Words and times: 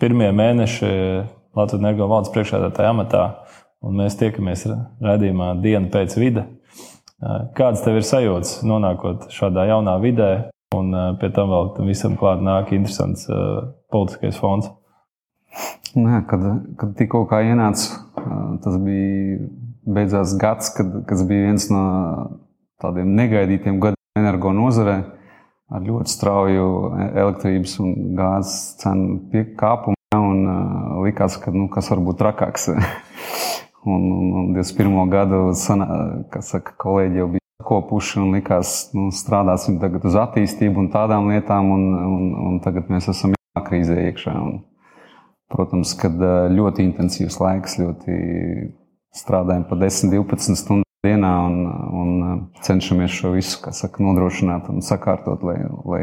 pirmie 0.00 0.30
mēneši 0.34 0.88
Latvijas 1.58 1.80
energo 1.80 2.06
valdes 2.10 2.32
priekšādātāja 2.34 2.92
amatā, 2.94 3.24
un 3.82 3.98
mēs 3.98 4.18
tiekamies 4.20 4.66
redzējumā 5.02 5.52
dienu 5.62 5.90
pēc 5.94 6.16
vide. 6.20 6.46
Kādas 7.58 7.82
tev 7.82 7.98
ir 7.98 8.06
sajūtas 8.06 8.60
nonākot 8.68 9.26
šādā 9.34 9.66
jaunā 9.72 9.96
vidē, 10.02 10.30
un 10.78 10.94
pie 11.18 11.32
tam 11.34 11.50
vēl 11.50 11.72
tam 11.74 11.90
visam 11.90 12.14
klāt 12.20 12.44
nāk 12.44 12.70
interesants 12.76 13.26
politiskais 13.90 14.38
fons? 14.38 14.70
Nē, 15.98 16.22
kad, 16.30 16.44
kad 16.78 16.94
tikko 16.98 17.24
ienāca, 17.40 18.02
tas 18.62 18.78
bija 18.84 19.48
beidzās 19.88 20.36
gads, 20.38 20.70
kad, 20.76 21.00
kas 21.08 21.24
bija 21.26 21.48
viens 21.48 21.70
no 21.72 21.84
tādiem 22.82 23.14
negaidītiem 23.18 23.80
gadiem 23.82 24.20
energo 24.20 24.52
nozarē 24.54 24.98
ar 25.68 25.84
ļoti 25.84 26.12
strauju 26.12 26.66
elektrības 27.08 27.78
un 27.82 27.94
gāzes 28.18 28.58
cenu 28.82 29.44
kāpumu. 29.58 29.97
Un, 30.16 30.46
uh, 30.48 31.02
likās, 31.04 31.34
ka 31.36 31.52
nu, 31.52 31.66
kas 31.68 31.90
var 31.92 32.00
būt 32.00 32.16
trakāks. 32.22 32.70
un, 33.92 34.06
un, 34.08 34.30
un 34.40 34.46
21. 34.54 34.94
gadu 35.12 35.40
saka, 35.52 36.72
kolēģi 36.80 37.20
jau 37.20 37.26
bija 37.34 37.66
kopuši 37.68 38.22
un 38.22 38.30
likās, 38.38 38.70
nu, 38.96 39.10
strādāsim 39.12 39.76
tagad 39.82 40.06
uz 40.08 40.16
attīstību 40.16 40.80
un 40.80 40.88
tādām 40.94 41.28
lietām, 41.28 41.68
un, 41.74 41.84
un, 42.06 42.30
un 42.48 42.56
tagad 42.64 42.88
mēs 42.88 43.10
esam 43.12 43.34
krīzē 43.66 43.98
iekšā. 44.06 44.32
Un, 44.32 44.62
protams, 45.52 45.92
kad 46.00 46.16
ļoti 46.54 46.88
intensīvs 46.88 47.36
laiks, 47.42 47.76
ļoti 47.82 48.16
strādājam 49.16 49.68
pa 49.68 49.76
10, 49.76 50.14
12 50.14 50.56
stundu 50.56 50.88
dienā 51.04 51.34
un, 51.50 51.60
un 52.00 52.40
cenšamies 52.64 53.12
šo 53.12 53.34
visu 53.36 53.60
saka, 53.76 54.00
nodrošināt 54.08 54.72
un 54.72 54.80
sakārtot, 54.84 55.44
lai, 55.44 55.60
lai 55.84 56.02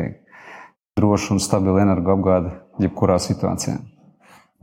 droši 1.02 1.34
un 1.35 1.41
stabili 1.41 1.82
energoapgāde 1.87 2.54
jebkurā 2.85 3.18
situācijā. 3.21 3.80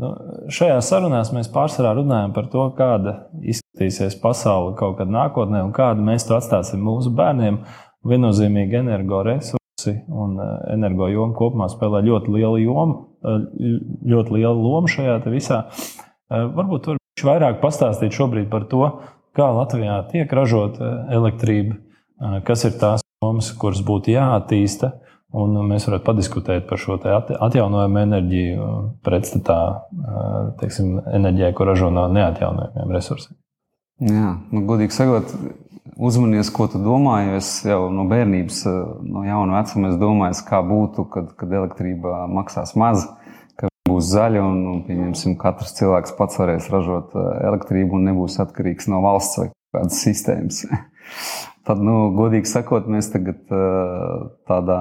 Nu, 0.03 0.11
šajā 0.51 0.81
sarunā 0.83 1.21
mēs 1.37 1.51
pārsvarā 1.53 1.93
runājam 2.01 2.33
par 2.35 2.49
to, 2.51 2.65
kāda 2.75 3.15
izskatīsies 3.39 4.17
pasaule 4.23 4.75
kaut 4.79 4.97
kad 4.99 5.11
nākotnē 5.13 5.61
un 5.63 5.71
kādu 5.77 6.03
mēs 6.07 6.27
to 6.27 6.35
atstāsim 6.39 6.83
mūsu 6.83 7.13
bērniem. 7.15 7.61
Viennozīmīgi 8.09 8.81
energoresursi 8.81 9.93
un 10.11 10.35
e, 10.43 10.47
energo 10.75 11.07
joma 11.07 11.37
kopumā 11.39 11.69
spēlē 11.71 12.01
ļoti 12.09 12.35
lielu, 12.35 12.59
jomu, 12.65 12.97
e, 13.23 13.37
ļoti 14.11 14.35
lielu 14.41 14.65
lomu 14.65 14.91
šajā 14.91 15.21
visā. 15.31 15.61
E, 15.71 16.41
varbūt 16.57 16.89
tur 16.89 16.99
vairāk 17.29 17.61
pastāstīt 17.63 18.17
šobrīd 18.17 18.51
par 18.51 18.67
to, 18.73 18.83
kā 19.39 19.47
Latvijā 19.55 20.01
tiek 20.11 20.35
ražota 20.35 20.91
elektrība, 21.15 21.79
kas 22.49 22.67
ir 22.67 22.75
tās 22.81 23.07
jomas, 23.23 23.53
kuras 23.55 23.85
būtu 23.87 24.17
jāattīsta. 24.17 24.97
Un 25.33 25.55
mēs 25.65 25.87
varētu 25.89 26.05
padiskutēt 26.05 26.67
par 26.69 26.81
šo 26.81 26.99
atjaunojumu 27.01 28.01
enerģiju 28.03 28.67
pretstatā 29.05 29.59
teiksim, 30.61 30.99
enerģijai, 31.09 31.55
ko 31.57 31.69
ražo 31.71 31.89
no 31.95 32.05
neatjaunojumiem 32.13 32.93
resursiem. 32.93 33.39
Jā, 34.03 34.35
nu, 34.53 34.65
godīgi 34.69 34.93
sakot, 34.93 35.33
uzmanies, 35.97 36.51
ko 36.53 36.67
tu 36.69 36.83
domā. 36.83 37.39
Es 37.39 37.55
jau 37.65 37.87
no 37.95 38.05
bērnības, 38.11 38.61
no 39.09 39.25
jauna 39.25 39.61
vecuma 39.61 39.95
domāju, 40.01 40.45
kā 40.49 40.61
būtu, 40.67 41.07
kad, 41.13 41.33
kad 41.39 41.59
elektrība 41.63 42.27
maksās 42.29 42.77
maz 42.77 43.09
būs 43.89 44.13
zaļa 44.13 44.43
un, 44.47 44.61
un 44.73 44.83
pieņemsim, 44.87 45.37
katrs 45.41 45.75
cilvēks 45.79 46.15
pats 46.19 46.39
varēs 46.41 46.69
ražot 46.73 47.17
elektrību 47.19 47.99
un 47.99 48.11
nebūs 48.11 48.39
atkarīgs 48.45 48.89
no 48.93 49.03
valsts 49.05 49.41
vai 49.41 49.49
kādas 49.75 50.03
sistēmas. 50.05 50.65
Tad, 51.63 51.79
nu, 51.79 52.11
godīgi 52.17 52.51
sakot, 52.51 52.89
mēs 52.91 53.13
tagad 53.13 53.45
tādā 54.51 54.79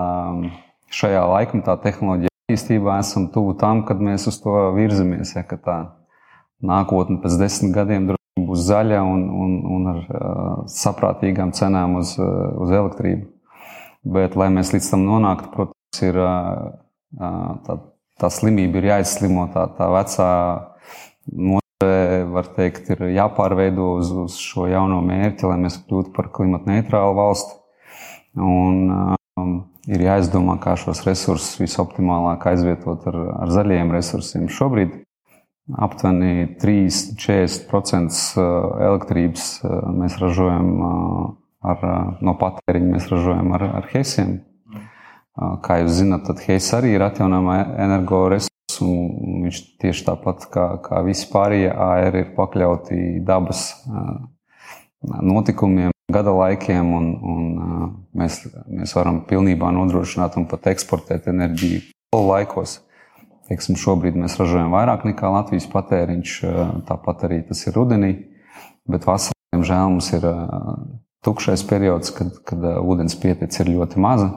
šajā 0.91 1.21
laikmetā 1.29 1.75
tehnoloģija 1.83 2.31
attīstībā 2.31 2.97
esam 2.99 3.29
tuvu 3.33 3.53
tam, 3.61 3.83
kad 3.85 4.01
mēs 4.03 4.25
uz 4.31 4.39
to 4.41 4.55
virzamies. 4.75 5.35
Ja, 5.37 5.45
tā 5.45 5.77
nākotne 6.65 7.21
pēc 7.21 7.37
desmit 7.39 7.75
gadiem 7.75 8.09
būs 8.41 8.65
zaļa 8.67 9.03
un, 9.05 9.27
un, 9.43 9.53
un 9.75 9.91
ar 9.93 10.01
saprātīgām 10.71 11.53
cenām 11.55 11.99
uz, 12.01 12.15
uz 12.17 12.73
elektrību. 12.73 13.29
Bet, 14.01 14.35
lai 14.35 14.49
mēs 14.49 14.73
līdz 14.73 14.91
tam 14.95 15.05
nonāktu, 15.05 15.51
protams, 15.53 16.01
ir 16.01 16.17
tā, 17.67 17.77
tā 18.17 18.31
slimība 18.33 18.81
ir 18.81 18.89
jāizslimo. 18.95 19.45
Tā, 19.53 19.67
tā 19.77 19.89
vecā 19.93 20.29
var 21.83 22.47
teikt, 22.55 22.89
ir 22.93 23.03
jāpārveido 23.15 23.95
uz, 23.99 24.11
uz 24.25 24.37
šo 24.41 24.67
jauno 24.71 25.01
mērķi, 25.05 25.47
lai 25.49 25.57
mēs 25.63 25.79
kļūtu 25.85 26.13
par 26.15 26.29
klimatu 26.35 26.69
neitrālu 26.71 27.17
valsti. 27.17 27.57
Un, 28.39 29.15
um, 29.39 29.55
ir 29.91 30.05
jāizdomā, 30.05 30.57
kā 30.63 30.77
šos 30.79 31.03
resursus 31.07 31.59
visoptimālāk 31.59 32.45
aizvietot 32.53 33.07
ar, 33.11 33.17
ar 33.43 33.51
zaļiem 33.51 33.91
resursiem. 33.95 34.47
Šobrīd 34.51 35.01
aptuveni 35.81 36.47
3-40% 36.61 38.21
uh, 38.39 38.45
elektrības 38.91 39.51
uh, 39.63 39.81
mēs 39.97 40.17
ražojam 40.21 40.71
uh, 40.77 41.25
ar, 41.61 41.83
no 42.23 42.35
patēriņa, 42.39 42.93
mēs 42.95 43.11
ražojam 43.11 43.53
ar, 43.57 43.67
ar 43.81 43.91
hesiem. 43.93 44.39
Kā 45.63 45.77
jūs 45.79 46.01
zināt, 46.01 46.25
tad 46.27 46.41
Heis 46.43 46.67
arī 46.75 46.91
ir 46.97 47.05
atjaunojama 47.05 47.53
energoresurss. 48.81 49.41
Viņš 49.41 49.61
tieši 49.81 50.05
tāpat 50.05 50.45
kā, 50.51 50.67
kā 50.83 51.01
visi 51.05 51.27
pārējie 51.31 51.71
AR 51.71 52.15
ir 52.15 52.35
pakļauti 52.35 53.21
dabas 53.25 53.73
notikumiem, 55.01 55.91
gada 56.11 56.31
laikiem, 56.31 56.93
un, 56.93 57.07
un 57.21 57.41
mēs, 58.13 58.43
mēs 58.67 58.93
varam 58.95 59.23
pilnībā 59.25 59.71
nodrošināt 59.73 60.37
un 60.37 60.47
pat 60.49 60.67
eksportēt 60.73 61.27
enerģiju 61.31 61.81
laikos. 62.15 62.81
Teiksim, 63.49 63.75
šobrīd 63.75 64.15
mēs 64.15 64.37
ražojam 64.39 64.71
vairāk 64.71 65.03
nekā 65.09 65.31
Latvijas 65.31 65.67
patēriņš, 65.71 66.35
tāpat 66.87 67.25
arī 67.27 67.41
tas 67.49 67.65
ir 67.65 67.75
rudenī, 67.75 68.13
bet 68.87 69.07
vasarā, 69.07 69.35
diemžēl, 69.55 69.89
mums 69.91 70.11
ir 70.15 70.27
tukšais 71.25 71.65
periods, 71.67 72.13
kad, 72.15 72.31
kad 72.47 72.63
ūdens 72.79 73.17
pietece 73.19 73.63
ir 73.63 73.73
ļoti 73.75 73.99
maza. 74.01 74.29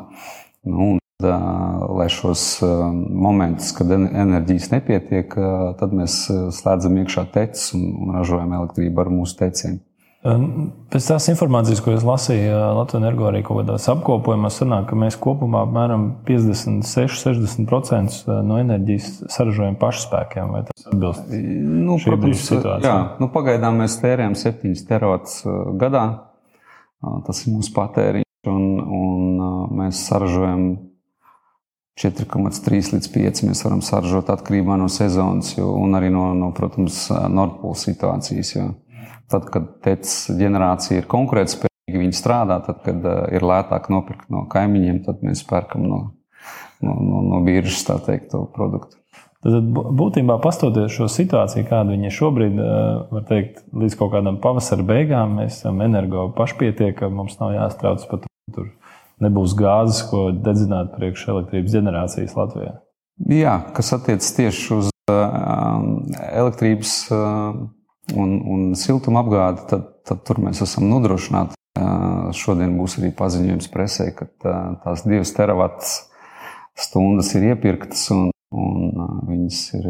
Nu, 0.65 0.94
un, 0.94 1.03
lai 1.25 2.09
šos 2.12 2.45
momentus, 2.62 3.73
kad 3.77 3.91
enerģijas 3.95 4.71
nepietiek, 4.75 5.35
tad 5.81 5.97
mēs 5.97 6.21
slēdzam 6.59 7.01
iekšā 7.03 7.27
tecis 7.35 7.75
un 7.79 8.15
ražojam 8.15 8.55
elektrību 8.61 9.05
ar 9.05 9.12
mūsu 9.15 9.41
teciem. 9.41 9.81
Pēc 10.25 11.05
tās 11.05 11.27
informācijas, 11.29 11.83
ko 11.84 11.93
es 11.93 12.01
lasīju 12.07 12.57
Latvijas 12.79 13.03
energo 13.03 13.27
arī 13.29 13.43
kaut 13.45 13.59
kādās 13.61 13.84
apkopojumos, 13.93 14.55
sanāk, 14.57 14.87
ka 14.89 14.97
mēs 14.97 15.19
kopumā 15.21 15.67
apmēram 15.67 16.25
56-60% 16.25 18.33
no 18.49 18.57
enerģijas 18.63 19.29
saražojam 19.34 19.77
pašspēkiem. 19.83 20.55
Vai 20.55 20.63
tas 20.71 20.87
atbilst? 20.89 21.29
Nu, 21.29 21.99
protams, 22.01 22.41
jā, 22.87 22.95
nu, 23.21 23.27
pagaidām 23.37 23.75
mēs 23.83 23.99
tērējam 24.01 24.34
7 24.41 24.73
terats 24.89 25.45
gadā. 25.83 26.05
Tas 27.29 27.37
ir 27.45 27.53
mūsu 27.53 27.71
patēriņš, 27.77 28.49
un, 28.49 28.65
un 28.81 29.45
mēs 29.77 30.09
saražojam 30.09 30.89
4,3 32.00 32.94
līdz 32.97 33.10
5 33.15 33.44
mēs 33.47 33.60
varam 33.62 33.82
saražot 33.84 34.32
atkarībā 34.34 34.75
no 34.81 34.88
sezonas 34.91 35.53
jo, 35.55 35.69
un 35.78 35.94
arī 35.94 36.10
no, 36.10 36.32
no 36.34 36.50
protams, 36.56 37.06
Nordpūles 37.31 37.84
situācijas. 37.87 38.50
Jo. 38.56 38.72
Tad, 39.31 39.47
kad 39.55 39.71
TECS 39.84 40.34
ģenerācija 40.41 41.00
ir 41.00 41.06
konkurētspējīga, 41.10 42.00
viņi 42.03 42.19
strādā, 42.19 42.59
tad, 42.66 42.83
kad 42.84 43.06
uh, 43.06 43.22
ir 43.34 43.47
lētāk 43.47 43.87
nopirkt 43.94 44.27
no 44.33 44.44
kaimiņiem, 44.50 45.04
tad 45.06 45.22
mēs 45.25 45.44
pērkam 45.49 45.87
no, 45.87 46.00
no, 46.83 46.99
no, 46.99 47.22
no 47.31 47.41
biržas 47.47 47.87
teikt, 47.87 48.33
to 48.34 48.44
produktu. 48.56 48.99
Tad 49.44 49.66
būtībā 49.71 50.38
pastoties 50.41 50.94
šo 50.97 51.06
situāciju, 51.12 51.66
kāda 51.69 51.93
viņa 51.93 52.12
šobrīd 52.16 52.60
ir, 52.65 53.25
teikt, 53.28 53.60
līdz 53.77 53.99
kaut 54.00 54.15
kādam 54.16 54.38
pavasara 54.43 54.87
beigām, 54.88 55.37
mēs 55.38 55.60
esam 55.60 55.83
energo 55.84 56.31
pašpietiekami, 56.37 57.19
mums 57.22 57.37
nav 57.43 57.53
jāstrauc 57.53 58.06
par 58.09 58.25
to 58.25 58.66
nebūs 59.23 59.55
gāzes, 59.59 60.03
ko 60.11 60.28
dedzināt 60.34 60.95
priekš 60.97 61.28
elektrības 61.34 61.77
ģenerācijas 61.77 62.34
Latvijā. 62.39 62.72
Jā, 63.31 63.59
kas 63.77 63.93
attiecas 63.95 64.33
tieši 64.34 64.72
uz 64.75 64.89
elektrības 65.11 66.95
un, 67.13 68.33
un 68.55 68.65
siltuma 68.78 69.22
apgādi, 69.22 69.66
tad, 69.71 69.87
tad 70.09 70.25
tur 70.27 70.41
mēs 70.43 70.65
esam 70.65 70.89
nodrošināti. 70.91 71.59
Šodien 72.34 72.75
būs 72.78 72.99
arī 73.01 73.11
paziņojums 73.15 73.71
presē, 73.71 74.09
ka 74.16 74.28
tās 74.83 75.05
divas 75.07 75.33
teravatas 75.34 75.97
stundas 76.78 77.31
ir 77.39 77.51
iepirktas 77.53 78.09
un, 78.15 78.28
un 78.51 78.95
viņas 79.28 79.60
ir 79.78 79.89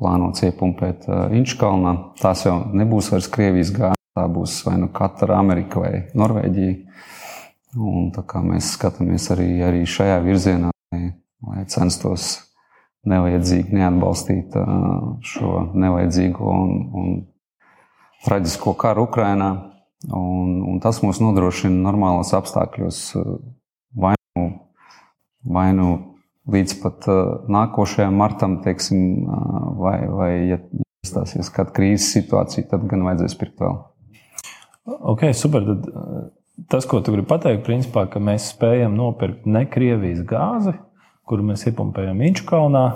plānotas 0.00 0.46
iepumpēt 0.48 1.06
Inčkalnā. 1.36 1.94
Tās 2.20 2.46
jau 2.46 2.56
nebūs 2.74 3.10
vairs 3.12 3.30
Krievijas 3.30 3.72
gāze, 3.76 4.00
tā 4.18 4.26
būs 4.30 4.60
vai 4.66 4.78
nu 4.82 4.90
Katra, 4.94 5.38
Amerika 5.38 5.82
vai 5.82 5.94
Norvēģija. 6.18 6.76
Un, 7.78 8.10
mēs 8.50 8.72
skatāmies 8.74 9.28
arī, 9.30 9.48
arī 9.62 9.84
šajā 9.86 10.16
virzienā, 10.24 10.72
lai, 10.90 11.64
censtos 11.70 12.32
nevajadzīgi 13.06 13.76
neatbalstīt 13.78 14.56
šo 15.24 15.52
nevajadzīgo 15.78 16.50
un, 16.50 16.72
un 16.98 17.12
traģisko 18.26 18.74
karu 18.80 19.06
Ukrajinā. 19.06 19.50
Un, 20.16 20.56
un 20.64 20.80
tas 20.80 20.98
mums 21.04 21.20
nodrošina 21.20 21.76
normālos 21.84 22.32
apstākļos 22.34 23.00
vai 24.00 24.14
nu, 24.34 24.46
vai 25.44 25.66
nu 25.76 25.88
līdz 26.50 26.76
pat 26.80 27.08
nākošajam 27.52 28.16
martam, 28.16 28.58
teiksim, 28.64 29.28
vai, 29.78 29.98
vai 30.08 30.30
ja 30.48 30.58
iestāsies 31.04 31.52
kāda 31.54 31.74
krīzes 31.76 32.10
situācija, 32.16 32.66
tad 32.72 32.88
gan 32.90 33.04
vajadzēs 33.06 33.36
pirkt 33.40 33.62
vēl. 33.62 33.78
Ok, 35.12 35.28
super. 35.36 35.68
Tad, 35.68 36.32
tas, 36.68 36.86
ko 36.86 37.00
tu 37.00 37.14
gribi 37.14 37.28
pateikt, 37.30 37.64
principā, 37.66 38.06
ka 38.10 38.22
mēs 38.22 38.50
spējam 38.54 38.96
nopirkt 38.98 39.48
ne 39.48 39.64
Krievijas 39.70 40.22
gāzi, 40.28 40.74
kuru 41.28 41.46
mēs 41.52 41.66
iepumpējam 41.70 42.20
Inčukalnā. 42.28 42.86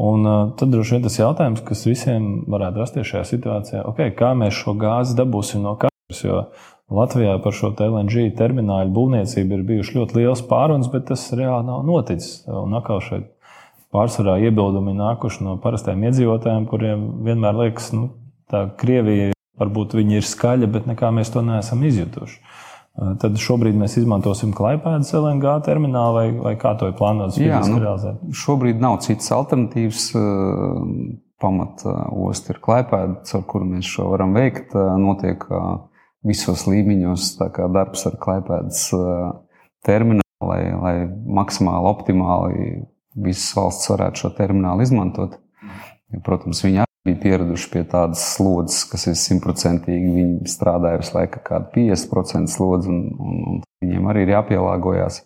Un 0.00 0.24
uh, 0.24 0.42
tad 0.56 0.70
droši 0.72 0.96
vien 0.96 1.02
tas 1.04 1.18
jautājums, 1.18 1.64
kas 1.66 1.82
visiem 1.84 2.28
varētu 2.48 2.80
rasties 2.80 3.08
šajā 3.10 3.24
situācijā, 3.34 3.80
okay, 3.90 4.14
kā 4.16 4.30
mēs 4.38 4.56
šo 4.56 4.76
gāzi 4.80 5.16
dabūsim 5.18 5.64
no 5.66 5.74
katras. 5.80 6.22
Jo 6.24 6.44
Latvijā 6.90 7.36
par 7.42 7.54
šo 7.54 7.72
LNG 7.74 8.30
terminālu 8.38 8.90
būvniecību 8.94 9.58
ir 9.58 9.66
bijušas 9.68 9.96
ļoti 9.98 10.16
liels 10.18 10.40
pārunas, 10.48 10.88
bet 10.90 11.04
tas 11.10 11.26
reāli 11.36 11.68
nav 11.68 11.84
noticis. 11.86 12.40
Un 12.50 12.74
atkal 12.78 13.02
šeit 13.04 13.28
pārsvarā 13.94 14.38
iebildumi 14.46 14.96
nākuši 14.98 15.44
no 15.46 15.58
parastiem 15.62 16.02
iedzīvotājiem, 16.08 16.66
kuriem 16.70 17.04
vienmēr 17.26 17.60
liekas, 17.64 17.92
ka 17.92 18.00
nu, 18.00 18.08
Krievija 18.80 19.30
varbūt 19.60 19.94
ir 20.00 20.26
skaļa, 20.26 20.66
bet 20.66 20.88
nekā 20.90 21.12
mēs 21.14 21.30
to 21.30 21.42
neesam 21.46 21.84
izjutuši. 21.86 22.40
Tad 23.00 23.38
šobrīd 23.40 23.78
mēs 23.80 23.94
izmantosim 23.96 24.50
klaipēdas 24.56 25.14
LNG 25.16 25.54
terminālu, 25.64 26.16
vai, 26.18 26.26
vai 26.44 26.52
kā 26.60 26.74
to 26.76 26.90
ir 26.90 26.96
plānots 26.98 27.38
Jā, 27.40 27.62
nu, 27.64 27.78
realizēt? 27.80 28.18
Šobrīd 28.36 28.82
nav 28.82 28.98
citas 29.06 29.30
alternatīvas. 29.36 30.10
Pamata 31.40 31.94
osta 32.20 32.52
ir 32.52 32.58
klaipēda, 32.60 33.22
ar 33.24 33.44
kuru 33.48 33.70
mēs 33.70 33.88
šo 33.88 34.10
varam 34.10 34.34
veikt. 34.36 34.74
Notiek 35.00 35.46
visos 36.28 36.66
līmeņos 36.68 37.30
darbs 37.40 38.04
ar 38.10 38.18
klaipēdas 38.20 38.82
terminālu, 39.88 40.50
lai, 40.50 40.60
lai 40.76 40.94
maksimāli 41.08 41.88
optimāli 41.94 42.68
visas 43.16 43.48
valsts 43.56 43.88
varētu 43.94 44.26
šo 44.26 44.34
terminālu 44.36 44.84
izmantot. 44.84 45.40
Protams, 46.26 46.60
viņi 46.66 46.84
bija 47.10 47.20
pieraduši 47.24 47.68
pie 47.74 47.82
tādas 47.90 48.22
slodzes, 48.36 48.86
kas 48.88 49.08
ir 49.10 49.18
simtprocentīgi. 49.18 50.14
Viņi 50.16 50.50
strādāja 50.50 51.02
visu 51.02 51.18
laiku 51.18 51.42
kādu 51.44 51.68
50% 51.74 52.54
slodzi, 52.54 52.88
un, 52.88 53.04
un, 53.18 53.42
un 53.52 53.60
viņiem 53.84 54.08
arī 54.12 54.24
ir 54.24 54.34
jāpielāgojas. 54.36 55.22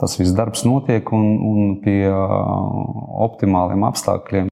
Tas 0.00 0.16
viss 0.20 0.36
darbs 0.36 0.66
notiek, 0.66 1.08
un, 1.16 1.26
un 1.44 1.74
pie 1.84 2.04
optimāliem 2.10 3.84
apstākļiem 3.88 4.48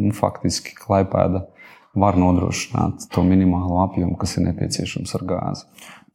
nu, 0.00 0.12
faktiski 0.16 0.76
klaipēda 0.78 1.46
var 1.98 2.18
nodrošināt 2.18 3.08
to 3.10 3.24
minimālo 3.26 3.80
apjomu, 3.84 4.14
kas 4.20 4.36
ir 4.38 4.46
nepieciešams 4.46 5.16
ar 5.18 5.26
gāzi. 5.26 5.66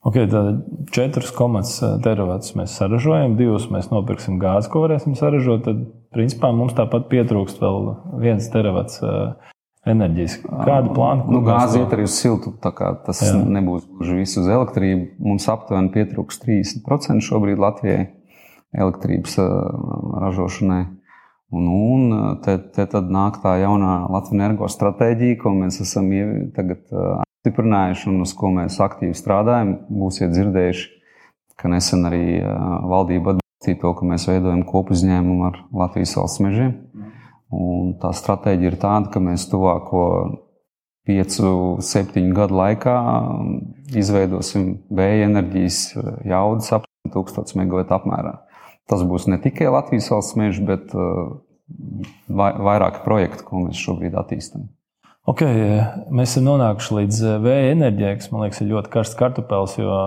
Okay, 0.05 0.27
tad 0.29 0.61
4,5 0.93 2.03
teravatus 2.05 2.53
mēs 2.53 2.75
saražojam, 2.77 3.33
2 3.39 3.71
mēs 3.73 3.89
nopirksim 3.89 4.37
gāzi, 4.37 4.69
ko 4.69 4.83
varēsim 4.83 5.15
saražot. 5.17 5.65
Tad, 5.65 5.79
principā, 6.13 6.51
mums 6.53 6.75
tāpat 6.77 7.07
pietrūkst 7.09 7.57
vēl 7.59 7.89
viens 8.21 8.45
teravats 8.53 9.01
enerģijas. 9.89 10.39
Kāda 10.45 10.91
plāna? 10.93 11.25
Nu, 11.31 11.41
gāze 11.45 11.81
iet 11.81 11.93
arī 11.95 12.07
uz 12.07 12.17
siltu, 12.17 12.53
tā 12.61 12.71
kā 12.75 12.91
tas 13.05 13.21
Jā. 13.23 13.37
nebūs 13.37 13.85
gluži 13.89 14.19
viss 14.19 14.39
uz 14.41 14.49
elektrību. 14.49 15.07
Mums 15.23 15.47
aptuveni 15.51 15.93
pietrūks 15.93 16.41
30% 16.43 17.25
šobrīd 17.25 17.61
Latvijai 17.61 18.07
elektrības 18.75 19.37
ražošanai. 20.25 20.83
Un, 21.55 21.67
un 21.69 22.15
te, 22.43 22.57
te 22.75 22.87
tad 22.89 23.11
nāk 23.13 23.39
tā 23.43 23.55
jaunā 23.61 24.09
Latvijas 24.09 24.35
energo 24.35 24.67
stratēģija, 24.71 25.39
ko 25.43 25.53
mēs 25.55 25.79
esam 25.85 26.09
tagad 26.57 26.81
apstiprinājuši 27.21 28.09
un 28.11 28.25
uz 28.25 28.33
ko 28.35 28.51
mēs 28.55 28.81
aktīvi 28.83 29.15
strādājam. 29.15 29.75
Būsiet 29.93 30.33
dzirdējuši, 30.33 30.89
ka 31.61 31.71
nesen 31.71 32.09
arī 32.09 32.25
valdība 32.41 33.37
atbalstīja 33.37 33.81
to, 33.81 33.93
ka 33.93 34.09
mēs 34.09 34.27
veidojam 34.29 34.65
kopuzņēmumu 34.67 35.47
ar 35.47 35.61
Latvijas 35.71 36.17
valsts 36.17 36.43
mežiem. 36.43 36.73
Un 37.55 37.93
tā 38.01 38.11
stratēģija 38.15 38.71
ir 38.73 38.79
tāda, 38.81 39.11
ka 39.13 39.21
mēs 39.23 39.47
tuvāko 39.51 40.03
piecu, 41.05 41.51
septiņu 41.85 42.33
gadu 42.35 42.57
laikā 42.57 42.95
izveidosim 43.95 44.67
vēja 44.95 45.29
enerģijas 45.29 45.79
jaudas 46.25 46.71
ap 46.75 46.87
1000 47.13 47.55
megawatu 47.61 47.95
apmērā. 47.99 48.39
Tas 48.89 49.01
būs 49.05 49.27
ne 49.29 49.37
tikai 49.41 49.69
Latvijas 49.73 50.11
valsts 50.13 50.37
meža, 50.37 50.61
bet 50.65 50.93
uh, 50.93 51.37
vairāki 52.29 53.01
projekti, 53.05 53.45
ko 53.45 53.65
mēs 53.65 53.81
šobrīd 53.81 54.17
attīstām. 54.17 54.69
Okay, 55.25 55.79
mēs 56.13 56.35
esam 56.35 56.51
nonākuši 56.51 56.97
līdz 56.99 57.21
uh, 57.23 57.37
vēja 57.41 57.73
enerģijai, 57.73 58.15
kas 58.19 58.31
man 58.33 58.45
liekas 58.45 58.61
ir 58.61 58.73
ļoti 58.73 58.91
karsts 58.93 59.17
kartupēlis, 59.17 59.77
jo 59.81 59.99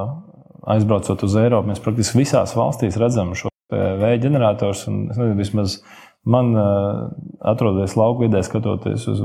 aizbraucot 0.69 1.25
uz 1.27 1.39
Eiropu, 1.41 1.73
mēs 1.73 1.83
praktiski 1.83 2.21
visās 2.21 2.55
valstīs 2.59 2.99
redzam 3.01 3.35
šo 3.39 3.51
vēja 3.73 4.21
ģenerators. 4.27 4.85
Un, 4.91 5.01
nezinu, 5.11 5.35
vismaz 5.39 5.81
Man, 6.29 6.53
atrodoties 7.41 7.97
lauku 7.97 8.27
vidē, 8.27 8.43
skatoties 8.45 9.07
uz 9.09 9.23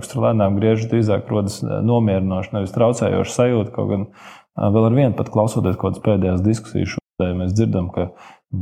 kas 0.00 0.10
tur 0.10 0.24
lēnām 0.26 0.58
griežas, 0.58 0.88
drīzāk 0.90 1.28
rodas 1.30 1.60
nomierinoša, 1.62 2.56
nevis 2.56 2.74
traucējoša 2.74 3.34
sajūta. 3.34 3.72
Kaut 3.74 3.90
gan 3.92 4.06
vēl 4.58 4.88
ar 4.90 4.96
vienu 4.96 5.14
pat 5.18 5.30
klausoties 5.34 5.78
kaut 5.78 5.94
kādas 5.94 6.04
pēdējās 6.04 6.42
diskusijas, 6.44 6.96
šodien 6.96 7.38
mēs 7.40 7.54
dzirdam, 7.56 7.90
ka 7.94 8.08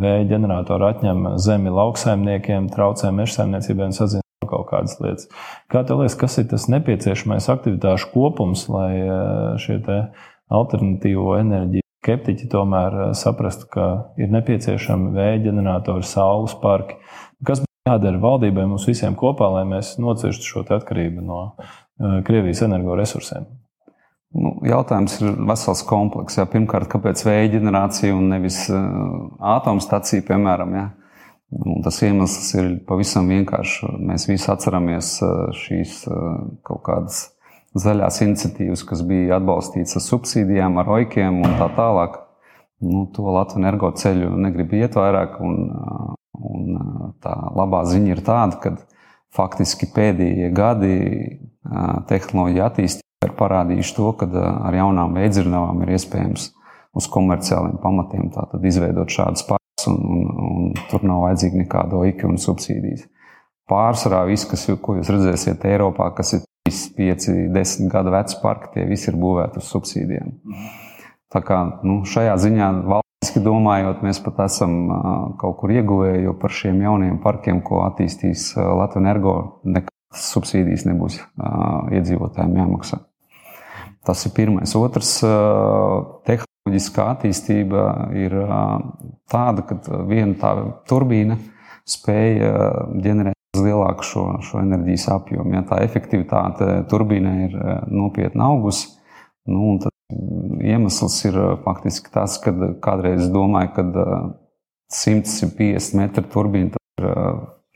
vēja 0.02 0.28
ģeneratori 0.34 0.88
atņem 0.90 1.30
zemi 1.42 1.72
lauksaimniekiem, 1.72 2.68
traucē 2.72 3.12
mežsaimniecībai 3.16 3.88
un 3.90 3.96
sazina 3.96 4.48
kaut 4.48 4.68
kādas 4.70 4.98
lietas. 5.00 5.28
Kā 5.72 5.84
tev 5.88 6.02
liekas, 6.02 6.18
kas 6.20 6.38
ir 6.42 6.50
tas 6.52 6.68
nepieciešamais 6.72 7.48
aktivitāšu 7.52 8.12
kopums, 8.12 8.66
lai 8.72 8.92
šie 9.62 9.80
alternatīvo 10.52 11.38
enerģiju 11.40 11.82
skeptiķi 12.02 12.48
tomēr 12.50 13.14
saprastu, 13.14 13.68
ka 13.70 13.84
ir 14.18 14.32
nepieciešami 14.34 15.12
vēja 15.14 15.44
ģeneratori, 15.44 16.02
saules 16.06 16.56
parki, 16.58 16.96
Kas 17.46 17.62
jādara 17.88 18.20
valdībai 18.22 18.64
mums 18.70 18.86
visiem 18.86 19.16
kopā, 19.18 19.48
lai 19.56 19.64
mēs 19.68 19.96
nocirstu 20.02 20.48
šo 20.48 20.62
atkarību 20.76 21.24
no 21.26 21.40
uh, 21.42 22.20
Krievijas 22.26 22.62
energoresursiem? 22.68 23.48
Nu, 24.32 24.54
jautājums 24.64 25.18
ir 25.20 25.34
vesels 25.48 25.82
komplekss. 25.84 26.38
Ja. 26.40 26.46
Pirmkārt, 26.48 26.88
kāpēc 26.92 27.24
vēja 27.26 27.50
ģenerācija 27.58 28.14
un 28.16 28.30
nevis 28.32 28.64
uh, 28.72 28.86
atomstacija, 29.58 30.24
piemēram? 30.30 30.76
Ja? 30.78 30.88
Un 31.52 31.82
tas 31.84 31.98
iemesls 32.06 32.54
ir 32.56 32.70
pavisam 32.88 33.28
vienkāršs. 33.28 33.82
Mēs 34.00 34.24
visi 34.30 34.48
atceramies 34.48 35.18
uh, 35.26 35.50
šīs 35.52 35.98
kaut 36.64 36.84
kādas 36.86 37.26
zaļās 37.78 38.22
iniciatīvas, 38.24 38.86
kas 38.88 39.02
bija 39.08 39.38
atbalstītas 39.38 39.98
ar 39.98 40.04
subsīdijām, 40.06 40.78
ar 40.80 40.90
oikiem 40.96 41.42
un 41.44 41.58
tā 41.60 41.68
tālāk. 41.76 42.18
Nu, 42.82 43.04
to 43.14 43.28
Latvijas 43.30 43.60
energo 43.60 43.92
ceļu 43.94 44.32
negrib 44.42 44.72
iet 44.74 44.96
vairāk. 44.98 45.38
Un, 45.44 46.16
Un 46.38 47.14
tā 47.20 47.34
labā 47.52 47.82
ziņa 47.88 48.14
ir 48.14 48.22
tāda, 48.24 48.58
ka 48.62 48.74
faktiski 49.36 49.88
pēdējie 49.92 50.48
gadi 50.56 50.94
tehnoloģija 52.08 52.68
attīstība 52.70 53.28
ir 53.28 53.34
parādījuši 53.38 53.96
to, 53.96 54.10
ka 54.18 54.28
ar 54.40 54.76
jaunām 54.76 55.16
veidzirnavām 55.18 55.84
ir 55.84 55.94
iespējams 55.98 56.48
uz 56.96 57.08
komerciāliem 57.12 57.78
pamatiem 57.82 58.30
izveidot 58.68 59.12
šādas 59.12 59.44
pāris, 59.48 59.86
un, 59.88 59.98
un, 60.00 60.24
un 60.46 60.72
tur 60.90 61.04
nav 61.08 61.26
vajadzīga 61.26 61.62
nekāda 61.62 62.00
oika 62.00 62.28
un 62.28 62.40
subsīdijas. 62.40 63.06
Pārsvarā 63.68 64.24
viss, 64.28 64.48
kas, 64.48 64.66
ko 64.82 64.98
jūs 64.98 65.12
redzēsiet 65.12 65.64
Eiropā, 65.68 66.10
kas 66.16 66.34
ir 66.36 66.42
5, 66.68 67.28
10 67.54 67.92
gadu 67.92 68.12
veci 68.12 68.40
parki, 68.42 68.72
tie 68.74 68.88
visi 68.88 69.08
ir 69.12 69.20
būvēti 69.20 69.62
uz 69.62 69.70
subsīdijām. 69.72 70.34
Tā 71.32 71.40
kā 71.46 71.62
nu, 71.86 72.02
šajā 72.08 72.34
ziņā 72.42 72.68
Politiski 72.90 73.11
domājot, 73.44 74.02
mēs 74.02 74.18
pat 74.24 74.40
esam 74.48 74.90
kaut 75.38 75.58
kur 75.60 75.70
ieguvēji, 75.70 76.24
jo 76.26 76.34
par 76.40 76.50
šiem 76.50 76.80
jauniem 76.82 77.20
parkiem, 77.22 77.60
ko 77.62 77.84
attīstīs 77.86 78.52
Latvijas 78.56 78.98
energo, 78.98 79.34
nekādas 79.62 80.26
subsīdijas 80.34 80.86
nebūs 80.88 81.20
iedzīvotājiem 81.94 82.56
jāmaksā. 82.58 82.98
Tas 84.02 84.24
ir 84.26 84.34
pirmais. 84.34 84.74
Otrs, 84.74 85.20
tehnoloģiskā 86.26 87.06
attīstība 87.12 87.84
ir 88.18 88.34
tāda, 89.30 89.62
ka 89.68 89.78
viena 90.10 90.34
tā 90.40 90.56
turbīna 90.90 91.38
spēja 91.86 92.50
ģenerēt 93.04 93.62
lielāku 93.62 94.06
šo, 94.08 94.26
šo 94.42 94.62
enerģijas 94.64 95.06
apjomu. 95.14 95.54
Ja 95.54 95.62
tā 95.68 95.78
efektivitāte 95.86 96.82
turbīnai 96.90 97.36
ir 97.46 97.56
nopietni 97.92 98.42
augusi, 98.42 98.90
nu, 99.46 99.76
iemesls 100.62 101.18
ir 101.28 101.38
faktiski 101.64 102.12
tas, 102.14 102.38
ka 102.42 102.52
kādreiz 102.84 103.28
domāju, 103.32 103.72
ka 103.76 103.82
150 104.92 105.96
metru 105.98 106.24
turbīna 106.32 106.80
ir 107.00 107.08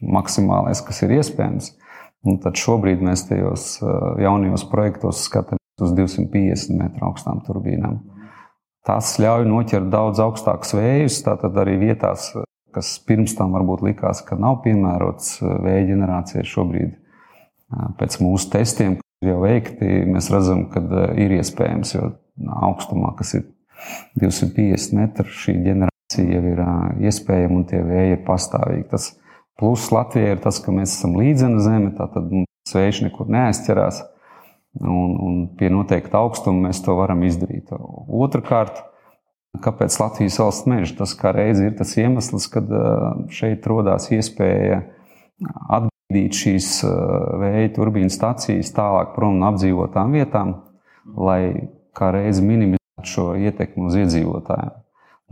maksimālais, 0.03 0.83
kas 0.85 1.03
ir 1.07 1.17
iespējams. 1.19 1.73
Un 2.27 2.41
tad 2.43 2.59
šobrīd 2.59 3.05
mēs 3.07 3.27
tajos 3.29 3.77
jaunajos 4.21 4.67
projektos 4.71 5.23
skatāmies 5.29 5.83
uz 5.83 5.93
250 5.95 6.77
metru 6.77 7.07
augstām 7.11 7.43
turbīnām. 7.47 8.01
Tas 8.87 9.17
ļauj 9.19 9.47
noķert 9.51 9.89
daudz 9.91 10.21
augstākus 10.23 10.75
vējus, 10.79 11.23
tātad 11.27 11.57
arī 11.59 11.77
vietās, 11.81 12.31
kas 12.75 12.93
pirms 13.07 13.35
tam 13.39 13.55
varbūt 13.57 13.83
likās, 13.89 14.23
ka 14.27 14.39
nav 14.39 14.61
piemērots 14.67 15.41
vēja 15.43 15.89
ģenerācijai 15.91 16.45
šobrīd. 16.47 16.95
Pēc 17.99 18.21
mūsu 18.23 18.51
testiem, 18.53 18.99
jau 19.27 19.41
veikti, 19.43 20.05
mēs 20.07 20.31
redzam, 20.31 20.69
ka 20.71 20.83
ir 21.19 21.35
iespējams, 21.41 21.95
jo 21.97 22.13
augstumā, 22.45 23.13
kas 23.19 23.37
ir 23.39 23.47
250 24.21 24.97
metri, 24.97 25.29
šī 25.43 25.59
ģenerācija 25.67 26.27
jau 26.39 26.43
ir 26.53 26.65
iespējama 27.09 27.61
un 27.61 27.71
tie 27.71 27.83
vēji 27.85 28.17
ir 28.17 28.27
pastāvīgi. 28.27 28.89
Tas 28.93 29.13
Plus 29.57 29.91
Latvijai 29.91 30.35
ir 30.35 30.43
tas, 30.45 30.59
ka 30.61 30.73
mēs 30.75 30.99
esam 30.99 31.17
līdzena 31.17 31.63
zeme, 31.65 31.95
tātad 31.97 32.29
vējš 32.69 33.07
nekur 33.07 33.31
neaizķerās. 33.33 34.03
Un, 34.77 35.15
un 35.25 35.37
pie 35.57 35.71
noteikta 35.73 36.21
augstuma 36.21 36.69
mēs 36.69 36.83
to 36.85 36.93
varam 36.99 37.23
izdarīt. 37.25 37.71
Otrakārt, 37.73 38.83
kāpēc 39.65 39.97
Latvijas 40.03 40.37
valsts 40.43 40.69
meža? 40.69 40.99
Tas 40.99 41.15
kā 41.17 41.33
reiz 41.33 41.63
ir 41.65 41.73
tas 41.79 41.95
iemesls, 41.97 42.51
kad 42.53 42.69
šeit 43.33 43.65
rodās 43.71 44.11
iespēja 44.13 44.83
atbīdīt 45.73 46.37
šīs 46.37 46.69
vēja 47.41 47.73
turbīnu 47.79 48.13
stacijas 48.13 48.75
tālāk 48.77 49.17
prom 49.17 49.41
no 49.41 49.49
apdzīvotām 49.55 50.13
vietām, 50.19 50.53
lai 51.17 51.41
kā 51.97 52.11
reizi 52.15 52.45
minimizētu 52.45 53.13
šo 53.13 53.29
ietekmi 53.41 53.89
uz 53.89 53.97
iedzīvotājiem. 54.03 54.75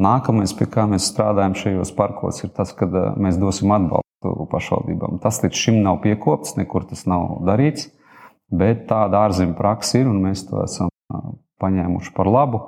Nākamais, 0.05 0.51
pie 0.59 0.67
kā 0.71 0.89
mēs 0.91 1.07
strādājam 1.13 1.55
šajos 1.59 1.93
parkos, 1.95 2.41
ir 2.43 2.51
tas, 2.57 2.73
ka 2.75 2.89
mēs 3.21 3.39
dosim 3.39 3.71
atbalstu 3.75 4.49
pašvaldībām. 4.51 5.21
Tas 5.23 5.39
līdz 5.45 5.61
šim 5.61 5.83
nav 5.85 6.01
piekopts, 6.03 6.57
nekur 6.59 6.89
tas 6.91 7.05
nav 7.11 7.45
darīts, 7.47 7.93
bet 8.51 8.89
tāda 8.91 9.27
ārzemju 9.29 9.55
praksa 9.59 10.01
ir 10.01 10.11
un 10.11 10.23
mēs 10.25 10.47
to 10.49 10.65
esam 10.65 10.91
paņēmuši 11.63 12.15
par 12.17 12.31
labu 12.31 12.63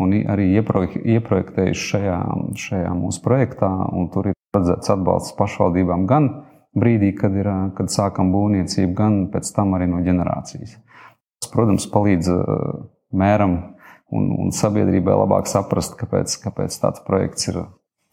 un 0.00 0.14
arī 0.32 0.48
ieprojektējuši 0.56 1.88
šajā, 1.92 2.18
šajā 2.64 2.94
mūsu 2.96 3.22
projektā. 3.24 3.70
Tur 4.14 4.32
ir 4.32 4.38
paredzēts 4.54 4.92
atbalsts 4.94 5.36
pašvaldībām 5.38 6.06
gan 6.10 6.30
brīdī, 6.78 7.12
kad, 7.16 7.36
ir, 7.36 7.50
kad 7.76 7.92
sākam 7.92 8.32
būvniecību, 8.32 8.92
gan 8.96 9.20
pēc 9.32 9.52
tam 9.54 9.76
arī 9.76 9.90
no 9.92 10.00
ģenerācijas. 10.04 10.78
Tas, 11.42 11.52
protams, 11.52 11.86
palīdz 11.92 12.32
mēram 13.16 13.56
un, 14.12 14.32
un 14.44 14.50
sabiedrībai 14.54 15.14
labāk 15.24 15.48
saprast, 15.50 15.96
kāpēc, 16.00 16.34
kāpēc 16.44 16.76
tāds 16.82 17.04
projekts 17.06 17.48
ir 17.52 17.62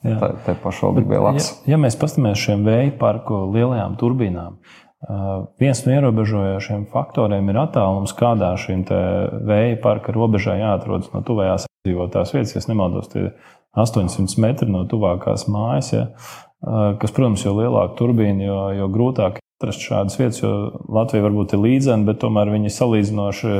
tā, 0.03 0.33
tā 0.45 0.55
pašvaldībai 0.63 1.23
labs. 1.23 1.49
Ja, 1.63 1.75
ja 1.75 1.81
mēs 1.81 1.97
paskatāmies 1.99 2.43
šiem 2.43 2.63
vēja 2.67 2.93
parku 3.01 3.45
lielajām 3.53 3.97
turbīnām, 3.99 4.59
viens 5.59 5.81
no 5.85 5.95
ierobežojošiem 5.95 6.85
faktoriem 6.91 7.51
ir 7.51 7.61
attālums, 7.61 8.15
kādā 8.17 8.51
šīm 8.59 8.83
vēja 9.47 9.79
parka 9.83 10.15
robežā 10.15 10.57
jāatrodas 10.59 11.11
no 11.13 11.23
tuvējās 11.25 11.67
apdzīvotās 11.69 12.35
vietas. 12.35 12.55
Ja 12.55 12.63
nemaldos, 12.71 13.11
tie 13.13 13.29
800 13.79 14.41
metri 14.43 14.71
no 14.71 14.83
tuvākās 14.89 15.47
mājas, 15.51 15.93
ja, 15.93 16.07
kas, 16.99 17.13
protams, 17.15 17.45
jo 17.45 17.55
lielāka 17.55 17.95
turbīna, 17.99 18.43
jo, 18.43 18.59
jo 18.81 18.89
grūtāk 18.91 19.39
atrast 19.59 19.83
šādas 19.83 20.15
vietas, 20.15 20.39
jo 20.39 20.49
Latvija 20.87 21.27
varbūt 21.27 21.53
ir 21.53 21.63
līdzena, 21.65 22.07
bet 22.07 22.21
tomēr 22.23 22.53
viņi 22.55 22.71
salīdzinoši 22.71 23.55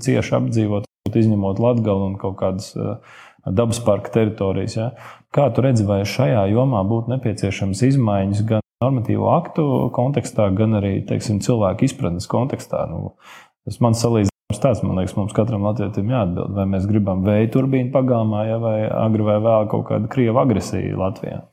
cieši 0.00 0.36
apdzīvot 0.40 0.86
izņemot 1.14 1.60
Latviju 1.62 1.96
un 2.08 2.16
kaut 2.20 2.38
kādas 2.40 2.72
eh, 2.76 2.96
dabas 3.46 3.80
parka 3.84 4.12
teritorijas. 4.14 4.76
Ja? 4.78 4.90
Kā 5.34 5.48
tu 5.54 5.64
redzi, 5.64 5.86
vai 5.86 6.02
šajā 6.08 6.46
jomā 6.50 6.82
būtu 6.88 7.12
nepieciešams 7.14 7.82
izmaiņas 7.90 8.46
gan 8.48 8.64
normatīvo 8.84 9.28
aktu 9.36 9.66
kontekstā, 9.96 10.48
gan 10.56 10.80
arī 10.80 10.98
teiksim, 11.06 11.42
cilvēku 11.44 11.86
izpratnes 11.86 12.28
kontekstā? 12.30 12.86
Nu, 12.90 13.14
tas 13.68 13.78
man 13.84 13.96
salīdzinājums 13.98 14.62
tāds, 14.62 14.82
man 14.86 15.00
liekas, 15.00 15.16
mums 15.18 15.36
katram 15.36 15.66
latvietim 15.66 16.10
jāatbild, 16.12 16.54
vai 16.56 16.66
mēs 16.70 16.88
gribam 16.88 17.24
vēja 17.26 17.52
turbīnu 17.54 17.92
pagalmā, 17.94 18.46
ja, 18.50 18.62
vai 18.62 18.78
agri 18.88 19.26
vai 19.26 19.36
vēl 19.44 19.68
kaut 19.72 19.86
kāda 19.90 20.10
krieva 20.10 20.46
agresija 20.46 20.96
Latvijā. 20.98 21.44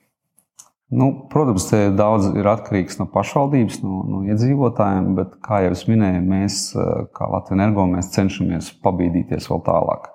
Nu, 0.96 1.26
protams, 1.30 1.66
te 1.72 1.88
daudz 1.98 2.28
ir 2.38 2.48
atkarīgs 2.52 3.00
no 3.00 3.08
pašvaldības, 3.10 3.80
no, 3.82 4.04
no 4.06 4.20
iedzīvotājiem, 4.30 5.08
bet, 5.18 5.32
kā 5.42 5.64
jau 5.66 5.72
es 5.74 5.88
minēju, 5.90 6.22
mēs, 6.28 6.58
eh, 6.78 7.08
kā 7.18 7.30
Latvijas 7.32 7.58
energo, 7.58 7.86
mēs 7.90 8.12
cenšamies 8.14 8.70
pabīdīties 8.86 9.50
vēl 9.50 9.64
tālāk. 9.66 10.12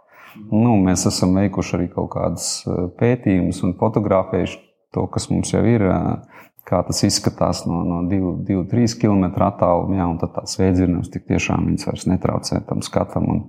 Nu, 0.52 0.76
mēs 0.84 1.06
esam 1.10 1.34
veikuši 1.40 1.74
arī 1.78 1.88
kaut 1.96 2.12
kādus 2.14 2.48
eh, 2.62 2.84
pētījumus 3.00 3.62
un 3.66 3.74
fotografējuši 3.80 4.60
to, 4.94 5.08
kas 5.10 5.26
mums 5.32 5.50
jau 5.56 5.64
ir, 5.66 5.82
eh, 5.82 6.46
kā 6.68 6.84
tas 6.86 7.02
izskatās 7.08 7.64
no, 7.66 7.82
no 7.88 8.00
2-3 8.06 8.94
km 9.02 9.32
attālumā. 9.48 9.98
Ja, 9.98 10.08
tad 10.22 10.36
tās 10.36 10.58
veidzirnības 10.60 11.10
tik 11.10 11.26
tiešām 11.32 11.72
viņas 11.72 11.90
vairs 11.90 12.10
netraucē 12.12 12.62
tam 12.68 12.86
skatam. 12.86 13.26
Un, 13.34 13.46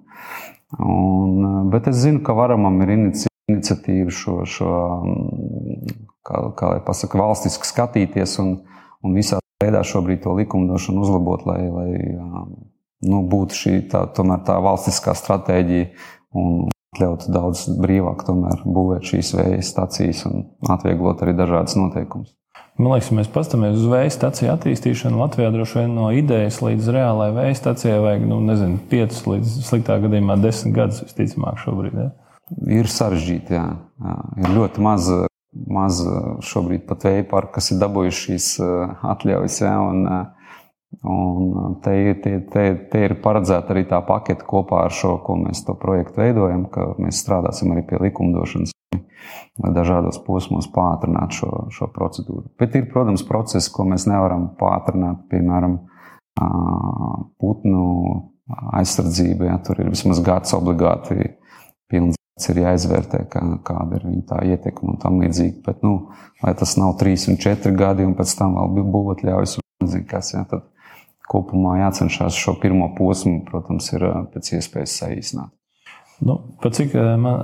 un, 0.81 1.69
bet 1.69 1.91
es 1.91 2.01
zinu, 2.07 2.23
ka 2.25 2.33
varamam 2.33 2.81
ir 2.87 2.95
iniciatīva 2.95 4.13
šo, 4.13 4.39
šo 4.49 4.71
kā, 6.29 6.41
kā 6.55 6.73
lai 6.75 6.81
pasaka, 6.85 7.19
valstiski 7.19 7.67
skatīties 7.67 8.37
un, 8.43 8.55
un 9.03 9.17
visā 9.17 9.41
veidā 9.63 9.83
šobrīd 9.83 10.23
to 10.23 10.37
likumdošanu 10.37 11.03
uzlabot, 11.03 11.45
lai, 11.49 11.61
lai 11.67 11.91
nu, 13.09 13.23
būtu 13.31 13.61
šī 13.63 13.77
tā, 13.91 14.05
tomēr 14.15 14.43
tā 14.47 14.59
valstiskā 14.63 15.15
stratēģija 15.17 15.89
un 16.39 16.69
ļautu 16.99 17.31
daudz 17.33 17.67
brīvāk 17.79 18.25
tomēr 18.27 18.63
būvēt 18.65 19.07
šīs 19.11 19.33
vēja 19.37 19.63
stacijas 19.65 20.25
un 20.29 20.47
atvieglot 20.73 21.21
arī 21.23 21.35
dažādas 21.37 21.77
noteikumus. 21.79 22.33
Man 22.79 22.93
liekas, 22.93 23.09
ja 23.11 23.17
mēs 23.17 23.29
paskatāmies 23.33 23.75
uz 23.75 23.87
vēja 23.91 24.11
stāciju 24.15 24.53
attīstīšanu. 24.53 25.19
Latvijā 25.19 25.49
droši 25.51 25.81
vien 25.81 25.97
no 25.97 26.07
idejas 26.15 26.61
līdz 26.63 26.87
reālajai 26.95 27.35
vēja 27.35 27.57
stācijai 27.59 27.97
vajag, 28.05 28.23
nu, 28.29 28.37
nezinu, 28.47 28.79
5 28.87 29.19
līdz 29.33 29.55
sliktā 29.67 29.97
gadījumā 30.05 30.37
10 30.39 30.75
gadus 30.77 31.03
visticamāk 31.03 31.59
šobrīd. 31.59 31.97
Ja? 31.99 32.07
Ir 32.79 32.87
sarežģīti, 32.87 33.57
jā. 33.57 33.65
jā. 33.99 34.15
Ir 34.39 34.55
ļoti 34.55 34.85
maz 34.85 35.11
maz 35.53 36.01
eh, 36.05 36.27
šobrīd 36.45 36.85
pat 36.89 37.05
parku, 37.29 37.55
kas 37.57 37.71
ir 37.73 37.79
dabūjuši 37.81 38.25
šīs 38.25 38.49
eh, 38.63 38.97
atļaujas. 39.13 39.59
Ja, 39.63 39.75
un, 39.83 40.05
eh, 40.07 40.53
un 41.09 41.77
te, 41.83 41.95
te, 42.23 42.35
te, 42.51 42.65
te 42.91 43.03
ir 43.07 43.17
paredzēta 43.23 43.73
arī 43.73 43.85
tā 43.89 44.01
pakete 44.05 44.47
kopā 44.47 44.85
ar 44.87 44.95
šo, 44.95 45.17
ko 45.25 45.37
mēs 45.43 45.63
to 45.67 45.77
projektu 45.79 46.23
veidojam, 46.23 46.67
ka 46.73 46.91
mēs 47.01 47.21
strādāsim 47.23 47.73
arī 47.73 47.85
pie 47.89 48.01
likumdošanas, 48.07 48.73
lai 49.59 49.73
dažādos 49.75 50.21
posmos 50.25 50.69
pātrinātu 50.73 51.41
šo, 51.41 51.51
šo 51.75 51.91
procedūru. 51.95 52.47
Bet 52.59 52.77
ir, 52.79 52.89
protams, 52.91 53.25
procesi, 53.27 53.71
ko 53.73 53.85
mēs 53.89 54.07
nevaram 54.09 54.51
pātrināt, 54.59 55.25
piemēram, 55.31 55.81
putnu 57.43 57.81
aizsardzība. 58.79 59.49
Ja, 59.49 59.57
tur 59.59 59.83
ir 59.83 59.91
vismaz 59.91 60.21
gads 60.23 60.55
obligāti 60.55 61.33
pilns 61.91 62.18
ir 62.51 62.61
jāizvērtē, 62.63 63.25
kā, 63.31 63.43
kāda 63.67 63.99
ir 63.99 64.07
viņa 64.07 64.25
tā 64.29 64.39
ietekme 64.53 64.93
un 64.93 64.99
tam 65.01 65.19
līdzīgi. 65.23 65.59
Bet, 65.65 65.83
nu, 65.85 66.11
lai 66.43 66.55
tas 66.59 66.77
nav 66.79 66.95
3 67.01 67.29
un 67.33 67.39
4 67.43 67.75
gadi, 67.77 68.07
un 68.07 68.15
pēc 68.17 68.35
tam 68.39 68.57
vēl 68.57 68.89
būvot 68.95 69.23
ļaujas, 69.27 69.59
un 69.59 70.03
kas, 70.09 70.33
ja, 70.35 70.45
tad 70.49 70.67
kopumā 71.29 71.77
jācenšas 71.83 72.37
šo 72.37 72.55
pirmo 72.61 72.89
posmu, 72.97 73.43
protams, 73.49 73.91
ir 73.93 74.05
pēc 74.33 74.55
iespējas 74.57 74.97
saīsināt. 75.03 75.53
Nu, 76.19 76.35
cik 76.59 76.95
man, 77.21 77.37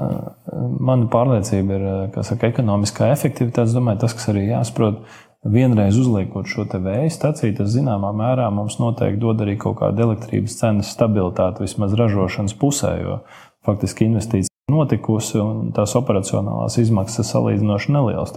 mana 0.84 1.08
pārliecība 1.12 1.78
ir, 1.78 1.86
ka 2.12 2.26
saka, 2.28 2.50
ekonomiskā 2.52 3.08
efektivitāte, 3.14 3.72
domāju, 3.72 4.02
tas, 4.04 4.16
kas 4.18 4.28
arī 4.34 4.50
jāsaprot, 4.50 5.06
vienreiz 5.46 5.98
uzliekot 6.02 6.50
šo 6.50 6.66
vēja 6.74 7.12
staciju, 7.14 7.54
tas 7.60 7.70
zināmā 7.76 8.12
mērā 8.18 8.50
mums 8.52 8.80
noteikti 8.82 9.22
dod 9.22 9.46
arī 9.46 9.56
kaut 9.62 9.78
kādu 9.80 10.08
elektrības 10.10 10.58
cenas 10.60 10.92
stabilitāti 10.96 11.64
vismaz 11.64 11.94
ražošanas 11.96 12.58
pusē, 12.60 12.96
jo 13.04 13.20
faktiski 13.66 14.10
investīcija 14.10 14.55
notikusi, 14.72 15.40
un 15.42 15.72
tās 15.76 15.96
operacionālās 15.98 16.80
izmaksas 16.82 17.22
ir 17.22 17.32
salīdzinoši 17.32 17.96
nelielas. 17.96 18.34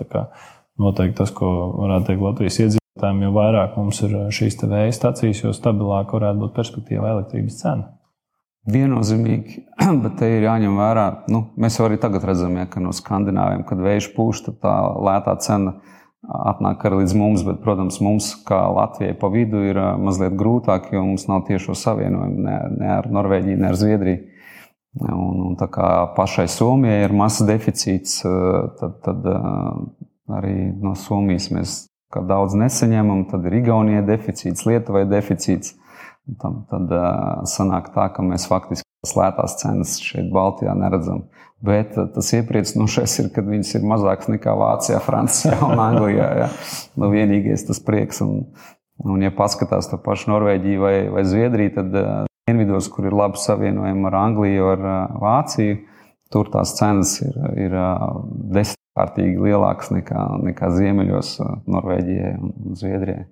Noteikti 0.78 1.16
tas, 1.18 1.32
ko 1.34 1.48
varētu 1.74 2.10
teikt 2.10 2.22
Latvijas 2.22 2.58
iedzīvotājiem, 2.62 3.22
jo 3.24 3.30
vairāk 3.34 3.78
mums 3.80 4.02
ir 4.06 4.12
šīs 4.34 4.60
vēja 4.62 4.94
stācijas, 4.94 5.42
jo 5.42 5.54
stabilāk 5.56 6.12
varētu 6.14 6.44
būt 6.44 6.54
perspektīva 6.54 7.14
elektrības 7.16 7.58
cena. 7.62 7.94
Viennozīmīgi, 8.68 9.64
bet 10.04 10.18
te 10.20 10.28
ir 10.36 10.46
jāņem 10.46 10.78
vērā, 10.78 11.06
nu, 11.32 11.46
mēs 11.58 11.80
jau 11.80 11.88
arī 11.88 11.98
tagad 11.98 12.26
redzam, 12.28 12.54
ja, 12.60 12.68
ka 12.70 12.82
no 12.84 12.92
skandināviem, 12.94 13.64
kad 13.66 13.80
vējš 13.82 14.12
pūš, 14.14 14.44
tad 14.46 14.60
tā 14.62 14.74
lētā 15.08 15.34
cena 15.42 15.78
atnāk 16.28 16.84
arī 16.84 17.02
līdz 17.02 17.14
mums. 17.16 17.44
Bet, 17.48 17.62
protams, 17.64 17.98
mums, 18.04 18.34
kā 18.46 18.60
Latvijai 18.76 19.16
pa 19.18 19.32
vidu, 19.32 19.64
ir 19.64 19.80
mazliet 20.02 20.36
grūtāk, 20.38 20.92
jo 20.92 21.06
mums 21.06 21.24
nav 21.30 21.46
tiešo 21.48 21.74
savienojumu 21.78 22.44
ne, 22.44 22.58
ne 22.76 22.92
ar 23.00 23.08
Norvēģiju, 23.18 23.62
ne 23.62 23.72
ar 23.72 23.78
Zviedriju. 23.80 24.37
Un, 24.98 25.42
un 25.46 25.56
tā 25.58 25.68
kā 25.70 25.88
pašai 26.16 26.48
Somijai 26.50 27.04
ir 27.06 27.14
mazs 27.14 27.44
deficīts, 27.46 28.18
eh, 28.26 28.56
tad, 28.80 28.98
tad 29.04 29.26
eh, 29.30 29.42
arī 30.38 30.54
no 30.82 30.94
Somijas 30.98 31.50
mēs 31.54 31.76
daudz 32.08 32.56
nesaņemam. 32.58 33.26
Tad 33.30 33.46
ir 33.46 33.60
Igaunijai 33.60 34.02
deficīts, 34.08 34.66
Lietuvai 34.66 35.04
deficīts. 35.10 35.76
Tad, 36.42 36.62
tad 36.72 36.94
eh, 36.98 37.10
sanāk 37.50 37.92
tā, 37.94 38.08
ka 38.14 38.24
mēs 38.26 38.48
faktiski 38.50 38.86
tās 39.04 39.14
lētās 39.14 39.58
cenas 39.60 39.98
šeit 40.02 40.32
Baltijā 40.34 40.74
neredzam. 40.78 41.28
Bet 41.62 41.94
tas 42.14 42.32
iepriecinošais 42.38 43.16
ir, 43.22 43.30
ka 43.34 43.42
viņas 43.42 43.72
ir 43.78 43.86
mazākas 43.86 44.30
nekā 44.30 44.54
Vācijā, 44.58 44.98
Francijā 45.02 45.58
un 45.66 45.78
Anglijā. 45.88 46.28
Ja? 46.42 46.50
Nu, 46.98 47.12
vienīgais 47.14 47.66
tas 47.70 47.82
prieks. 47.82 48.22
Un, 48.26 48.48
un 49.06 49.22
ja 49.22 49.30
paskatās 49.34 49.90
to 49.90 49.98
pašu 50.02 50.32
Norvēģiju 50.34 50.82
vai, 50.82 50.96
vai 51.14 51.26
Zviedriju, 51.26 51.74
tad 51.78 52.27
dienvidos, 52.48 52.88
kur 52.92 53.06
ir 53.06 53.16
labi 53.16 53.38
savienojumi 53.40 54.08
ar 54.08 54.18
Angliju, 54.24 54.68
ar 54.72 54.84
Vāciju, 55.20 55.78
tur 56.32 56.50
tās 56.52 56.74
cenas 56.78 57.18
ir, 57.22 57.36
ir 57.60 57.74
desmitkārtīgi 58.56 59.48
lielākas 59.48 59.92
nekā, 59.94 60.24
nekā 60.48 60.70
ziemeļos, 60.76 61.34
Norvēģijai 61.68 62.34
un 62.40 62.78
Zviedrijai. 62.78 63.26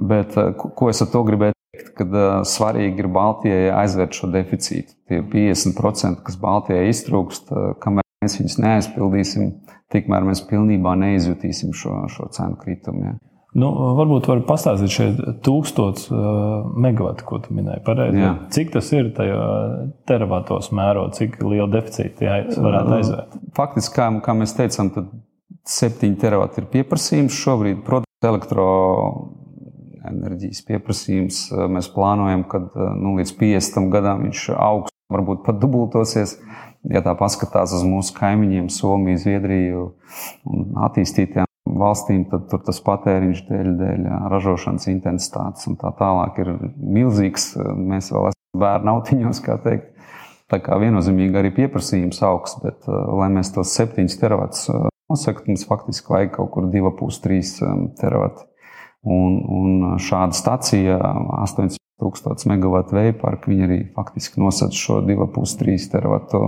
Bet 0.00 0.36
ko 0.56 0.90
es 0.90 1.02
ar 1.04 1.10
to 1.12 1.22
gribēju 1.26 1.54
teikt? 1.54 1.90
Kad 1.98 2.14
svarīgi 2.48 3.04
ir 3.04 3.10
Baltijai 3.12 3.66
aizvērt 3.82 4.16
šo 4.16 4.30
deficītu. 4.32 4.94
Tie 5.10 5.20
50%, 5.20 6.22
kas 6.24 6.38
Baltijai 6.40 6.88
iztrūkst, 6.90 7.52
kamēr 7.82 8.06
mēs 8.24 8.38
viņus 8.40 8.58
neaizpildīsim, 8.64 9.50
tikmēr 9.92 10.26
mēs 10.28 10.42
pilnībā 10.48 10.96
neizjutīsim 11.02 11.74
šo, 11.76 12.06
šo 12.12 12.30
cenu 12.36 12.56
kritumu. 12.60 13.10
Ja. 13.10 13.18
Nu, 13.58 13.66
varbūt 13.98 14.28
var 14.30 14.44
pastāstīt 14.46 14.92
šeit 14.94 15.16
tūkstots 15.42 16.04
uh, 16.12 16.68
megawatu, 16.78 17.24
ko 17.26 17.40
tu 17.42 17.50
minēji 17.56 17.80
pareizi. 17.86 18.20
Cik 18.54 18.68
tas 18.76 18.86
ir 18.94 19.08
tajā 19.16 19.40
teravatos 20.06 20.70
mēro, 20.76 21.08
cik 21.16 21.30
liela 21.42 21.66
deficīta 21.72 22.14
tie 22.20 22.28
varētu 22.54 22.90
aizvērt? 23.00 23.30
Faktiski, 23.58 23.94
kā, 23.96 24.06
kā 24.22 24.32
mēs 24.38 24.54
teicām, 24.58 24.86
tad 24.94 25.04
7 25.66 26.14
teravati 26.22 26.56
ir 26.62 26.66
pieprasījums 26.70 27.34
šobrīd. 27.42 27.78
Protams, 27.86 28.10
elektroenerģijas 28.30 30.60
pieprasījums 30.70 31.36
mēs 31.74 31.86
plānojam, 31.90 32.42
ka 32.46 32.56
nu, 32.94 33.18
līdz 33.18 33.32
50 33.42 33.90
gadam 33.90 34.22
viņš 34.28 34.40
augs, 34.54 34.94
varbūt 35.10 35.42
pat 35.48 35.56
dubultosies. 35.58 36.38
Ja 36.86 37.02
tā 37.04 37.12
paskatās 37.18 37.74
uz 37.76 37.82
mūsu 37.84 38.14
kaimiņiem, 38.16 38.70
Somiju, 38.72 39.18
Zviedriju 39.20 39.82
un 40.48 40.58
attīstītiem 40.86 41.49
valstīm, 41.78 42.24
tur 42.30 42.62
tas 42.66 42.80
patēriņš 42.86 43.44
dēļ, 43.48 43.70
dēļ 43.80 44.08
ražošanas 44.32 44.88
intensitātes 44.92 45.68
un 45.70 45.78
tā 45.80 45.92
tālāk 45.98 46.40
ir 46.42 46.52
milzīgs. 46.76 47.52
Mēs 47.76 48.10
vēl 48.14 48.30
esam 48.32 48.62
bērnu 48.64 48.94
autiņos, 48.96 49.42
kā 49.46 49.58
teikt. 49.64 49.90
Tā 50.50 50.58
kā 50.58 50.80
viennozīmīgi 50.82 51.38
arī 51.38 51.52
pieprasījums 51.54 52.18
augsts, 52.26 52.58
bet, 52.64 52.88
lai 52.90 53.28
mēs 53.30 53.52
tos 53.54 53.70
7 53.78 54.08
teravatus 54.18 54.66
nosaktu, 55.10 55.52
mums 55.52 55.66
faktiski 55.68 56.10
vajag 56.10 56.32
kaut 56.38 56.50
kur 56.54 56.66
2,5-3 56.72 57.94
teravati. 58.00 58.46
Un, 59.00 59.38
un 59.48 59.94
šāda 60.02 60.36
stacija, 60.36 60.98
8000 61.46 62.50
megawatu 62.50 62.98
vēja 62.98 63.14
parka, 63.22 63.48
viņi 63.48 63.66
arī 63.66 63.78
faktiski 63.94 64.42
nosaka 64.42 64.76
šo 64.76 64.98
2,5-3 65.06 65.88
teravatu 65.94 66.42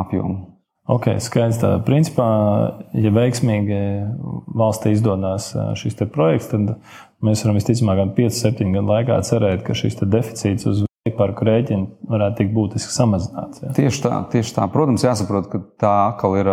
apjomu. 0.00 0.61
Ok, 0.92 1.08
skaidrs. 1.24 1.60
Tā 1.62 1.72
principā, 1.86 2.28
ja 2.98 3.12
veiksmīgi 3.14 3.76
valstī 4.58 4.92
izdodas 4.92 5.52
šis 5.80 5.96
projekts, 6.12 6.50
tad 6.52 6.74
mēs 7.24 7.44
varam 7.44 7.56
visticamāk, 7.56 8.00
gan 8.02 8.12
5, 8.18 8.40
7 8.42 8.74
gadu 8.76 8.90
laikā 8.90 9.20
cerēt, 9.24 9.62
ka 9.64 9.76
šis 9.78 10.00
deficīts 10.02 10.68
uz 10.68 10.82
parku 11.16 11.46
rēķinu 11.48 12.10
varētu 12.12 12.38
tikt 12.38 12.52
būtiski 12.54 12.92
samazināts. 12.94 13.62
Ja? 13.64 13.72
Tieši 13.76 14.04
tā, 14.04 14.18
tieši 14.34 14.54
tā. 14.58 14.66
Protams, 14.72 15.04
jāsaprot, 15.06 15.48
ka 15.50 15.62
tā 15.80 15.94
atkal 16.10 16.36
ir 16.38 16.50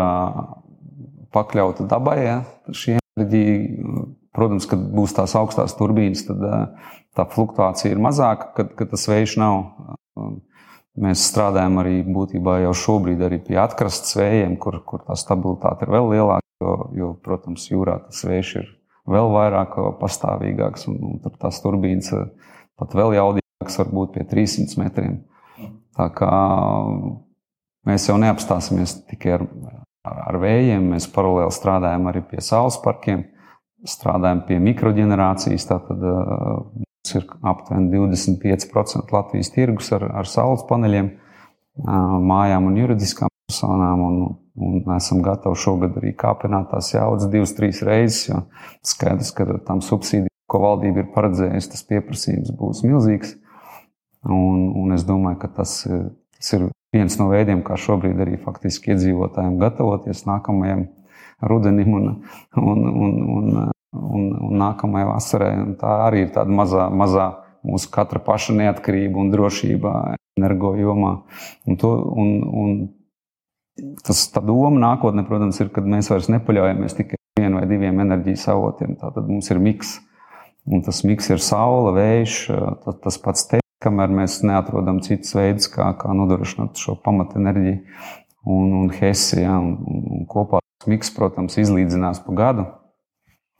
pakļauta 1.35 1.85
dabai. 1.91 2.17
Ja? 2.23 2.37
Šī 2.71 2.97
enerģija, 2.97 4.07
protams, 4.35 4.69
kad 4.69 4.87
būs 4.95 5.13
tās 5.19 5.35
augstās 5.37 5.75
turbīnas, 5.77 6.25
tad 6.29 6.41
tā 7.17 7.27
fluktuācija 7.33 7.91
ir 7.93 8.01
mazāka, 8.01 8.53
kad, 8.55 8.73
kad 8.79 8.93
tas 8.95 9.05
vējš 9.11 9.37
nav 9.41 9.59
Mēs 10.99 11.21
strādājam 11.29 11.77
arī 11.83 11.99
būtībā 12.03 12.59
jau 12.63 12.73
šobrīd 12.75 13.21
arī 13.23 13.37
pie 13.45 13.59
atkrastes 13.61 14.17
vējiem, 14.17 14.57
kur, 14.61 14.79
kur 14.87 15.03
tā 15.05 15.15
stabilitāte 15.19 15.85
ir 15.85 15.93
vēl 15.93 16.09
lielāka. 16.15 16.45
Jo, 16.59 16.73
jo, 16.91 17.09
protams, 17.23 17.69
jūrā 17.69 18.01
tas 18.07 18.25
vējš 18.27 18.49
ir 18.59 18.65
vēl 19.07 19.29
vairāk 19.31 19.77
pastāvīgāks, 20.01 20.89
un, 20.91 20.97
un 21.07 21.21
tur 21.23 21.37
tās 21.39 21.61
turbīnas 21.63 22.09
pat 22.79 22.95
vēl 22.99 23.15
jaudīgākas, 23.15 23.79
varbūt 23.79 24.17
pie 24.17 24.25
300 24.27 24.81
metriem. 24.81 25.21
Tā 25.95 26.09
kā 26.15 26.33
mēs 27.87 28.09
jau 28.09 28.17
neapstāsimies 28.19 28.97
tikai 29.07 29.37
ar, 29.37 29.45
ar, 30.03 30.19
ar 30.33 30.39
vējiem, 30.43 30.91
mēs 30.95 31.07
paralēli 31.15 31.55
strādājam 31.55 32.11
arī 32.11 32.25
pie 32.27 32.43
saules 32.43 32.79
parkiem, 32.83 33.25
strādājam 33.87 34.43
pie 34.47 34.59
mikroģenerācijas. 34.67 35.67
Tātad 35.69 36.03
ir 37.17 37.25
aptuveni 37.47 37.89
25% 37.95 39.15
Latvijas 39.15 39.51
tirgus 39.55 39.91
ar, 39.95 40.05
ar 40.21 40.29
saules 40.29 40.65
paneļiem, 40.69 41.09
mājām 42.29 42.69
un 42.69 42.79
juridiskām 42.79 43.29
personām. 43.49 44.05
Un, 44.05 44.21
un 44.59 44.95
esam 44.95 45.21
gatavi 45.23 45.59
šogad 45.59 45.97
arī 46.01 46.13
kāpināt 46.19 46.69
tās 46.73 46.93
jaudas 46.93 47.29
divas, 47.31 47.55
trīs 47.57 47.81
reizes. 47.85 48.27
Jo 48.29 48.43
skaidrs, 48.85 49.31
ka 49.35 49.47
ar 49.47 49.61
tām 49.67 49.83
subsīdijām, 49.85 50.33
ko 50.49 50.63
valdība 50.65 51.03
ir 51.03 51.13
paredzējusi, 51.15 51.71
tas 51.73 51.85
pieprasījums 51.89 52.53
būs 52.59 52.83
milzīgs. 52.87 53.37
Un, 54.27 54.67
un 54.75 54.95
es 54.95 55.05
domāju, 55.07 55.39
ka 55.45 55.51
tas, 55.61 55.81
tas 56.35 56.53
ir 56.57 56.67
viens 56.93 57.15
no 57.21 57.29
veidiem, 57.31 57.61
kā 57.63 57.77
šobrīd 57.79 58.19
arī 58.19 58.39
faktiski 58.43 58.93
iedzīvotājiem 58.95 59.59
gatavoties 59.61 60.25
nākamajam 60.27 60.87
rudenim 61.39 61.93
un, 61.95 62.09
un, 62.59 62.87
un, 62.89 63.13
un 63.37 63.59
un, 63.95 64.29
un 64.49 64.57
nākamajai 64.61 65.09
vasarai. 65.09 65.53
Un 65.63 65.75
tā 65.79 65.93
arī 66.07 66.25
ir 66.25 66.33
tāda 66.35 66.53
mazā, 66.53 66.87
mazā 66.93 67.29
mūsu 67.65 67.91
katra 67.93 68.21
paša 68.23 68.55
neatkarība 68.59 69.19
un 69.19 69.31
drošība 69.33 69.95
energo 70.39 70.73
jomā. 70.79 71.15
Un 71.67 71.79
to, 71.79 71.93
un, 72.23 72.35
un 72.63 73.95
tas 74.05 74.25
tā 74.33 74.43
doma 74.45 74.75
nākotnē, 74.79 75.25
protams, 75.27 75.59
ir, 75.63 75.71
kad 75.75 75.87
mēs 75.87 76.11
vairs 76.11 76.29
nepaļaujamies 76.31 76.97
tikai 76.99 77.19
uz 77.19 77.41
vienu 77.41 77.59
vai 77.59 77.65
diviem 77.69 78.03
enerģijas 78.05 78.47
avotiem. 78.53 78.95
Tātad 78.99 79.27
mums 79.29 79.49
ir 79.51 79.61
miks. 79.63 79.97
Un 80.69 80.83
tas 80.85 81.01
miks 81.07 81.29
ir 81.31 81.41
saule, 81.41 81.95
vējš, 81.95 82.39
tas, 82.85 83.17
pats 83.23 83.47
te, 83.49 83.61
kamēr 83.81 84.11
mēs 84.13 84.41
neatrodam 84.45 84.99
citus 85.01 85.31
veidus, 85.33 85.69
kā, 85.71 85.87
kā 85.97 86.11
nodrošināt 86.13 86.77
šo 86.77 86.97
pamatenerģiju. 87.05 87.79
Un, 88.49 88.73
un 88.83 88.91
Hesse, 88.93 89.41
ja, 89.41 89.57
un, 89.59 89.79
un 90.13 90.27
kopā 90.29 90.61
tas 90.61 90.91
miks, 90.91 91.09
protams, 91.15 91.57
izlīdzinās 91.59 92.21
pa 92.25 92.35
gadu. 92.37 92.67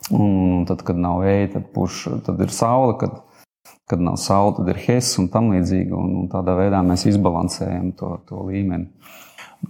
Un 0.10 0.66
tad, 0.68 0.84
kad 0.88 0.98
nav 0.98 1.22
vēja, 1.26 1.54
tad, 1.58 1.72
puš, 1.76 2.06
tad 2.26 2.40
ir 2.42 2.54
saule, 2.56 2.96
kad, 3.02 3.20
kad 3.90 4.02
nav 4.02 4.18
saule, 4.22 4.56
tad 4.58 4.72
ir 4.72 4.80
hess 4.88 5.20
un 5.22 5.28
tam 5.34 5.52
līdzīgi. 5.54 5.92
Un, 5.94 6.14
un 6.24 6.30
tādā 6.32 6.56
veidā 6.58 6.82
mēs 6.86 7.06
izbalansējam 7.12 7.92
to, 8.00 8.16
to 8.30 8.48
līmeni. 8.48 8.90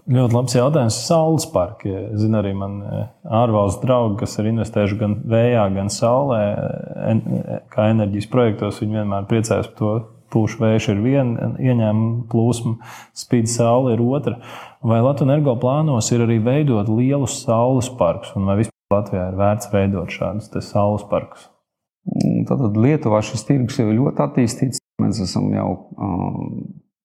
Ļoti 0.10 0.36
labs 0.36 0.54
jautājums. 0.54 1.00
Saules 1.08 1.48
parki. 1.50 1.92
Zinu, 2.18 2.38
arī 2.40 2.54
man 2.58 2.78
e, 2.86 3.02
ārvalstu 3.40 3.88
draugi, 3.88 4.20
kas 4.22 4.38
ir 4.38 4.52
investējuši 4.52 5.00
gan 5.02 5.18
vējā, 5.34 5.66
gan 5.74 5.90
saulē, 5.94 6.40
en, 7.10 7.24
e, 7.40 7.60
kā 7.74 7.90
enerģijas 7.96 8.30
projektos, 8.30 8.84
viņi 8.84 9.02
vienmēr 9.02 9.28
priecājas 9.30 9.72
par 9.74 9.78
to. 9.82 9.98
Pūš 10.30 10.60
vējš 10.62 10.92
ir 10.94 11.00
viena 11.02 11.48
ieņēmuma 11.58 12.28
plūsma, 12.30 12.76
spīd 13.18 13.50
saule 13.50 13.96
ir 13.96 14.04
otra. 14.06 14.36
Vai 14.86 15.00
Latvijas 15.02 15.26
energo 15.26 15.56
plānos 15.58 16.12
ir 16.14 16.22
arī 16.22 16.38
veidot 16.46 16.92
lielus 16.94 17.40
saules 17.42 17.90
parkus, 17.98 18.36
vai 18.38 18.60
vispār 18.60 18.79
Latvijā 18.90 19.28
ir 19.30 19.36
vērts 19.38 19.70
veidot 19.70 20.10
šādus 20.10 20.50
saules 20.66 21.04
parkus? 21.12 21.44
Tātad 22.10 22.72
mm, 22.72 22.80
Lietuvā 22.82 23.20
šis 23.22 23.44
tirgus 23.46 23.78
jau 23.78 23.90
ir 23.92 24.00
ļoti 24.00 24.24
attīstīts. 24.26 24.82
Mēs 25.00 25.20
esam 25.22 25.52
jau, 25.54 25.68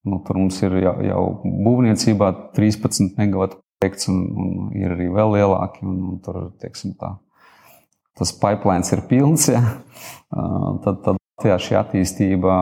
nu, 0.09 0.21
tur 0.25 0.39
mums 0.41 0.57
ir 0.65 0.79
jau, 0.81 0.95
jau 1.05 1.25
būvniecībā 1.45 2.31
13 2.57 3.19
megawatu 3.21 3.61
projekts, 3.61 4.09
un, 4.09 4.23
un 4.33 4.71
ir 4.79 4.95
arī 4.97 5.11
vēl 5.13 5.37
lielāki. 5.37 5.85
Un, 5.85 5.99
un 6.09 6.23
tur, 6.25 6.41
teiksim, 6.63 6.95
tā, 7.01 7.13
tas 8.17 8.33
pipelines 8.41 8.95
ir 8.97 9.05
pilns. 9.11 9.51
Ja? 9.53 9.63
Tad, 10.33 11.05
tad 11.05 11.21
Latvijā 11.21 11.59
šī 11.67 11.77
attīstība 11.83 12.57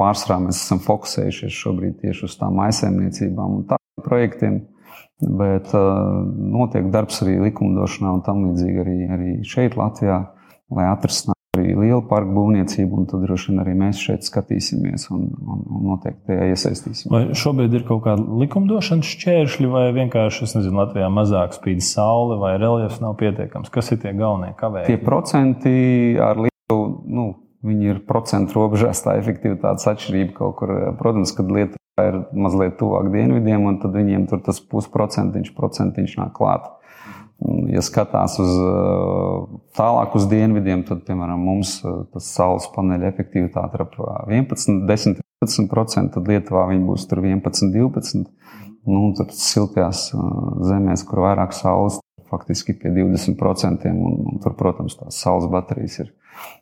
pārsvarā 0.00 0.40
mēs 0.46 0.62
esam 0.64 0.80
fokusējušies 0.80 1.60
šobrīd 1.60 2.00
tieši 2.00 2.24
uz 2.30 2.38
tām 2.40 2.64
aizsēmniecībām 2.64 3.60
un 3.60 3.68
tādiem 3.68 4.08
projektiem. 4.08 4.58
Bet 5.20 5.72
uh, 5.72 6.26
notiek 6.36 6.90
darbs 6.92 7.22
arī 7.24 7.38
likumdošanā 7.46 8.18
un 8.18 8.24
tam 8.26 8.42
līdzīgi 8.50 8.82
arī, 8.82 8.96
arī 9.16 9.30
šeit, 9.48 9.78
Latvijā, 9.80 10.18
lai 10.76 10.88
atrisinātu 10.90 11.36
arī 11.56 11.72
lielu 11.72 12.02
parku 12.10 12.34
būvniecību. 12.36 13.06
Tad 13.08 13.24
droši 13.24 13.48
vien 13.52 13.62
arī 13.62 13.72
mēs 13.80 14.02
šeit 14.02 14.26
skatīsimies 14.28 15.08
un, 15.14 15.30
un, 15.40 15.62
un 15.72 15.86
noteikti 15.92 16.28
tajā 16.28 16.50
iesaistīsimies. 16.52 17.12
Vai 17.14 17.22
šobrīd 17.38 17.78
ir 17.78 17.86
kaut 17.88 18.04
kāda 18.04 18.38
likumdošanas 18.42 19.14
šķēršļi, 19.14 19.72
vai 19.72 19.86
vienkārši, 19.96 20.44
es 20.44 20.54
nezinu, 20.58 20.82
Latvijā 20.82 21.08
mazāk 21.12 21.56
spīd 21.56 21.80
saule, 21.86 22.36
vai 22.42 22.52
reliefs 22.60 23.00
nav 23.00 23.16
pietiekams? 23.22 23.72
Kas 23.72 23.88
ir 23.96 24.02
tie 24.04 24.12
galvenie 24.18 24.52
kavēji? 24.60 24.92
Tie 24.92 25.00
procenti 25.00 25.74
ar 26.20 26.44
Lietuvu. 26.44 26.86
Nu, 27.08 27.28
Viņi 27.66 27.88
ir 27.90 27.96
procentu 28.06 28.60
robežās, 28.60 29.00
tā 29.02 29.16
efektivitātes 29.18 29.88
atšķirība 29.90 30.36
kaut 30.36 30.52
kur. 30.60 30.70
Protams, 31.00 31.32
kad 31.34 31.48
Lietuva 31.50 31.80
ir 32.04 32.16
mazliet 32.36 32.76
tuvāk 32.80 33.08
dienvidiem, 33.12 33.62
un 33.70 33.78
tad 33.80 33.94
viņiem 33.96 34.26
tur 34.30 34.42
tas 34.44 34.58
pusprocentiņš 34.60 35.52
procentiņš 35.56 36.16
nāk 36.20 36.34
klāt. 36.36 36.66
Ja 37.68 37.82
skatās 37.84 38.38
uz 38.40 38.52
tālāk 39.76 40.14
uz 40.16 40.24
dienvidiem, 40.28 40.86
tad, 40.88 41.02
piemēram, 41.08 41.40
mums 41.44 41.78
tas 41.84 42.28
saules 42.32 42.68
paneļa 42.72 43.10
efektivitāte 43.12 43.76
ir 43.76 43.84
ap 43.84 43.96
11, 44.28 44.86
10, 44.88 45.20
15%, 45.44 46.14
tad 46.14 46.30
Lietuvā 46.32 46.64
viņi 46.70 46.84
būs 46.88 47.04
tur 47.08 47.20
11, 47.24 47.72
12. 47.76 48.24
Nu, 48.86 49.10
tur 49.18 49.32
siltajās 49.34 50.08
zemēs, 50.68 51.02
kur 51.08 51.24
vairāk 51.24 51.56
saules, 51.56 51.98
faktiski 52.30 52.76
pie 52.78 52.92
20%. 52.94 53.88
Un, 53.90 54.20
un 54.32 54.40
tur, 54.44 54.54
protams, 54.58 54.96
tās 55.00 55.18
saules 55.20 55.48
baterijas 55.52 56.00
ir 56.04 56.14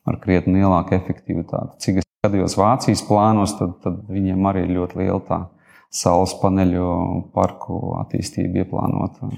ar 0.09 0.19
krietni 0.23 0.59
lielāku 0.59 0.97
efektivitāti. 0.97 1.79
Cik 1.85 2.03
es 2.03 2.09
skatījos 2.25 2.57
Vācijas 2.57 3.05
plānos, 3.05 3.53
tad, 3.59 3.77
tad 3.85 4.01
viņiem 4.09 4.49
arī 4.49 4.65
ir 4.65 4.79
ļoti 4.79 5.03
liela 5.03 5.21
tā 5.29 5.41
saules 5.95 6.33
paneļu 6.41 6.87
parku 7.37 7.99
attīstība 8.01 8.65
ieplānota. 8.65 9.29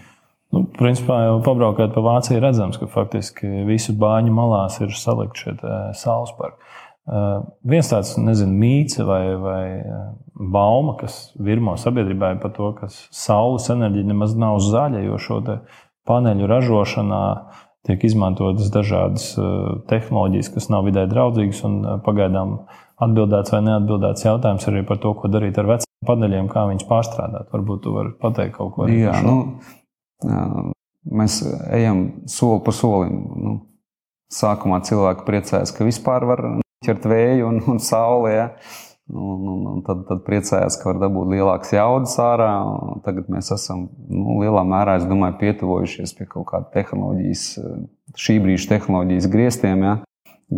Nu, 0.54 0.62
principā 0.78 1.18
jau 1.26 1.40
pabraukājot 1.44 1.92
pa 1.92 2.04
Vāciju, 2.06 2.40
redzams, 2.40 2.78
ka 2.80 2.88
faktiski 2.88 3.66
visu 3.66 3.96
bāņu 3.98 4.32
malās 4.32 4.78
ir 4.80 4.94
salikt 4.96 5.42
šie 5.42 5.56
saules 5.98 6.32
parki. 6.38 6.62
Uh, 7.06 7.44
viens 7.62 7.86
tāds, 7.86 8.16
nezinu, 8.18 8.54
mīts 8.58 8.98
vai, 9.06 9.20
vai 9.38 9.60
bauma, 10.34 10.96
kas 10.98 11.28
virmo 11.38 11.76
sabiedrībai 11.78 12.32
par 12.42 12.54
to, 12.56 12.72
ka 12.78 12.88
saules 12.90 13.68
enerģija 13.70 14.08
nemaz 14.08 14.34
nav 14.38 14.58
zaļa, 14.64 15.04
jo 15.06 15.20
šo 15.22 15.38
paneļu 16.06 16.48
ražošanā 16.50 17.22
tiek 17.86 18.04
izmantotas 18.08 18.70
dažādas 18.74 19.28
tehnoloģijas, 19.90 20.50
kas 20.54 20.68
nav 20.72 20.86
vidē 20.88 21.06
draudzīgas, 21.10 21.62
un 21.68 21.78
pagaidām 22.06 22.56
atbildēts 23.06 23.54
vai 23.54 23.62
neatbildēts 23.66 24.26
jautājums 24.26 24.66
arī 24.70 24.82
par 24.88 25.00
to, 25.02 25.12
ko 25.18 25.30
darīt 25.32 25.58
ar 25.60 25.68
veciem 25.70 26.08
paneļiem, 26.08 26.48
kā 26.52 26.66
viņus 26.70 26.88
pārstrādāt. 26.88 27.50
Varbūt 27.52 27.84
tu 27.84 27.94
vari 27.96 28.12
pateikt 28.20 28.56
kaut 28.58 28.74
ko 28.76 28.88
Jā, 28.90 29.14
nu, 29.26 29.36
mēs 31.20 31.40
ejam 31.76 32.06
soli 32.30 32.62
pa 32.66 32.74
solim. 32.74 33.16
Nu, 33.46 33.56
sākumā 34.32 34.80
cilvēki 34.86 35.26
priecājas, 35.26 35.72
ka 35.74 35.86
vispār 35.86 36.26
var 36.26 36.42
ķert 36.84 37.06
vēju 37.10 37.50
un, 37.50 37.60
un 37.74 37.82
sauli. 37.82 38.32
Ja? 38.34 38.48
Un, 39.06 39.46
un, 39.46 39.66
un 39.70 39.82
tad, 39.86 40.00
tad 40.08 40.24
priecājās, 40.26 40.80
ka 40.80 40.88
var 40.90 40.98
dabūt 41.04 41.28
lielākas 41.30 41.70
jaudas 41.76 42.16
ārā. 42.18 42.48
Tagad 43.06 43.28
mēs 43.30 43.52
esam 43.54 43.84
nu, 44.10 44.40
lielā 44.40 44.64
mērā 44.66 44.96
domāju, 45.06 45.38
pietuvojušies 45.44 46.16
pie 46.18 46.26
kaut 46.32 46.48
kāda 46.50 46.66
tehnoloģijas, 46.74 47.44
šī 48.18 48.40
brīža 48.42 48.72
tehnoloģijas 48.74 49.30
griestiem. 49.30 49.86
Ja? 49.86 49.94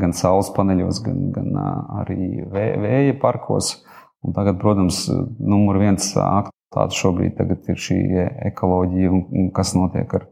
Gan 0.01 0.17
saules 0.17 0.49
paneļos, 0.57 1.03
gan, 1.05 1.29
gan 1.37 1.61
arī 2.01 2.47
vēja 2.49 3.19
parkos. 3.21 3.75
Un 4.25 4.33
tagad, 4.35 4.57
protams, 4.63 5.05
numur 5.39 5.79
viens 5.81 6.09
aktuālitāte 6.17 6.97
šobrīd 6.97 7.39
ir 7.45 7.81
šī 7.85 8.01
ekoloģija 8.49 9.13
un 9.13 9.51
kas 9.55 9.77
notiek 9.77 10.09
ar, 10.17 10.25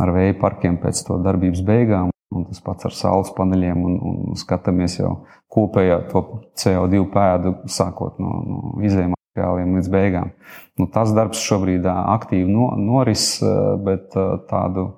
ar 0.00 0.16
vēja 0.16 0.40
parkiem 0.40 0.80
pēc 0.80 1.04
to 1.04 1.20
darbības 1.24 1.62
beigām. 1.68 2.14
Un 2.34 2.44
tas 2.44 2.60
pats 2.60 2.84
ar 2.84 2.92
saules 2.92 3.30
paneļiem, 3.36 3.84
un, 3.88 3.94
un 4.04 4.36
skatāmies 4.36 4.98
jau 4.98 5.14
kopējā 5.52 6.02
to 6.10 6.22
CO2 6.60 7.06
pēdu, 7.14 7.54
sākot 7.72 8.18
no, 8.20 8.34
no 8.44 8.74
izējuma 8.84 9.16
materiāliem 9.16 9.78
līdz 9.78 9.88
beigām. 9.92 10.32
Nu, 10.78 10.88
tas 10.92 11.14
darbs 11.16 11.40
šobrīd 11.40 11.88
aktīvi 11.88 12.50
no, 12.52 12.70
noris, 12.76 13.38
bet 13.84 14.12
tādu 14.50 14.90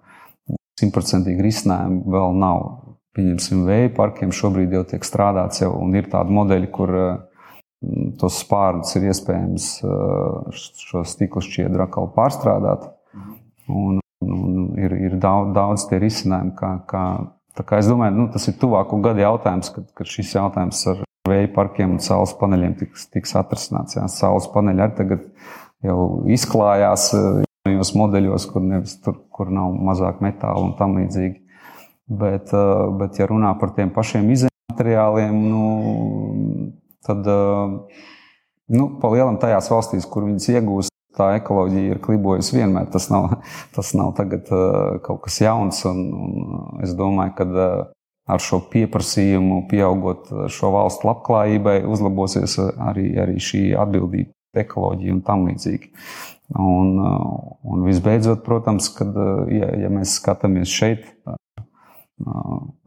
simtprocentīgu 0.80 1.44
risinājumu 1.44 2.02
vēl 2.10 2.38
nav. 2.40 2.68
Pieņemsim, 3.14 3.64
vēja 3.66 3.90
parkiem 3.94 4.30
šobrīd 4.34 4.74
jau 4.74 4.84
tiek 4.90 5.06
strādāts, 5.06 5.62
jau, 5.62 5.72
un 5.82 5.94
ir 5.98 6.06
tādi 6.10 6.34
modeļi, 6.34 6.70
kur 6.74 6.92
tos 8.20 8.42
spārdus 8.42 8.94
ir 8.98 9.08
iespējams 9.10 9.70
šo 10.84 11.02
stikla 11.08 11.42
šķiedru 11.44 11.86
atkal 11.86 12.10
pārstrādāt. 12.14 12.86
Un, 13.70 14.00
Un 14.20 14.74
ir, 14.76 14.92
ir 15.08 15.14
daudz, 15.20 15.54
daudz 15.56 15.86
tie 15.88 16.00
risinājumi, 16.02 16.52
kā, 16.58 16.74
kā, 16.88 17.04
kā 17.64 17.78
es 17.80 17.88
domāju, 17.88 18.18
nu, 18.18 18.26
tas 18.32 18.44
ir 18.50 18.58
tuvāko 18.60 18.98
gadu 19.04 19.22
jautājums, 19.24 19.70
kad, 19.72 19.86
kad 19.96 20.10
šis 20.10 20.34
jautājums 20.36 20.82
ar 20.92 21.00
vēja 21.28 21.50
parkiem 21.54 21.96
un 21.96 22.02
saules 22.04 22.34
paneļiem 22.40 22.76
tiks, 22.80 23.06
tiks 23.14 23.32
atrisināts. 23.40 23.96
Jā, 23.96 24.06
saules 24.12 24.48
paneļi 24.52 24.84
arī 24.84 24.96
tagad 24.98 25.24
jau 25.86 26.00
izklājās 26.32 27.06
eh, 27.16 27.28
jaunajos 27.64 27.94
modeļos, 27.96 28.48
kur, 28.52 28.64
nevis, 28.64 28.98
tur, 29.04 29.16
kur 29.32 29.52
nav 29.52 29.72
mazāk 29.88 30.20
metāla 30.24 30.64
un 30.64 30.76
tam 30.78 30.98
līdzīgi. 31.00 31.40
Bet, 32.20 32.52
eh, 32.56 32.84
bet 33.00 33.20
ja 33.20 33.28
runā 33.30 33.54
par 33.60 33.74
tiem 33.76 33.92
pašiem 33.94 34.28
izmateriāliem, 34.36 35.40
nu, 35.48 36.70
tad 37.06 37.24
eh, 37.24 38.04
nu, 38.76 38.92
pa 39.00 39.12
lielam 39.14 39.40
tajās 39.40 39.72
valstīs, 39.72 40.08
kur 40.10 40.28
viņas 40.28 40.52
iegūst, 40.56 40.89
tā 41.18 41.32
ekoloģija 41.38 41.94
ir 41.94 42.02
klibojusi 42.04 42.58
vienmēr. 42.58 42.90
Tas 42.92 43.08
nav, 43.12 43.40
tas 43.76 43.94
nav 43.98 44.14
tagad, 44.18 44.50
uh, 44.54 44.98
kaut 45.04 45.24
kas 45.26 45.40
jauns. 45.42 45.82
Un, 45.90 46.04
un 46.14 46.84
es 46.86 46.94
domāju, 46.98 47.36
ka 47.38 47.48
uh, 47.50 47.88
ar 48.30 48.42
šo 48.42 48.60
pieprasījumu, 48.72 49.64
pieaugot 49.70 50.30
šo 50.52 50.72
valstu 50.74 51.08
labklājībai, 51.08 51.80
uzlabosies 51.90 52.58
arī, 52.62 53.10
arī 53.20 53.40
šī 53.42 53.62
atbildība, 53.78 54.32
ekoloģija 54.60 55.16
un 55.16 55.24
tam 55.26 55.46
līdzīgi. 55.48 55.90
Un, 56.58 56.96
un 56.98 57.84
visbeidzot, 57.86 58.42
protams, 58.46 58.88
kad, 58.96 59.14
ja, 59.54 59.70
ja 59.84 59.90
mēs 59.92 60.16
skatāmies 60.18 60.72
šeit, 60.74 61.06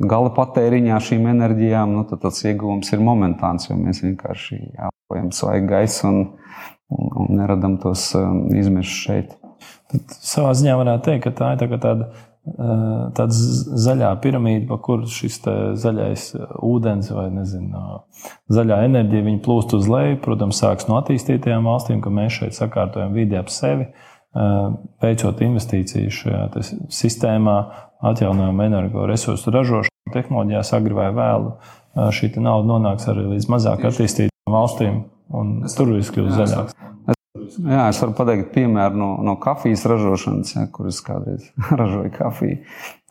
gala 0.04 0.34
patēriņā 0.36 1.00
šīm 1.08 1.30
enerģijām, 1.32 1.94
nu, 1.96 2.04
tad 2.10 2.22
tas 2.26 2.44
ieguvums 2.44 2.92
ir 2.94 3.04
momentāns, 3.04 3.70
jo 3.70 3.78
mēs 3.80 4.04
vienkārši 4.04 4.60
elpojam 4.76 5.32
svaigu 5.34 5.72
gaisu 5.72 6.10
un, 6.10 6.20
un, 6.90 7.34
neradam 7.38 7.78
tos 7.82 8.12
um, 8.18 8.46
izmešus 8.56 9.00
šeit. 9.08 9.34
Tad 9.92 10.16
savā 10.24 10.54
ziņā 10.58 10.78
varētu 10.80 11.10
teikt, 11.10 11.26
ka 11.28 11.34
tā 11.38 11.52
ir 11.54 11.62
tā 11.62 11.80
tāda, 11.82 12.08
uh, 12.10 12.96
tāda 13.16 13.38
zaļā 13.86 14.10
piramīda, 14.24 14.66
pa 14.72 14.80
kuru 14.84 15.10
šis 15.10 15.40
zaļais 15.84 16.26
uh, 16.38 16.56
ūdens 16.66 17.12
vai 17.16 17.28
nezinu, 17.34 17.84
zaļā 18.54 18.82
enerģija 18.88 19.38
plūst 19.46 19.76
uz 19.78 19.90
leju. 19.92 20.20
Protams, 20.24 20.60
sāks 20.64 20.90
no 20.90 20.98
attīstītajām 21.02 21.70
valstīm, 21.70 22.02
ka 22.04 22.14
mēs 22.14 22.42
šeit 22.42 22.58
sakārtojam 22.58 23.16
vidi 23.16 23.40
ap 23.40 23.54
sevi. 23.54 23.92
Veicot 24.34 25.44
investīcijas 25.46 26.16
šajā 26.24 26.62
sistēmā, 26.90 27.58
atjaunojumu 28.02 28.64
energoresursu 28.66 29.54
ražošanā, 29.54 30.14
tehnoloģijās, 30.16 30.72
agri 30.74 30.98
vai 30.98 31.12
vēlu, 31.14 31.52
šī 32.18 32.32
nauda 32.40 32.66
nonāks 32.72 33.06
arī 33.14 33.28
līdz 33.36 33.52
mazāk 33.54 33.86
attīstītām 33.92 34.56
valstīm 34.56 35.04
un 35.40 35.60
tur 35.76 35.96
viss 35.96 36.14
kļūst 36.14 36.40
zaļāks. 36.40 36.80
Jā, 37.34 37.88
es 37.90 37.98
varu 38.00 38.14
pateikt 38.16 38.52
piemēru 38.54 38.98
no, 38.98 39.10
no 39.26 39.34
kafijas 39.42 39.84
ražošanas, 39.90 40.54
ja, 40.54 40.68
kuras 40.74 41.02
kādreiz 41.06 41.48
ražoja 41.80 42.12
kafiju. 42.14 42.62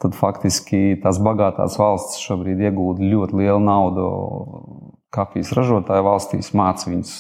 Tad 0.02 0.16
faktiski 0.18 0.96
tās 1.02 1.18
bagātās 1.22 1.76
valstis 1.78 2.22
šobrīd 2.22 2.62
iegūda 2.68 3.10
ļoti 3.12 3.40
lielu 3.42 3.60
naudu 3.62 4.06
kafijas 5.12 5.52
ražotāju 5.58 6.06
valstīs, 6.06 6.52
māca 6.56 6.88
viņus 6.88 7.16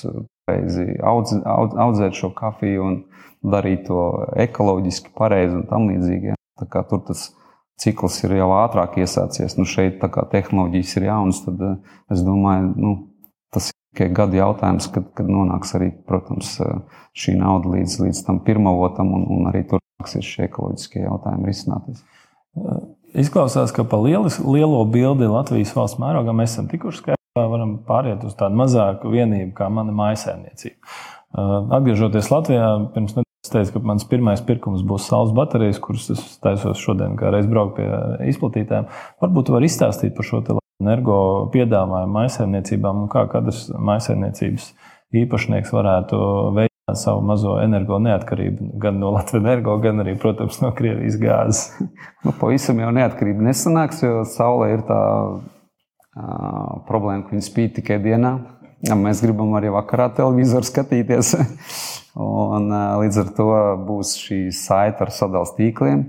pareizi 0.46 0.86
audz, 1.02 1.34
audz, 1.42 1.76
audzēt 1.84 2.18
šo 2.18 2.32
kafiju 2.38 2.86
un 2.86 2.98
darīt 3.42 3.86
to 3.90 4.00
ekoloģiski 4.46 5.12
pareizi 5.18 5.58
un 5.58 5.68
tam 5.70 5.90
līdzīgi. 5.90 6.32
Ja. 6.32 6.38
Tur 6.88 7.02
tas 7.08 7.32
cikls 7.82 8.20
ir 8.22 8.36
jau 8.38 8.52
ātrāk 8.60 9.00
iesācies. 9.02 9.56
Nu, 9.58 9.66
šeit 9.66 10.02
tehnoloģijas 10.30 10.96
ir 10.98 11.08
jaunas, 11.08 11.42
tad 11.46 11.62
es 12.12 12.22
domāju, 12.22 12.74
nu, 12.78 12.92
tikai 13.92 14.08
gadu 14.16 14.40
jautājums, 14.40 14.88
kad, 14.92 15.06
kad 15.16 15.28
nonāks 15.28 15.74
arī, 15.76 15.90
protams, 16.08 16.56
šī 17.18 17.36
nauda 17.38 17.76
līdz, 17.76 17.98
līdz 18.06 18.24
tam 18.26 18.40
pirmavotam 18.46 19.12
un, 19.12 19.26
un 19.36 19.50
arī 19.52 19.66
tur 19.68 19.82
nāksies 20.00 20.26
šie 20.26 20.46
ekoloģiskie 20.48 21.04
jautājumi 21.04 21.48
risināties. 21.50 22.04
Izklausās, 23.12 23.72
ka 23.76 23.84
pa 23.84 23.98
lielis, 24.00 24.38
lielo 24.40 24.80
bildi 24.88 25.28
Latvijas 25.28 25.74
valsts 25.76 26.00
mērogā 26.00 26.32
mēs 26.36 26.54
esam 26.54 26.70
tikuši 26.70 27.02
skaidrā, 27.02 27.44
varam 27.52 27.76
pāriet 27.84 28.24
uz 28.24 28.36
tādu 28.38 28.56
mazāku 28.60 29.12
vienību 29.12 29.52
kā 29.56 29.68
mana 29.72 29.92
mājasēmniecība. 29.96 30.96
Atgriežoties 31.76 32.32
Latvijā, 32.32 32.70
pirms 32.96 33.14
nedēļas 33.16 33.52
teicu, 33.52 33.74
ka 33.76 33.84
mans 33.92 34.08
pirmais 34.08 34.42
pirkums 34.48 34.84
būs 34.88 35.08
saules 35.08 35.36
baterijas, 35.36 35.80
kuras 35.84 36.08
es 36.12 36.24
taisos 36.44 36.80
šodien, 36.80 37.16
kā 37.20 37.32
reiz 37.32 37.48
braukt 37.48 37.78
pie 37.78 37.88
izplatītājiem. 38.32 38.88
Varbūt 39.24 39.52
var 39.52 39.68
izstāstīt 39.68 40.16
par 40.16 40.28
šo 40.28 40.42
energo 40.82 41.16
piedāvājumu 41.54 42.18
maisaimniecībām 42.18 43.04
un 43.04 43.08
kā 43.12 43.24
katrs 43.32 43.68
maisaimniecības 43.72 44.68
īpašnieks 45.22 45.72
varētu 45.74 46.18
veicināt 46.58 46.98
savu 46.98 47.22
mazo 47.26 47.56
energo 47.62 47.98
neatkarību 48.02 48.72
gan 48.82 48.98
no 49.00 49.12
Latvijas 49.14 49.44
energo, 49.44 49.76
gan 49.82 50.02
arī, 50.02 50.16
protams, 50.18 50.58
no 50.64 50.72
Krievijas 50.76 51.18
gāzes. 51.20 51.62
nu, 52.24 52.34
pavisam 52.40 52.80
jau 52.82 52.90
neatkarība 52.94 53.48
nesanāks, 53.48 54.02
jo 54.02 54.24
saule 54.28 54.72
ir 54.74 54.84
tā 54.88 55.02
uh, 55.30 56.82
problēma, 56.88 57.24
ka 57.26 57.36
viņa 57.36 57.46
spīd 57.46 57.76
tikai 57.78 58.00
dienā. 58.02 58.36
Ja 58.82 58.96
mēs 58.98 59.22
gribam 59.22 59.52
arī 59.54 59.70
vakarā 59.70 60.08
televizoru 60.16 60.66
skatīties. 60.66 61.36
Un, 62.12 62.66
līdz 63.00 63.18
ar 63.22 63.28
to 63.36 63.52
būs 63.86 64.16
šī 64.20 64.40
saite 64.52 65.06
ar 65.06 65.12
sadalījuma 65.14 65.56
tīkliem. 65.56 66.02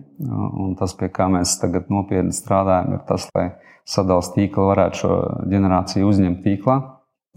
Tas, 0.79 0.95
pie 0.99 1.07
kā 1.13 1.29
mēs 1.31 1.53
tagad 1.61 1.87
nopietni 1.93 2.33
strādājam, 2.35 2.97
ir 2.97 3.05
tas, 3.07 3.29
lai 3.37 3.51
sadalījuma 3.89 4.35
tīkli 4.37 4.67
varētu 4.69 5.01
šo 5.01 5.13
ģenerāciju 5.51 6.09
uzņemt 6.09 6.43
tīklā. 6.45 6.79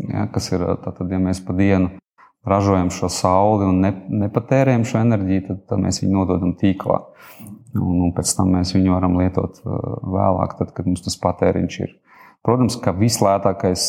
Ja, 0.07 0.27
kas 0.33 0.51
ir 0.53 0.65
tātad, 0.85 1.09
ja 1.09 1.19
mēs 1.23 1.41
pa 1.45 1.57
dienu 1.57 1.95
ražojam 2.47 2.91
šo 2.95 3.09
sauli 3.11 3.67
un 3.67 3.81
ne, 3.83 3.93
nepatērējam 4.25 4.85
šo 4.87 5.01
enerģiju, 5.03 5.45
tad, 5.49 5.63
tad 5.71 5.83
mēs 5.83 6.03
viņu 6.03 6.19
nododam 6.19 6.55
tīklā. 6.61 7.01
Un, 7.77 8.03
un 8.07 8.13
pēc 8.17 8.33
tam 8.39 8.55
mēs 8.55 8.73
viņu 8.77 8.95
varam 8.95 9.17
lietot 9.21 9.59
vēlāk, 9.65 10.57
tad, 10.61 10.73
kad 10.77 10.89
mums 10.89 11.05
tas 11.05 11.19
patēriņš 11.21 11.79
ir. 11.85 11.97
Protams, 12.47 12.77
ka 12.79 12.93
vislētākais 12.95 13.85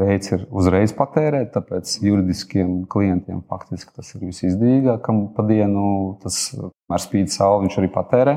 veids 0.00 0.32
ir 0.34 0.40
uzreiz 0.50 0.90
patērēt, 0.98 1.52
tāpēc 1.54 1.92
juridiskiem 2.02 2.80
klientiem 2.90 3.44
faktiski 3.46 3.94
tas 3.94 4.10
ir 4.16 4.24
visizdevīgāk, 4.26 4.98
kam 5.04 5.28
pa 5.36 5.44
dienu 5.46 6.16
tas 6.24 6.40
ar 6.58 7.04
spīd 7.04 7.30
sauli 7.30 7.68
viņš 7.68 7.78
arī 7.78 7.90
patērē. 7.94 8.34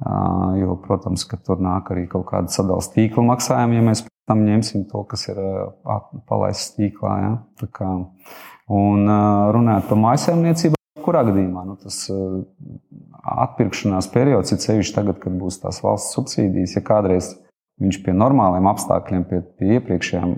Jo, 0.00 0.78
protams, 0.80 1.26
ka 1.28 1.36
tur 1.44 1.60
nāk 1.60 1.90
arī 1.92 2.06
kaut 2.08 2.24
kāda 2.30 2.48
sadalījuma 2.52 2.94
tīkla 2.94 3.24
maksājuma, 3.34 3.76
ja 3.76 3.84
mēs 3.84 4.04
tam 4.30 4.46
ņemsim 4.46 4.86
to, 4.88 5.02
kas 5.10 5.26
ir 5.28 5.40
palaists 6.30 6.76
tīklā. 6.78 7.16
Ja? 7.20 7.32
Kā, 7.76 7.90
un 8.72 9.12
runājot 9.56 9.90
par 9.90 10.00
mājsaimniecību, 10.00 10.80
kurā 11.04 11.24
gadījumā 11.28 11.66
nu, 11.68 11.76
tas 11.82 12.06
atpirkšanās 13.20 14.08
periods 14.14 14.56
ir 14.56 14.62
sevišķi 14.64 14.96
tagad, 14.96 15.20
kad 15.20 15.36
būs 15.36 15.60
tās 15.60 15.82
valsts 15.84 16.16
subsīdijas. 16.16 16.78
Ja 16.78 16.84
kādreiz 16.86 17.34
viņš 17.80 18.00
pie 18.04 18.16
normāliem 18.16 18.68
apstākļiem, 18.72 19.28
pie, 19.28 19.44
pie 19.60 19.76
iepriekšējām 19.78 20.36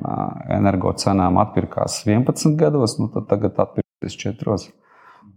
energo 0.58 0.94
cenām 0.98 1.38
atpirkās 1.42 2.02
11 2.06 2.58
gados, 2.58 2.98
nu, 2.98 3.10
tad 3.14 3.30
tagad 3.30 3.62
atpirksies 3.62 4.18
4 4.26 4.58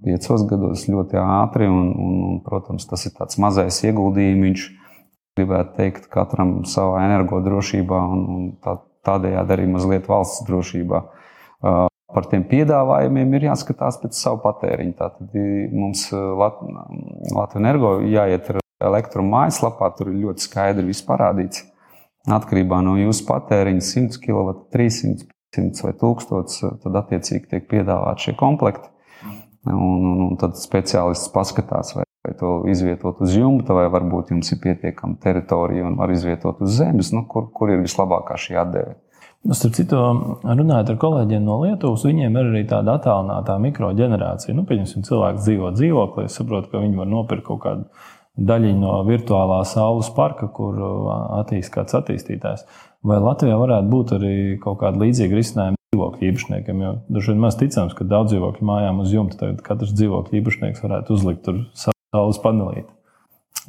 piecos 0.04 0.44
gados 0.50 0.88
ļoti 0.90 1.20
ātri. 1.22 1.70
Un, 1.72 1.92
un, 1.94 2.18
un, 2.30 2.42
protams, 2.46 2.88
tas 2.90 3.06
ir 3.08 3.16
tāds 3.18 3.40
mazais 3.42 3.82
ieguldījums. 3.86 4.70
gribētu 5.36 5.76
teikt, 5.76 6.06
katram 6.12 6.62
savā 6.64 7.04
energodrošībā 7.10 7.98
un, 8.12 8.22
un 8.36 8.44
tā, 8.64 8.78
tādējādi 9.04 9.52
arī 9.56 9.66
mazliet 9.68 10.08
valsts 10.08 10.46
drošībā. 10.48 11.02
Uh, 11.66 11.86
par 12.16 12.30
tiem 12.32 12.46
piedāvājumiem 12.48 13.34
ir 13.36 13.50
jāskatās 13.50 14.00
pēc 14.00 14.16
savu 14.16 14.40
patēriņu. 14.46 14.96
Tātad 15.00 15.36
mums 15.76 16.08
Lat 16.14 16.62
Latvijas 16.64 17.60
energo 17.60 17.98
jāiet 18.08 18.52
ar 18.54 18.62
elektronu 18.86 19.32
mājaslapā, 19.34 19.92
tur 19.98 20.12
ir 20.12 20.22
ļoti 20.24 20.48
skaidri 20.48 20.88
viss 20.88 21.06
parādīts. 21.06 21.66
Atkarībā 22.32 22.80
no 22.82 22.96
jūsu 22.98 23.28
patēriņa 23.28 23.84
100 23.86 24.22
kW, 24.24 24.56
300, 24.74 25.28
500 25.56 25.86
vai 25.86 25.94
1000, 26.02 26.58
tad 26.84 27.00
attiecīgi 27.04 27.52
tiek 27.52 27.68
piedāvāti 27.70 28.30
šie 28.30 28.36
komplekti. 28.40 28.90
Un, 29.66 30.04
un, 30.06 30.20
un 30.30 30.36
tad 30.38 30.60
speciālists 30.62 31.32
paskatās, 31.34 31.96
vai, 31.98 32.06
vai 32.26 32.34
to 32.38 32.52
izvietot 32.70 33.22
uz 33.26 33.34
jumta, 33.34 33.74
vai 33.74 33.88
varbūt 33.94 34.34
jums 34.34 34.52
ir 34.54 34.62
pietiekama 34.62 35.18
teritorija 35.24 35.88
un 35.88 35.98
var 35.98 36.14
izvietot 36.14 36.62
uz 36.62 36.78
zemes, 36.78 37.10
nu, 37.16 37.26
kur, 37.30 37.50
kur 37.56 37.74
ir 37.74 37.82
vislabākā 37.82 38.38
šī 38.42 38.60
atdeve. 38.62 38.96
Nu, 39.46 39.54
starp 39.54 39.76
citu, 39.78 39.98
runājot 40.42 40.90
ar 40.90 40.96
kolēģiem 41.02 41.44
no 41.46 41.60
Lietuvas, 41.62 42.06
viņiem 42.08 42.34
ir 42.34 42.48
arī 42.50 42.64
tāda 42.70 42.96
attālināta 42.98 43.60
mikroģenerācija. 43.62 44.56
Nu, 44.58 44.64
pieņemsim, 44.66 45.06
cilvēks 45.06 45.46
dzīvo 45.46 45.70
dzīvoklī, 45.76 46.26
es 46.26 46.38
saprotu, 46.40 46.72
ka 46.72 46.82
viņi 46.82 46.98
var 46.98 47.12
nopirkt 47.12 47.46
kaut 47.46 47.62
kādu 47.66 47.86
daļiņu 48.50 48.82
no 48.82 48.96
virtuālā 49.06 49.62
saules 49.70 50.10
parka, 50.18 50.50
kur 50.50 50.82
attīstīs 51.44 51.74
kāds 51.78 51.98
attīstītājs. 52.02 52.66
Vai 53.06 53.22
Latvijā 53.22 53.58
varētu 53.62 53.92
būt 53.92 54.16
arī 54.18 54.36
kaut 54.64 54.82
kāda 54.82 55.06
līdzīga 55.06 55.38
risinājuma 55.38 55.75
dzīvokļu 55.96 56.30
īpašniekiem? 56.30 56.84
Dažreiz 57.08 57.36
ir 57.36 57.42
maz 57.42 57.58
ticams, 57.60 57.96
ka 57.96 58.08
daudz 58.08 58.34
dzīvokļu 58.34 58.68
mājām 58.68 59.00
uz 59.04 59.14
jumta 59.14 59.40
tagad 59.40 59.64
katrs 59.66 59.96
dzīvokļu 59.96 60.40
īpašnieks 60.42 60.84
varētu 60.84 61.16
uzlikt 61.16 61.48
saules 61.76 62.42
panelīti. 62.44 62.92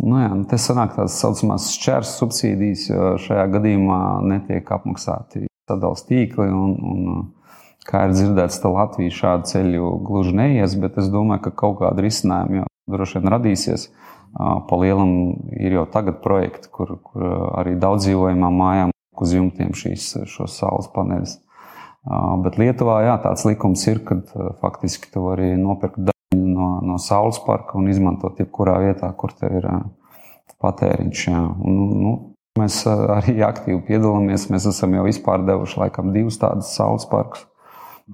Nu 0.03 0.19
jā, 0.21 0.33
nu 0.37 0.45
te 0.45 0.59
sanāk 0.61 0.97
tās 0.97 1.17
saucamās 1.23 1.71
šķērs 1.79 2.17
subsīdijas, 2.19 2.89
jo 2.91 3.12
šajā 3.23 3.47
gadījumā 3.55 4.01
netiek 4.29 4.69
apmaksāti 4.77 5.47
sadalījuma 5.71 6.09
tīkli. 6.11 6.49
Un, 6.53 6.75
un, 6.91 7.23
kā 7.87 8.05
ir 8.09 8.17
dzirdēts, 8.17 8.61
Latvija 8.67 9.15
šādu 9.15 9.49
ceļu 9.53 9.95
gluži 10.05 10.35
neies, 10.37 10.77
bet 10.83 10.99
es 11.01 11.09
domāju, 11.12 11.47
ka 11.47 11.55
kaut 11.62 11.79
kāda 11.81 12.05
risinājuma 12.05 12.61
jau 12.61 12.67
droši 12.93 13.21
vien 13.21 13.33
radīsies. 13.33 13.89
Pa 14.37 14.77
lielam 14.83 15.15
ir 15.57 15.79
jau 15.79 15.87
tagad 15.89 16.21
projekti, 16.21 16.69
kur, 16.69 16.99
kur 17.01 17.25
arī 17.57 17.77
daudz 17.81 18.05
dzīvojamām 18.05 18.61
mājām 18.61 18.93
uz 19.17 19.33
jumtiem 19.33 19.73
šīs, 19.73 20.12
saules 20.29 20.91
paneļus. 20.93 21.39
Bet 22.45 22.59
Lietuvā 22.61 23.01
jā, 23.03 23.16
tāds 23.25 23.42
likums 23.49 23.83
ir, 23.90 24.03
ka 24.07 24.21
faktiski 24.61 25.11
tu 25.11 25.25
vari 25.25 25.57
nopirkt 25.59 25.99
daļu 25.99 26.38
no, 26.38 26.69
no 26.87 26.99
saules 27.03 27.40
parka 27.42 27.79
un 27.81 27.90
izmantot 27.90 28.38
jebkurā 28.38 28.79
vietā, 28.85 29.11
kur 29.19 29.35
tev 29.35 29.59
ir 29.59 29.69
patēriņš. 30.62 31.27
Jā. 31.33 31.42
Un, 31.66 31.83
nu, 32.05 32.16
Mēs 32.57 32.79
arī 32.88 33.37
aktīvi 33.45 33.83
piedalāmies. 33.85 34.49
Mēs 34.53 34.64
esam 34.71 34.95
jau 34.97 35.05
vispār 35.05 35.45
devuši 35.45 35.81
laikam 35.83 36.12
divus 36.14 36.38
tādus 36.40 36.73
saules 36.73 37.05
parkus, 37.11 37.45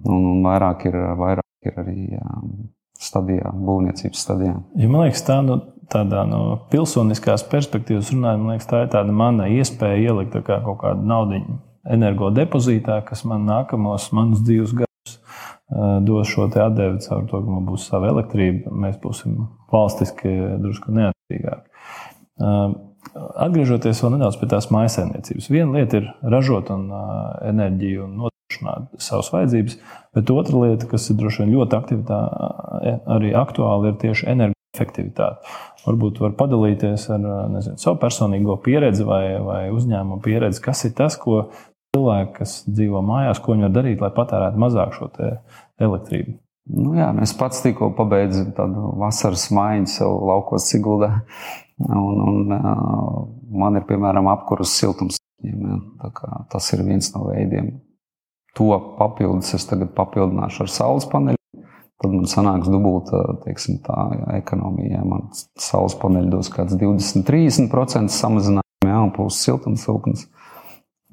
un, 0.02 0.18
un 0.18 0.40
vairāk 0.42 0.86
ir, 0.90 0.98
vairāk 1.20 1.70
ir 1.70 1.78
arī 1.78 1.98
jā, 2.16 2.30
stadijā, 2.98 3.52
būvniecības 3.54 4.24
stadijā. 4.26 4.56
Ja 4.78 4.90
man 4.90 5.06
liekas, 5.06 5.22
tā 5.28 5.38
nu, 5.46 5.60
tādā 5.92 6.24
no 6.28 6.42
pilsoniskās 6.72 7.44
perspektīvas 7.52 8.10
runājot, 8.14 8.42
man 8.42 8.56
liekas, 8.56 8.70
tā 8.70 8.82
ir 8.84 8.90
tāda 8.96 9.14
mana 9.14 9.46
iespēja 9.52 10.08
ielikt 10.08 10.38
kā 10.46 10.58
kaut 10.64 10.80
kādu 10.82 11.06
naudu 11.06 11.38
energodepozītā, 11.90 13.00
kas 13.06 13.24
man 13.28 13.46
nākamos 13.48 14.10
manus 14.14 14.44
divus 14.46 14.74
gadus 14.76 15.18
dos 16.06 16.28
šo 16.28 16.48
atdevi 16.52 17.00
caur 17.00 17.26
to, 17.30 17.40
ka 17.40 17.48
man 17.48 17.66
būs 17.66 17.88
sava 17.88 18.10
elektrība. 18.12 18.72
Mēs 18.84 18.98
būsim 19.02 19.38
valstiski 19.72 20.32
drusku 20.62 20.92
neatkarīgāki. 20.94 21.68
Atgriežoties 23.12 24.00
vēl 24.04 24.14
nedaudz 24.14 24.38
pie 24.40 24.48
tās 24.48 24.68
maisaimniecības, 24.72 25.48
viena 25.52 25.80
lieta 25.80 25.98
ir 26.00 26.06
ražot 26.22 26.70
un, 26.72 26.86
uh, 26.94 27.32
enerģiju 27.50 28.06
un 28.06 28.14
nodrošināt 28.20 29.02
savas 29.02 29.28
vajadzības, 29.34 29.76
bet 30.16 30.32
otra 30.32 30.62
lieta, 30.62 30.88
kas 30.88 31.10
ir 31.10 31.18
droši 31.18 31.42
vien 31.42 31.52
ļoti 31.56 31.98
arī 33.16 33.34
aktuāli, 33.36 33.90
ir 33.90 33.98
tieši 34.00 34.28
energoefektivitāte. 34.32 35.52
Varbūt 35.82 36.22
var 36.22 36.36
padalīties 36.38 37.08
ar 37.10 37.26
nezinu, 37.52 37.76
savu 37.82 37.98
personīgo 38.00 38.56
pieredzi 38.62 39.04
vai, 39.04 39.24
vai 39.42 39.62
uzņēmumu 39.74 40.22
pieredzi, 40.22 40.62
kas 40.62 40.84
ir 40.86 40.94
tas, 40.96 41.18
ko 41.18 41.48
cilvēki, 41.92 42.32
kas 42.38 42.54
dzīvo 42.64 43.02
mājās, 43.04 43.40
ko 43.42 43.52
viņi 43.52 43.66
var 43.66 43.74
darīt, 43.74 44.00
lai 44.00 44.08
patērētu 44.16 44.60
mazāk 44.60 44.94
šo 44.96 45.10
elektrību. 45.82 46.38
Nu 46.72 46.94
jā, 46.96 47.10
nu 47.12 47.24
es 47.26 47.34
pats 47.36 47.60
tikko 47.60 47.90
pabeidzu 47.98 48.46
tādu 48.56 48.94
vasaras 49.00 49.48
maiņu 49.52 49.90
sev 49.90 50.14
laukos 50.30 50.70
Siguldā. 50.70 51.10
Un, 51.82 52.20
un, 52.22 52.52
man 53.58 53.76
ir 53.76 53.84
piemēram 53.88 54.30
apkurss 54.30 54.78
siltums. 54.78 55.18
Tas 56.52 56.72
ir 56.72 56.84
viens 56.86 57.10
no 57.16 57.26
veidiem. 57.26 57.74
To 58.56 58.70
papildus 58.96 59.52
es 59.56 59.66
tagad 59.66 59.90
papildināšu 59.96 60.64
ar 60.64 60.70
saules 60.70 61.08
paneļu. 61.10 61.40
Tad 62.02 62.14
man 62.14 62.28
sanāks 62.30 62.70
dubulta 62.70 63.20
teiksim, 63.44 63.82
tā, 63.84 64.06
ekonomija. 64.38 65.02
Man 65.04 65.28
saules 65.60 65.98
paneļi 65.98 66.30
dos 66.32 66.48
kāds 66.52 66.78
20-30% 66.78 68.12
samazinājumu, 68.16 68.88
jā, 68.88 69.02
un 69.02 69.12
plus 69.16 69.42
siltumsūknis. 69.44 70.28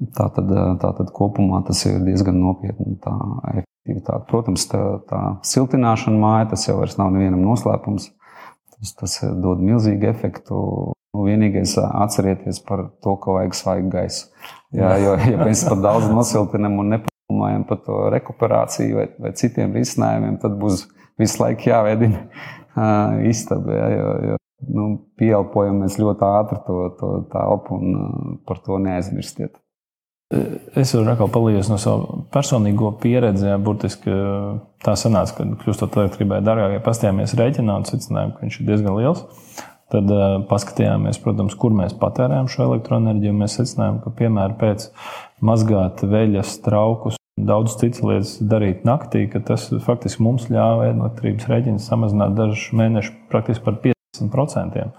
Tā 0.00 0.30
tad, 0.32 0.48
tā 0.80 0.90
tad 0.96 1.10
kopumā 1.12 1.60
tas 1.66 1.82
ir 1.84 1.98
diezgan 2.06 2.38
nopietni 2.40 2.94
tā 3.04 3.12
efektivitāte. 3.52 4.24
Protams, 4.30 4.64
tā, 4.70 4.80
tā 5.10 5.20
siltināšana 5.44 6.16
māja 6.20 6.46
tas 6.54 6.64
jau 6.68 6.78
nav 6.80 7.12
nevienam 7.12 7.42
noslēpums. 7.44 8.08
Tas, 8.80 8.94
tas 8.96 9.18
dod 9.42 9.60
milzīgu 9.60 10.08
efektu. 10.08 10.62
Nu, 11.10 11.24
vienīgais 11.26 11.74
atcerieties 11.82 12.62
par 12.64 12.86
to, 13.02 13.16
ka 13.20 13.34
vajag 13.34 13.56
svaigu 13.58 13.92
gaisu. 13.92 14.28
Jā, 14.72 14.94
jo, 15.02 15.16
ja 15.32 15.40
mēs 15.42 15.64
par 15.66 15.80
daudz 15.82 16.06
nosiltinām 16.08 16.78
un 16.80 16.94
nepadomājam 16.94 17.66
par 17.68 17.80
to 17.84 17.96
rekuperāciju 18.14 19.00
vai, 19.00 19.06
vai 19.20 19.32
citiem 19.36 19.74
risinājumiem, 19.76 20.38
tad 20.40 20.54
būs 20.60 20.86
visu 21.20 21.42
laiku 21.42 21.68
jāveidina 21.72 22.22
istaba. 23.28 23.74
Jā, 23.74 23.88
jo, 23.96 24.12
jo, 24.30 24.38
nu, 24.70 24.86
pieelpojam 25.20 25.82
mēs 25.82 25.98
ļoti 26.00 26.26
ātri 26.30 26.60
to, 26.68 26.78
to 27.00 27.10
telpu 27.34 27.80
un 27.80 28.38
par 28.46 28.62
to 28.64 28.78
neaizmirstiet. 28.80 29.58
Es 30.30 30.92
varu 30.94 31.10
atkal 31.10 31.30
palīdzēt 31.34 31.72
no 31.72 31.76
savas 31.82 32.20
personīgo 32.30 32.92
pieredzi. 33.02 33.48
Jā, 33.50 33.56
burtiski 33.58 34.12
tā 34.84 34.94
sanāca, 34.98 35.34
ka 35.40 35.46
kļūstot 35.64 35.98
elektrībai 35.98 36.38
dārgāk, 36.46 36.76
ja 36.76 36.84
pastījāmies 36.84 37.34
rēķinā 37.40 37.80
un 37.80 37.86
secinājām, 37.88 38.36
ka 38.36 38.44
viņš 38.44 38.60
ir 38.60 38.68
diezgan 38.68 38.94
liels. 38.94 39.24
Tad 39.90 40.12
uh, 40.14 40.36
paskatījāmies, 40.46 41.18
protams, 41.24 41.56
kur 41.58 41.74
mēs 41.74 41.96
patērējam 41.98 42.46
šo 42.52 42.68
elektroenerģiju. 42.68 43.34
Mēs 43.40 43.58
secinājām, 43.58 43.98
ka 44.04 44.14
piemēram 44.20 44.54
pēc 44.60 44.86
mazgāt 45.42 46.04
veļas, 46.06 46.54
traukus 46.62 47.18
un 47.40 47.50
daudz 47.50 47.74
citas 47.80 48.04
lietas 48.06 48.36
darīt 48.38 48.86
naktī, 48.86 49.24
ka 49.32 49.42
tas 49.50 49.66
faktiski 49.82 50.22
mums 50.22 50.46
ļāva 50.52 50.92
elektrības 50.92 51.50
rēķinu 51.50 51.82
samazināt 51.82 52.38
dažus 52.38 52.70
mēnešus 52.78 53.18
praktiski 53.32 53.66
par 53.66 53.82
50%. 53.82 54.90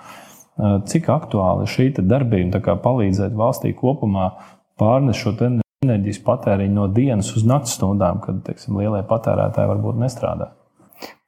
Cik 0.91 1.07
aktuāli 1.09 1.69
šī 1.71 1.93
darbība 2.03 2.75
palīdzēt 2.83 3.37
valstī 3.37 3.71
kopumā 3.77 4.33
pārnes 4.81 5.21
šo 5.21 5.35
enerģijas 5.81 6.21
patēriņu 6.25 6.75
no 6.77 6.87
dienas 6.93 7.31
uz 7.37 7.45
naktas 7.47 7.77
stundām, 7.77 8.19
kad 8.25 8.41
teiksim, 8.45 8.77
lielie 8.81 9.01
patērētāji 9.09 9.71
varbūt 9.75 10.01
nestrādā. 10.01 10.51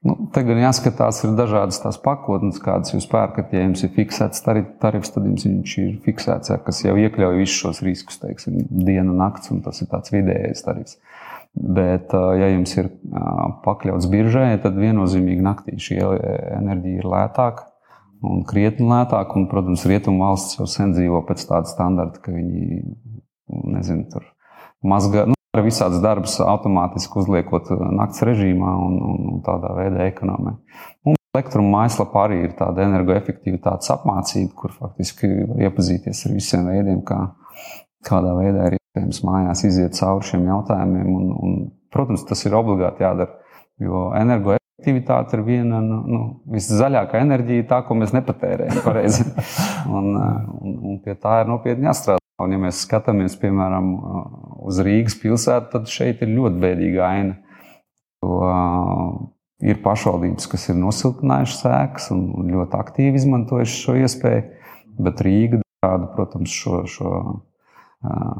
Nu, 0.03 0.17
te 0.35 0.41
gan 0.43 0.59
jāskatās, 0.59 1.21
ir 1.23 1.31
dažādas 1.37 1.79
tās 1.79 1.97
pakotnes, 2.03 2.59
kādas 2.61 2.91
jūs 2.91 3.05
pērkat. 3.07 3.53
Ja 3.55 3.61
jums 3.63 3.85
ir 3.85 3.93
fiksēts 3.95 4.43
tarifs, 4.43 5.13
tad 5.15 5.29
jums 5.29 5.45
viņš 5.47 5.75
ir 5.79 5.93
fiksēts, 6.03 6.51
ja, 6.51 6.57
kas 6.65 6.81
jau 6.83 6.97
iekļauj 6.99 7.39
visus 7.39 7.61
šos 7.61 7.79
riskus, 7.87 8.19
teiksim, 8.19 8.59
diena, 8.67 9.15
nakts, 9.23 9.53
un 9.55 9.63
tas 9.63 9.79
ir 9.79 9.87
tāds 9.93 10.11
vidējais 10.11 10.65
tarifs. 10.65 10.99
Bet, 11.53 12.11
ja 12.11 12.49
jums 12.51 12.73
ir 12.75 12.89
pakļauts 13.63 14.09
biržai, 14.11 14.57
tad 14.61 14.75
viennozīmīgi 14.81 15.45
naktī 15.45 15.77
šī 15.79 16.01
enerģija 16.01 16.99
ir 16.99 17.09
lētāka 17.13 17.69
un 18.27 18.43
krietni 18.49 18.89
lētāka. 18.89 19.37
Un, 19.39 19.47
protams, 19.51 19.87
rietumu 19.87 20.25
valsts 20.25 20.59
jau 20.59 20.67
sen 20.69 20.91
dzīvo 20.97 21.23
pēc 21.29 21.47
tāda 21.47 21.71
standarta, 21.71 22.19
ka 22.25 22.35
viņi 22.35 22.81
nezinu, 23.77 24.07
tur 24.11 24.27
mazgā. 24.83 25.27
Nu, 25.29 25.37
ar 25.53 25.61
visādas 25.65 26.01
darbus 26.01 26.39
automātiski 26.41 27.19
uzliekot 27.21 27.69
naktas 27.93 28.23
režīmā 28.25 28.71
un, 28.87 28.95
un, 29.05 29.19
un 29.33 29.43
tādā 29.45 29.73
veidā 29.77 30.07
ekonomē. 30.09 30.55
Un 31.05 31.19
elektruma 31.33 31.79
mājaslapā 31.79 32.27
arī 32.27 32.39
ir 32.47 32.55
tāda 32.57 32.87
energoefektivitātes 32.87 33.91
apmācība, 33.93 34.53
kur 34.57 34.73
faktiski 34.73 35.29
var 35.49 35.61
iepazīties 35.67 36.25
ar 36.27 36.35
visiem 36.35 36.65
veidiem, 36.69 37.03
kā, 37.05 37.19
kādā 38.05 38.33
veidā 38.39 38.67
ir 38.69 38.79
iespējams 38.79 39.21
mājās 39.25 39.63
iziet 39.69 39.97
cauri 39.97 40.29
šiem 40.31 40.49
jautājumiem. 40.49 41.13
Un, 41.13 41.31
un, 41.33 41.55
protams, 41.93 42.25
tas 42.29 42.41
ir 42.45 42.57
obligāti 42.57 43.05
jādara, 43.05 43.37
jo 43.81 44.07
energoefektivitāte 44.17 45.37
ir 45.37 45.45
viena 45.45 45.81
no 45.85 46.01
nu, 46.05 46.23
viszaļākā 46.53 47.21
enerģija, 47.21 47.69
tā, 47.69 47.81
ko 47.85 47.97
mēs 47.97 48.13
nepatērējam 48.17 48.81
pareizi. 48.85 49.25
un, 49.97 50.13
un, 50.17 50.77
un 50.77 50.99
pie 51.05 51.17
tā 51.17 51.43
ir 51.43 51.49
nopietni 51.53 51.89
jāstrādā. 51.89 52.21
Un, 52.41 52.53
ja 52.55 52.59
mēs 52.59 52.81
skatāmies, 52.87 53.35
piemēram, 53.39 53.91
uz 54.65 54.79
Rīgas 54.83 55.15
pilsētu, 55.21 55.69
tad 55.75 55.91
šeit 55.91 56.23
ir 56.25 56.33
ļoti 56.33 56.61
bēdīga 56.63 57.05
aina. 57.05 57.35
Jo, 58.23 58.39
ir 59.63 59.79
pašvaldības, 59.83 60.47
kas 60.51 60.65
ir 60.71 60.79
nosiltinājušas 60.79 61.65
ēkas 61.69 62.09
un 62.15 62.49
ļoti 62.49 62.79
aktīvi 62.79 63.19
izmantojušas 63.21 63.83
šo 63.85 63.95
iespēju, 64.01 64.43
bet 65.05 65.21
Rīga 65.23 65.61
rāda, 65.85 66.09
protams, 66.15 66.51
šo, 66.51 66.81
šo 66.89 67.13
uh, 67.13 68.35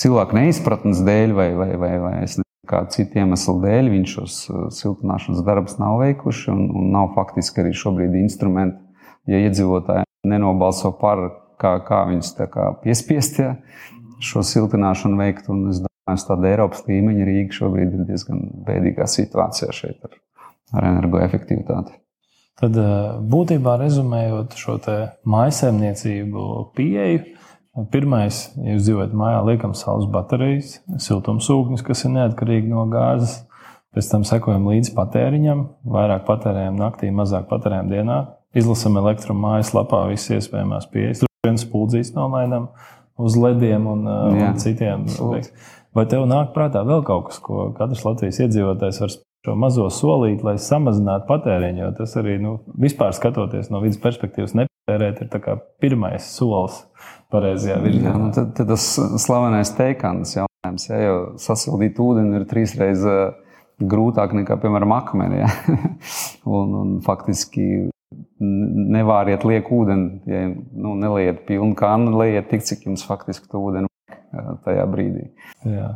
cilvēku 0.00 0.36
neizpratnes 0.36 1.02
dēļ 1.06 1.34
vai, 1.36 1.50
vai, 1.56 1.70
vai, 1.80 1.92
vai 2.02 2.14
nezinu, 2.22 2.46
kādu 2.70 2.94
citu 2.94 3.22
iemeslu 3.22 3.56
dēļ 3.64 3.90
viņi 3.94 4.12
šos 4.14 4.36
siltināšanas 4.76 5.44
darbus 5.46 5.78
nav 5.80 6.00
veikuši 6.02 6.50
un, 6.52 6.66
un 6.76 6.92
nav 6.94 7.12
faktiski 7.16 7.64
arī 7.64 7.74
šobrīd 7.76 8.16
instrumenti, 8.20 8.80
ja 9.30 9.40
iedzīvotāji 9.46 10.06
nenobalso 10.30 10.92
par, 11.00 11.24
kā, 11.60 11.76
kā 11.86 12.02
viņus 12.10 12.34
kā 12.52 12.66
piespiest 12.82 13.40
ja, 13.42 13.54
šo 14.24 14.44
siltināšanu 14.46 15.20
veikt. 15.20 15.48
Un 15.52 15.68
es 15.72 15.82
domāju, 15.84 16.20
ka 16.20 16.28
tāda 16.32 16.52
Eiropas 16.52 16.84
līmeņa 16.88 17.26
Rīga 17.28 17.58
šobrīd 17.60 17.96
ir 17.96 18.06
diezgan 18.08 18.44
bēdīgā 18.66 19.08
situācijā 19.10 19.74
šeit 19.76 20.08
ar, 20.08 20.16
ar 20.74 20.88
energoefektivitāti. 20.94 21.96
Tad 22.60 22.76
būtībā 23.32 23.78
rezumējot 23.80 24.56
šo 24.60 24.76
maisaimniecību 25.32 26.42
pieeju, 26.76 27.22
pirmais, 27.92 28.42
ja 28.60 28.74
jūs 28.74 28.84
dzīvojat 28.84 29.14
mājā, 29.16 29.38
liekam 29.48 29.72
saules 29.78 30.10
baterijas, 30.12 30.74
siltumsūknis, 31.00 31.84
kas 31.86 32.04
ir 32.04 32.14
neatkarīgi 32.18 32.68
no 32.72 32.84
gāzes. 32.92 33.38
Pēc 33.90 34.06
tam 34.06 34.22
sekojam 34.28 34.68
līdzi 34.70 34.92
patēriņam, 34.94 35.64
vairāk 35.96 36.22
patērējam 36.28 36.76
naktī, 36.78 37.08
mazāk 37.10 37.48
patērējam 37.50 37.90
dienā. 37.90 38.20
Izlasām 38.54 39.00
elektromu 39.00 39.48
mājaslapā 39.48 40.04
visas 40.12 40.36
iespējamās 40.36 40.86
pieejas. 40.92 41.29
Viens 41.46 41.62
spūdzīs 41.64 42.10
nomainām 42.12 42.66
uz 43.20 43.36
lediem 43.40 43.86
un, 43.88 44.04
Jā. 44.04 44.50
un 44.50 44.58
citiem. 44.60 45.06
Vai 45.96 46.04
tev 46.10 46.26
nāk 46.28 46.52
prātā 46.52 46.82
vēl 46.84 47.00
kaut 47.06 47.30
kas, 47.30 47.38
ko 47.40 47.70
katrs 47.78 48.04
Latvijas 48.04 48.42
iedzīvotājs 48.44 49.00
var 49.00 49.14
šo 49.46 49.54
mazo 49.56 49.86
solīti, 49.94 50.44
lai 50.44 50.58
samazinātu 50.60 51.24
patēriņu. 51.30 51.80
Jo 51.80 51.90
tas 51.96 52.12
arī, 52.20 52.36
nu, 52.42 52.58
vispār 52.80 53.16
skatoties 53.16 53.72
no 53.72 53.80
vidas 53.80 53.96
perspektīvas, 54.02 54.52
nepatērēt 54.58 55.22
ir 55.24 55.62
pirmais 55.80 56.28
solis 56.28 56.82
pareizajā 57.32 57.78
virzienā. 57.86 58.12
Nu, 58.20 58.28
tad, 58.36 58.52
tad 58.58 58.68
tas 58.74 58.84
slavenais 59.24 59.72
teikums 59.78 60.34
jautājums, 60.36 60.88
ja 60.90 61.00
jau 61.00 61.16
sasildīt 61.40 62.02
ūdeni 62.04 62.36
ir 62.36 62.44
trīsreiz 62.50 63.06
eh, 63.08 63.22
grūtāk 63.80 64.36
nekā, 64.36 64.60
piemēram, 64.60 64.92
akmeni. 64.98 65.40
Ja? 65.40 65.48
un, 66.60 66.76
un 66.82 66.92
faktiski 67.06 67.88
nevāriet 68.40 69.44
lieku 69.46 69.82
ūdeni, 69.82 70.20
ja 70.28 70.44
nu, 70.50 70.94
neliet 70.98 71.44
pilnu 71.48 71.76
kānu, 71.78 72.14
liet 72.18 72.48
tik, 72.50 72.64
cik 72.66 72.86
jums 72.88 73.04
faktiski 73.06 73.50
to 73.50 73.62
ūdeni 73.62 73.90
eh, 73.90 74.54
tajā 74.66 74.86
brīdī. 74.90 75.28
Jā. 75.68 75.90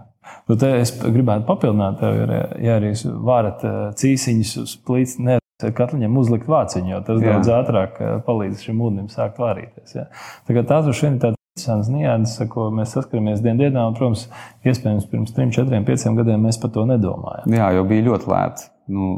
Nu, 0.48 0.56
es 0.56 0.94
gribētu 1.02 1.44
papildināt, 1.48 1.98
tev, 2.00 2.36
ja 2.64 2.78
arī 2.78 2.92
varat 3.26 3.64
eh, 3.66 3.80
cīsiņus 4.00 4.58
uz 4.62 4.76
plīts, 4.86 5.18
ne 5.20 5.38
katliņam 5.62 6.16
uzlikt 6.18 6.48
vāciņu, 6.50 6.90
jo 6.90 7.00
tas 7.06 7.22
Jā. 7.22 7.30
daudz 7.30 7.54
ātrāk 7.60 8.02
eh, 8.02 8.18
palīdz 8.26 8.66
šim 8.66 8.82
ūdenim 8.84 9.08
sākt 9.12 9.40
vārīties. 9.42 9.96
Ja. 9.96 10.08
Tā 10.46 10.62
tās 10.66 10.90
ir 10.90 10.98
šodien 10.98 11.20
tādas 11.22 11.40
interesantas 11.54 11.90
nianses, 11.94 12.48
ko 12.50 12.68
mēs 12.74 12.96
saskaramies 12.96 13.42
dienā, 13.44 13.86
un, 13.86 13.94
protams, 13.94 14.26
iespējams, 14.66 15.06
pirms 15.10 15.34
3, 15.36 15.52
4, 15.54 15.84
5 15.86 16.16
gadiem 16.18 16.48
mēs 16.48 16.58
par 16.62 16.72
to 16.74 16.86
nedomājām. 16.88 17.54
Jā, 17.54 17.70
jo 17.76 17.84
bija 17.86 18.08
ļoti 18.08 18.30
lēti. 18.32 18.66
Nu, 18.94 19.12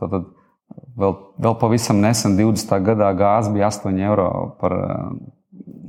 tad, 0.00 0.26
vēl, 0.98 1.16
vēl 1.42 1.56
pavisam 1.60 2.02
nesen, 2.02 2.36
20. 2.38 2.76
gadā, 2.86 3.10
gāze 3.16 3.52
bija 3.54 3.70
8 3.72 4.04
eiro 4.08 4.30
par 4.60 4.76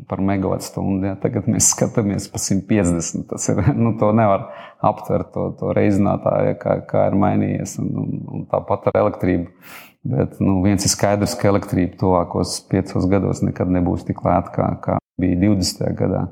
par 0.08 0.21
megawattstundu. 0.23 1.10
Ja. 1.10 1.15
Tagad 1.19 1.50
mēs 1.52 1.71
skatāmies 1.73 2.30
par 2.32 2.41
150. 2.43 3.28
Tas 3.30 3.50
ir, 3.52 3.62
nu, 3.84 3.93
to 4.00 4.12
nevar 4.15 4.47
aptvert, 4.86 5.34
to, 5.36 5.50
to 5.60 5.73
reizinātāju, 5.78 6.56
kā, 6.62 6.80
kā 6.89 7.08
ir 7.12 7.19
mainījies. 7.19 7.78
Un, 7.84 7.91
un, 8.04 8.15
un 8.38 8.47
tāpat 8.52 8.89
ar 8.91 9.02
elektrību. 9.04 9.52
Bet 10.08 10.38
nu, 10.39 10.62
viens 10.63 10.86
ir 10.86 10.93
skaidrs, 10.93 11.36
ka 11.36 11.50
elektrība 11.52 11.97
tuvākos 12.00 12.62
piecos 12.69 13.10
gados 13.12 13.41
nekad 13.43 13.71
nebūs 13.73 14.06
tik 14.08 14.21
lēta, 14.23 14.54
kā, 14.54 14.67
kā 14.84 15.00
bija 15.19 15.39
20. 15.41 15.89
gadā. 15.97 16.28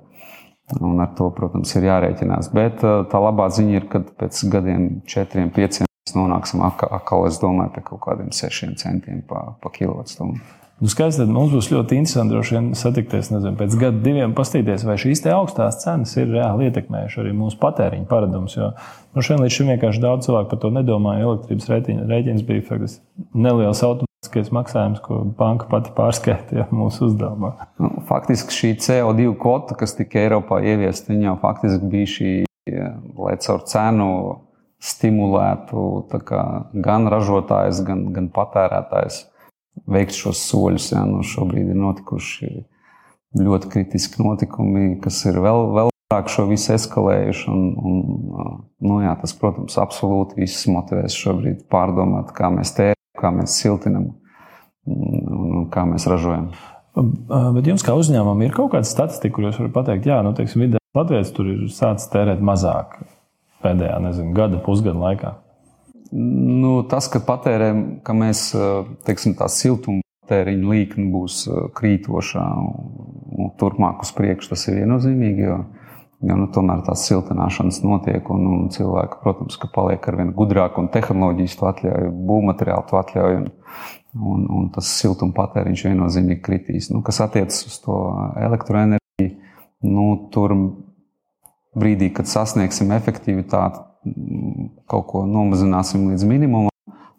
Un 0.79 1.01
ar 1.03 1.11
to, 1.17 1.27
protams, 1.35 1.73
ir 1.77 1.89
jārēķinās. 1.89 2.47
Bet 2.55 2.79
tā 2.81 3.19
labā 3.21 3.49
ziņa 3.53 3.75
ir, 3.75 3.89
ka 3.91 4.01
pēc 4.21 4.39
gadiem, 4.53 4.87
četriem, 5.09 5.51
pieciem, 5.53 5.89
mēs 6.05 6.13
nonāksim 6.13 6.61
atkal, 6.61 7.25
es 7.25 7.39
domāju, 7.41 7.73
pie 7.73 7.81
kaut 7.89 8.03
kādiem 8.05 8.29
sešiem 8.31 8.75
centiem 8.77 9.23
pa, 9.25 9.55
pa 9.61 9.69
kilovatstundu. 9.73 10.39
Nu, 10.75 10.89
skaidrs, 10.91 11.15
tad 11.21 11.29
mums 11.31 11.53
būs 11.55 11.69
ļoti 11.71 11.95
interesanti 11.95 12.35
droši 12.35 12.55
vien 12.57 12.65
satikties 12.75 13.29
nezinu, 13.31 13.55
pēc 13.55 13.77
gada, 13.79 14.01
diviem, 14.03 14.33
paskatīties, 14.35 14.83
vai 14.83 14.97
šīs 14.99 15.23
augstās 15.31 15.79
cenas 15.81 16.11
ir 16.19 16.27
reāli 16.27 16.67
ietekmējušas 16.67 17.21
arī 17.23 17.31
mūsu 17.33 17.57
patēriņa 17.61 18.09
paradumus. 18.09 18.57
Jo 18.57 18.73
nu, 19.15 19.23
šodien 19.23 19.45
līdz 19.45 19.55
šim 19.55 19.71
vienkārši 19.71 20.03
daudz 20.03 20.27
cilvēku 20.27 20.51
par 20.51 20.59
to 20.61 20.73
nedomāja. 20.75 21.23
Elektrības 21.29 21.71
rēķins 21.71 22.43
bija 22.45 22.65
faktiski 22.67 23.25
neliels 23.31 23.81
automātiskais 23.87 24.51
maksājums, 24.53 24.99
ko 25.05 25.21
banka 25.39 25.71
pati 25.71 25.95
pārskaitīja 25.95 26.67
mūsu 26.81 27.07
uzdevumā. 27.07 27.55
Nu, 27.79 27.93
faktiski 28.11 28.59
šī 28.59 28.73
CO2 28.83 29.31
kvota, 29.39 29.79
kas 29.79 29.95
tika 29.95 30.25
Eiropā 30.27 30.59
ieviesta, 30.59 31.15
jau 31.15 31.37
faktiski 31.39 31.93
bija 31.95 32.11
šī, 32.17 32.33
lai 33.15 33.39
caur 33.47 33.63
cenu 33.71 34.11
stimulētu 34.86 35.86
gan 36.86 37.10
ražotājs, 37.12 37.82
gan, 37.86 38.08
gan 38.15 38.30
patērētājs 38.34 39.24
veikt 39.91 40.15
šos 40.17 40.43
soļus. 40.50 40.91
Jā, 40.93 41.04
nu 41.10 41.24
šobrīd 41.26 41.71
ir 41.71 41.80
notikuši 41.80 42.52
ļoti 43.41 43.71
kritiski 43.71 44.24
notikumi, 44.24 44.95
kas 45.04 45.19
ir 45.28 45.39
vēl, 45.43 45.71
vēl 45.76 45.91
vairāk 45.91 46.30
šo 46.32 46.48
visu 46.52 46.76
eskalējuši. 46.76 47.48
Un, 47.52 47.65
un, 47.76 48.62
nu, 48.86 49.00
jā, 49.04 49.15
tas, 49.21 49.34
protams, 49.39 49.80
absolūti 49.82 50.39
visus 50.43 50.69
motivēs 50.71 51.17
šobrīd 51.17 51.65
pārdomāt, 51.71 52.32
kā 52.38 52.52
mēs 52.54 52.76
tērējam, 52.78 53.19
kā 53.19 53.34
mēs 53.36 53.58
siltinam 53.62 54.13
un, 54.86 55.28
un 55.36 55.67
kā 55.74 55.88
mēs 55.89 56.08
ražojam. 56.12 56.52
Bet 56.95 57.67
jums, 57.67 57.84
kā 57.84 57.91
uzņēmumam, 57.98 58.45
ir 58.45 58.54
kaut 58.56 58.71
kāda 58.71 58.88
statistika, 58.88 59.36
kur 59.36 59.50
jūs 59.50 59.60
varat 59.60 59.74
pateikt, 59.76 60.08
jā, 60.08 60.21
nu, 60.24 60.32
teiksim, 60.38 60.63
vidē 60.63 60.80
Latvijas 60.95 61.34
tur 61.36 61.50
ir 61.52 61.65
sācis 61.76 62.08
tērēt 62.13 62.39
mazāk 62.39 63.02
pēdējā, 63.65 63.97
nezinu, 64.06 64.36
gada, 64.38 64.62
pusgada 64.63 65.01
laikā. 65.01 65.36
Nu, 66.15 66.78
tas, 66.88 67.10
ka 67.12 67.19
patērēm, 67.25 67.86
ka 68.06 68.13
mēs 68.15 68.47
teiksim, 69.08 69.34
tā 69.39 69.49
siltuma 69.51 70.06
patēriņa 70.25 70.69
līkne 70.69 71.08
būs 71.13 71.41
krītošā 71.78 72.43
un 72.56 73.51
turpmāk 73.60 74.06
uz 74.06 74.13
priekšu, 74.15 74.54
tas 74.54 74.67
ir 74.69 74.80
viennozīmīgi. 74.82 75.45
Jo, 75.45 75.58
jo 76.25 76.38
nu, 76.39 76.47
tomēr 76.54 76.86
tās 76.88 77.06
siltināšanas 77.10 77.82
notiek, 77.86 78.30
un, 78.34 78.47
un 78.54 78.71
cilvēki, 78.73 79.19
protams, 79.21 79.60
paliek 79.75 80.08
ar 80.10 80.19
vien 80.21 80.34
gudrāku, 80.38 80.82
un 80.82 80.91
tehnoloģijas 80.93 81.60
to 81.60 81.69
atļauj, 81.71 82.10
būvmateriālu 82.32 82.89
to 82.89 83.01
atļauj. 83.01 83.38
Un, 83.41 83.51
un, 84.15 84.47
un 84.58 84.67
tas 84.73 84.89
siltuma 85.01 85.36
patēriņš 85.36 85.88
viennozīmīgi 85.89 86.43
kritīs. 86.45 86.89
Nu, 86.93 87.04
kas 87.06 87.19
attiecas 87.25 87.65
uz 87.67 87.80
to 87.84 87.97
elektroenerģiju, 88.39 89.32
nu, 89.91 90.06
tur 90.34 90.56
brīdī, 91.77 92.11
kad 92.15 92.29
sasniegsim 92.29 92.93
efektivitāti, 92.95 93.81
kaut 94.89 95.07
ko 95.11 95.25
nomazināsim 95.29 96.09
līdz 96.11 96.27
minimumam. 96.29 96.73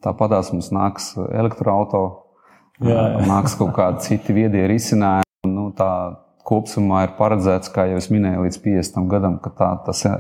Tāpatās 0.05 0.53
mums 0.55 0.71
nāks 0.75 1.13
elektroautorāta, 1.17 3.27
nāks 3.33 3.57
kaut 3.59 3.75
kādi 3.79 4.07
citi 4.07 4.37
viedie 4.37 4.67
risinājumi. 4.71 5.25
Nu, 5.47 5.69
tā 5.77 5.91
kopumā 6.47 7.05
ir 7.07 7.15
paredzēts, 7.19 7.71
kā 7.75 7.89
jau 7.91 8.01
es 8.01 8.09
minēju, 8.13 8.47
līdz 8.47 8.59
50 8.65 9.11
gadam, 9.11 9.39
ka 9.43 9.53
tā, 9.59 9.71
tas 9.87 10.03
e, 10.07 10.15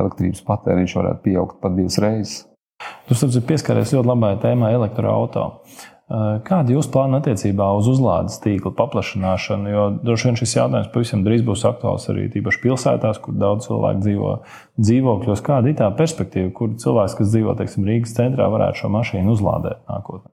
elektrības 0.00 0.42
patēriņš 0.48 0.96
varētu 0.98 1.24
pieaugt 1.24 1.60
pat 1.62 1.76
divas 1.76 1.98
reizes. 2.02 2.42
Jūs 3.08 3.24
esat 3.26 3.46
pieskaries 3.48 3.92
ļoti 3.96 4.08
labai 4.08 4.34
tēmai 4.42 4.74
elektroautorāta. 4.76 5.88
Eh, 6.08 6.38
kādi 6.40 6.72
ir 6.72 6.78
jūsu 6.78 6.88
plāni 6.94 7.18
attiecībā 7.18 7.66
uz 7.76 7.88
uzlādes 7.90 8.38
tīkla 8.40 8.70
paplašināšanu? 8.78 9.68
Jo 9.68 9.82
droši 10.00 10.30
vien 10.30 10.38
šis 10.40 10.54
jautājums 10.56 10.88
pavisam 10.94 11.20
drīz 11.26 11.42
būs 11.44 11.66
aktuāls 11.68 12.08
arī 12.08 12.30
tīpaši 12.32 12.62
pilsētās, 12.62 13.20
kur 13.20 13.36
daudz 13.36 13.68
cilvēku 13.68 14.00
dzīvo 14.06 14.30
dzīvokļos. 14.80 15.44
Kāda 15.44 15.68
ir 15.68 15.76
tā 15.82 15.90
perspektīva, 15.98 16.48
kur 16.56 16.72
cilvēks, 16.80 17.18
kas 17.18 17.34
dzīvo 17.34 17.52
teiksim, 17.60 17.84
Rīgas 17.90 18.16
centrā, 18.16 18.48
varētu 18.48 18.80
šo 18.80 18.92
mašīnu 18.96 19.36
uzlādēt 19.36 19.84
nākotnē? 19.84 20.32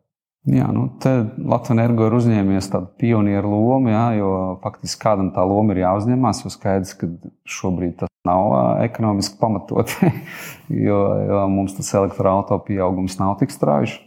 Jā, 0.56 0.70
nu, 0.70 0.86
Latvijas 1.02 1.74
energo 1.74 2.08
ir 2.08 2.16
uzņēmies 2.22 2.72
tādu 2.72 2.92
pionieru 3.02 3.52
lomu, 3.52 3.92
jā, 3.92 4.06
jo 4.22 4.32
faktiski 4.64 5.02
kādam 5.02 5.34
tā 5.36 5.44
loma 5.44 5.76
ir 5.76 5.82
jāuzņemās. 5.82 6.44
Jo 6.46 6.54
skaidrs, 6.54 6.96
ka 7.02 7.10
šobrīd 7.50 7.98
tas 8.00 8.14
nav 8.30 8.54
ekonomiski 8.86 9.42
pamatot, 9.42 9.92
jo, 10.88 11.04
jo 11.28 11.46
mums 11.52 11.76
tas 11.76 11.92
elektroautorāta 12.00 12.64
pieaugums 12.64 13.20
nav 13.20 13.42
tik 13.42 13.52
strauji. 13.52 14.05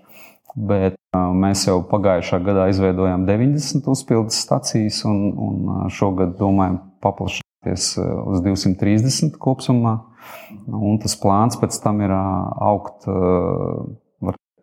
Bet 0.58 0.96
mēs 1.14 1.66
jau 1.68 1.78
pagājušā 1.86 2.40
gadā 2.42 2.66
izveidojām 2.72 3.26
90 3.28 3.86
uzpildes 3.92 4.40
stacijas, 4.42 5.04
un, 5.06 5.20
un 5.38 5.92
šogad 5.94 6.34
domājam 6.40 6.80
paplašināties 7.04 7.92
uz 8.00 8.42
230 8.42 9.38
kopumā. 9.38 9.94
Un 10.66 10.98
tas 11.02 11.14
plāns 11.20 11.58
pēc 11.60 11.78
tam 11.84 12.02
ir 12.04 12.12
augt 12.12 13.06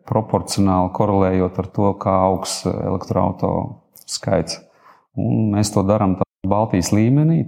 proporcionāli 0.06 0.92
korelējot 0.94 1.58
ar 1.62 1.68
to, 1.74 1.90
kā 2.02 2.14
augs 2.28 2.60
elektroautorāta 2.68 4.06
skaits. 4.06 4.60
Un 5.18 5.50
mēs 5.56 5.72
to 5.74 5.82
darām 5.86 6.18
Baltijas 6.46 6.92
līmenī. 6.94 7.40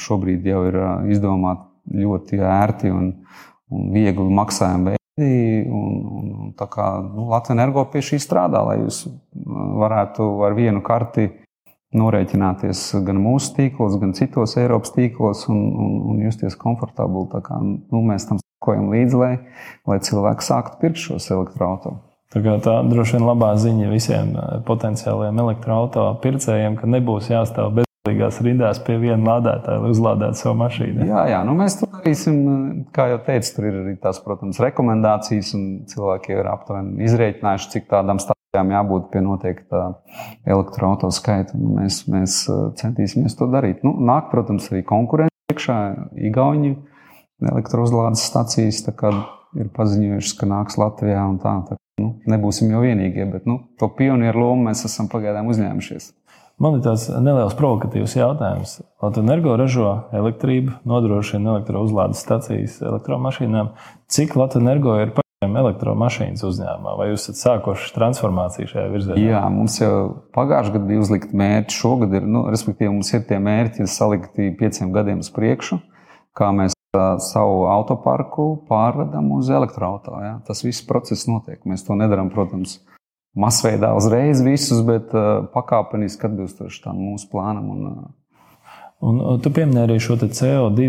Šobrīd 0.00 0.46
jau 0.48 0.62
ir 0.70 0.78
izdomāti 1.12 1.98
ļoti 2.04 2.40
ērti 2.40 2.92
un, 2.94 3.10
un 3.68 3.90
viegli 3.92 4.30
maksājumi 4.38 4.96
Un, 5.14 6.06
un, 6.10 6.30
un 6.44 6.54
tā 6.58 6.66
kā 6.66 6.88
nu, 7.04 7.28
Latvijas 7.30 7.54
energo 7.54 7.84
pie 7.92 8.02
šī 8.02 8.18
strādā, 8.18 8.64
lai 8.66 8.80
jūs 8.80 9.04
varētu 9.78 10.26
ar 10.42 10.56
vienu 10.58 10.82
karti 10.82 11.28
norēķināties 11.94 12.80
gan 13.06 13.20
mūsu 13.22 13.52
tīklos, 13.54 13.94
gan 14.02 14.14
citos 14.18 14.56
Eiropas 14.58 14.90
tīklos 14.96 15.44
un, 15.52 15.60
un, 15.84 15.92
un 16.10 16.24
justies 16.24 16.58
komfortabli. 16.58 17.28
Kā, 17.46 17.60
nu, 17.62 18.02
mēs 18.02 18.26
tam 18.26 18.42
sekojam 18.42 18.90
līdzi, 18.90 19.20
lai, 19.20 19.32
lai 19.86 20.00
cilvēki 20.02 20.48
sāktu 20.48 20.82
pirkt 20.82 21.02
šos 21.04 21.30
elektroautorus. 21.30 22.02
Tā, 22.34 22.42
tā 22.58 22.80
droši 22.90 23.14
vien 23.14 23.28
labā 23.28 23.52
ziņa 23.62 23.90
visiem 23.92 24.34
eh, 24.34 24.54
potenciāliem 24.66 25.38
elektroautoriem 25.44 26.18
pircējiem, 26.24 26.78
ka 26.80 26.90
nebūs 26.90 27.30
jāstāv 27.30 27.84
bezgalīgās 28.04 28.38
rindās 28.44 28.78
pie 28.84 28.98
viena 29.00 29.24
lādētāja, 29.24 29.80
lai 29.80 29.90
uzlādētu 29.94 30.36
savu 30.36 30.58
mašīnu. 30.60 31.06
Jā, 31.08 31.22
jā 31.30 31.38
nu 31.48 31.54
mēs 31.56 31.78
to 31.80 31.86
darīsim. 31.88 32.36
Kā 32.92 33.06
jau 33.08 33.20
teicu, 33.24 33.52
tur 33.56 33.64
ir 33.64 33.78
arī 33.80 33.94
tās, 33.96 34.18
protams, 34.20 34.60
rekomendācijas, 34.60 35.54
un 35.56 35.62
cilvēki 35.88 36.34
ir 36.36 36.50
aptuveni 36.50 37.06
izreikinājuši, 37.08 37.70
cik 37.72 37.86
tādam 37.88 38.20
stāvoklim 38.20 38.74
jābūt 38.74 39.06
pie 39.12 39.22
noteikta 39.24 39.80
elektroautorāta 40.44 41.16
skaita. 41.16 41.56
Mēs, 41.56 42.02
mēs 42.12 42.42
eh, 42.52 42.66
centīsimies 42.82 43.38
to 43.38 43.48
darīt. 43.48 43.80
Nu, 43.86 43.94
nāk, 43.96 44.28
protams, 44.34 44.68
arī 44.68 44.82
konkurence 44.84 45.54
iekšā, 45.54 45.78
Igauni 46.28 46.74
elektrouzlādes 47.40 48.26
stacijas 48.28 48.82
ir 48.84 49.72
paziņojušas, 49.72 50.36
ka 50.36 50.50
nāks 50.50 50.76
Latvijā 50.76 51.24
un 51.24 51.40
tā. 51.40 51.56
tā 51.70 51.80
Nu, 52.00 52.16
nebūsim 52.26 52.72
jau 52.72 52.80
vienīgie, 52.82 53.22
bet 53.30 53.44
nu, 53.46 53.60
to 53.78 53.86
pionieru 53.94 54.40
lomu 54.42 54.66
mēs 54.66 54.80
esam 54.88 55.06
pagaidām 55.12 55.46
uzņēmušies. 55.52 56.08
Man 56.62 56.76
ir 56.78 56.84
tāds 56.84 57.08
neliels 57.10 57.56
provokatīvs 57.58 58.14
jautājums. 58.14 58.76
Latvijas 59.02 59.24
energo 59.24 59.56
ražo 59.58 59.88
elektrību, 60.14 60.76
nodrošina 60.86 61.56
elektrouzlādes 61.56 62.22
stacijas 62.22 62.76
elektromašīnām. 62.84 63.72
Cik 64.06 64.36
Latvijas 64.38 64.62
energo 64.62 64.94
ir 65.02 65.10
pašiem 65.16 65.58
elektromašīnas 65.64 66.44
uzņēmumā? 66.46 66.94
Vai 67.00 67.08
jūs 67.10 67.26
esat 67.26 67.40
sākuši 67.40 67.90
transformāciju 67.96 68.70
šajā 68.70 68.86
virzienā? 68.92 69.18
Jā, 69.18 69.42
mums 69.50 69.80
jau 69.80 69.96
pagājušajā 70.36 70.76
gadā 70.76 70.90
bija 70.92 71.02
uzlikti 71.02 71.42
mērķi. 71.42 71.78
Šogad 71.80 72.14
ir, 72.20 72.30
nu, 72.36 72.46
respektīvi, 72.54 72.92
mums 72.94 73.10
ir 73.16 73.26
tie 73.26 73.42
mērķi 73.42 73.90
salikti 73.90 74.52
pieciem 74.60 74.94
gadiem 74.94 75.26
uz 75.26 75.34
priekšu, 75.34 75.82
kā 76.38 76.54
mēs 76.54 76.78
savu 77.26 77.64
autoparku 77.66 78.48
pārvedam 78.70 79.32
uz 79.34 79.50
elektroautorātu. 79.50 80.22
Ja? 80.22 80.34
Tas 80.46 80.62
viss 80.62 80.86
process 80.86 81.26
notiek. 81.26 81.64
Mēs 81.66 81.82
to 81.82 81.98
nedarām, 81.98 82.30
protams, 82.30 82.78
masveidā 83.34 83.92
uzreiz 83.98 84.42
visus, 84.44 84.82
bet 84.86 85.14
uh, 85.14 85.46
pakāpeniski 85.54 86.28
atbilstoši 86.28 86.84
tam 86.86 87.00
mūsu 87.02 87.30
plānam. 87.32 87.70
Un, 87.74 87.88
uh, 87.90 88.12
Un 89.04 89.18
tu 89.42 89.50
pieminēji 89.52 89.84
arī 89.84 89.96
šo 90.00 90.14
CO2 90.22 90.84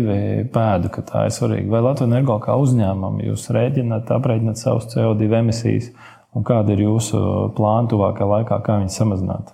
pēdu, 0.54 0.88
ka 0.94 1.02
tā 1.04 1.26
ir 1.26 1.34
svarīga. 1.34 1.68
Vai 1.74 1.82
Latvijas 1.84 2.08
energo 2.08 2.38
kā 2.40 2.54
uzņēmumam 2.62 3.18
jūs 3.26 3.50
rēķināt, 3.52 4.12
aprēķināt 4.14 4.60
savus 4.62 4.86
CO2 4.94 5.28
emisijas, 5.40 5.90
un 6.32 6.46
kāda 6.46 6.72
ir 6.72 6.86
jūsu 6.86 7.20
plāna 7.58 7.90
tuvākajā 7.92 8.30
laikā, 8.30 8.60
kā 8.64 8.78
viņus 8.80 8.96
samazināt? 9.02 9.52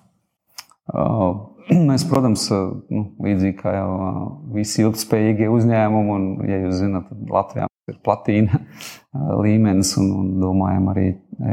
Uh, 0.92 1.48
Mēs, 1.88 2.06
protams, 2.06 2.46
nu, 2.52 3.04
līdzīgi 3.24 3.58
kā 3.64 3.74
jau 3.80 3.90
visi 4.54 4.84
ilgspējīgie 4.86 5.50
uzņēmumi, 5.50 6.14
un, 6.14 6.30
ja 6.46 6.62
jūs 6.66 6.80
zināt, 6.84 7.10
Latvijā 7.32 7.71
ir 7.92 8.00
platīna 8.04 8.62
līmenis 9.44 9.94
un, 10.00 10.10
un 10.18 10.32
domājam 10.42 10.90
arī 10.94 11.06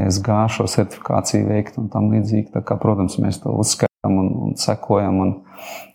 ESG 0.06 0.32
šo 0.56 0.68
certifikāciju 0.70 1.48
veikt 1.50 1.78
un 1.80 1.88
tam 1.92 2.10
līdzīgi. 2.14 2.52
Kā, 2.66 2.76
protams, 2.80 3.18
mēs 3.22 3.40
to 3.44 3.54
uzskatām 3.60 4.18
un, 4.22 4.30
un 4.48 4.58
sekojam 4.60 5.22
un, 5.24 5.34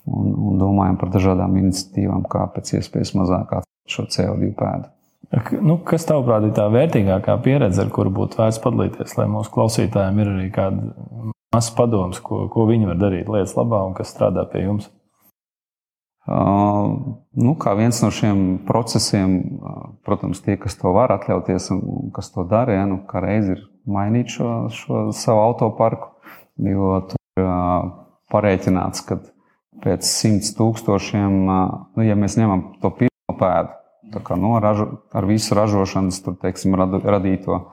un, 0.05 0.33
un 0.51 0.59
domājam 0.61 0.99
par 1.01 1.13
dažādām 1.15 1.57
iniciatīvām, 1.63 2.27
kā 2.31 2.47
pēc 2.55 2.77
iespējas 2.79 3.15
mazāk 3.19 3.57
šo 3.89 4.07
CO2 4.09 4.51
pēdu. 4.57 4.91
Nu, 5.65 5.79
kas 5.83 6.05
tavuprāt 6.07 6.45
ir 6.47 6.53
tā 6.55 6.67
vērtīgākā 6.71 7.33
pieredze, 7.43 7.81
ar 7.81 7.89
kuru 7.93 8.11
būtu 8.13 8.39
vērts 8.39 8.61
padalīties, 8.63 9.15
lai 9.17 9.25
mūsu 9.31 9.51
klausītājiem 9.55 10.21
ir 10.21 10.29
arī 10.31 10.51
kāda 10.53 11.33
mazs 11.55 11.71
padoms, 11.75 12.21
ko, 12.23 12.45
ko 12.51 12.67
viņi 12.69 12.91
var 12.91 12.99
darīt 13.01 13.31
lietas 13.31 13.55
labā 13.57 13.81
un 13.87 13.95
kas 13.97 14.13
strādā 14.13 14.45
pie 14.51 14.65
jums? 14.67 14.89
Uh, 16.25 17.19
nu, 17.37 17.51
kā 17.61 17.75
viens 17.77 17.99
no 18.01 18.07
šiem 18.09 18.39
procesiem, 18.65 19.35
uh, 19.61 19.83
protams, 20.01 20.39
tie, 20.41 20.55
kas 20.57 20.73
to 20.79 20.89
var 20.95 21.13
atļauties 21.13 21.69
un 21.75 22.09
kas 22.15 22.31
to 22.33 22.41
dara, 22.49 22.79
ja, 22.79 22.87
nu, 22.89 23.03
kā 23.05 23.21
reiz 23.21 23.51
ir 23.53 23.61
mainīt 23.85 24.33
šo, 24.33 24.55
šo 24.73 25.03
savu 25.13 25.43
autoparku, 25.43 26.09
jo 26.65 26.95
tur 27.11 27.45
uh, 27.45 27.91
parēķināts, 28.33 29.05
ka 29.05 29.19
pēc 29.85 30.09
simts 30.09 30.55
tūkstošiem, 30.57 31.37
nu, 31.45 32.01
ja 32.01 32.17
mēs 32.17 32.39
ņemam 32.41 32.71
to 32.81 32.89
pirmo 32.97 33.37
pēdu, 33.37 34.17
kā, 34.25 34.39
nu, 34.39 34.55
ražu, 34.63 34.89
ar 35.13 35.29
visu 35.29 35.53
ražošanas 35.57 36.23
tur, 36.25 36.39
teiksim, 36.41 36.73
radu, 36.79 37.03
radīto 37.05 37.67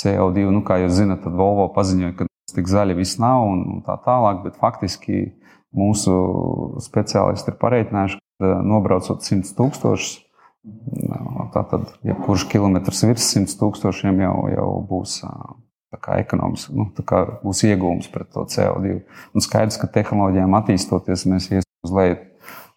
CO2, 0.00 0.48
nu, 0.48 0.64
kā 0.64 0.80
jūs 0.80 0.96
zinat, 1.02 1.26
tad 1.26 1.36
Volvo 1.36 1.68
paziņoja, 1.76 2.16
ka 2.16 2.28
tik 2.56 2.68
zaļi 2.72 2.96
viss 2.96 3.20
nav 3.20 3.44
un, 3.50 3.64
un 3.74 3.84
tā 3.84 4.00
tālāk, 4.04 4.42
bet 4.46 4.56
faktiski 4.60 5.26
mūsu 5.76 6.14
speciālisti 6.84 7.52
ir 7.52 7.58
pareiķinājuši, 7.62 8.20
ka 8.40 8.50
eh, 8.50 8.60
nobraucot 8.66 9.24
100 9.24 9.56
tūkstošus, 9.58 10.20
tātad 11.52 11.88
jebkurš 12.06 12.46
kilometrs 12.52 13.02
virs 13.08 13.28
100 13.34 13.58
tūkstošiem 13.58 14.22
jau, 14.22 14.36
jau 14.52 14.68
būs 14.88 15.18
ekonomisks, 15.92 16.70
nu, 16.72 16.88
būs 17.42 17.64
iegūms 17.68 18.10
pret 18.12 18.30
to 18.32 18.44
CO2. 18.48 19.00
Un 19.34 19.44
skaidrs, 19.44 19.78
ka 19.80 19.90
tehnoloģijām 19.92 20.54
attīstoties, 20.60 21.26
mēs 21.28 21.50
iesim 21.50 21.86
uz 21.86 21.96
leju. 21.96 22.20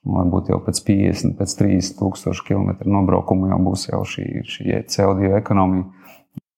Varbūt 0.06 0.52
jau 0.52 0.60
pēc 0.62 0.82
50, 0.86 1.34
pēc 1.40 1.54
30 1.58 1.96
tūkstošu 1.98 2.44
kilometru 2.46 2.92
nobraukumu 2.94 3.50
jau 3.50 3.58
būs 3.66 3.88
jau 3.88 4.04
šī, 4.06 4.26
šī 4.46 4.84
CO2 4.94 5.32
ekonomija. 5.40 5.88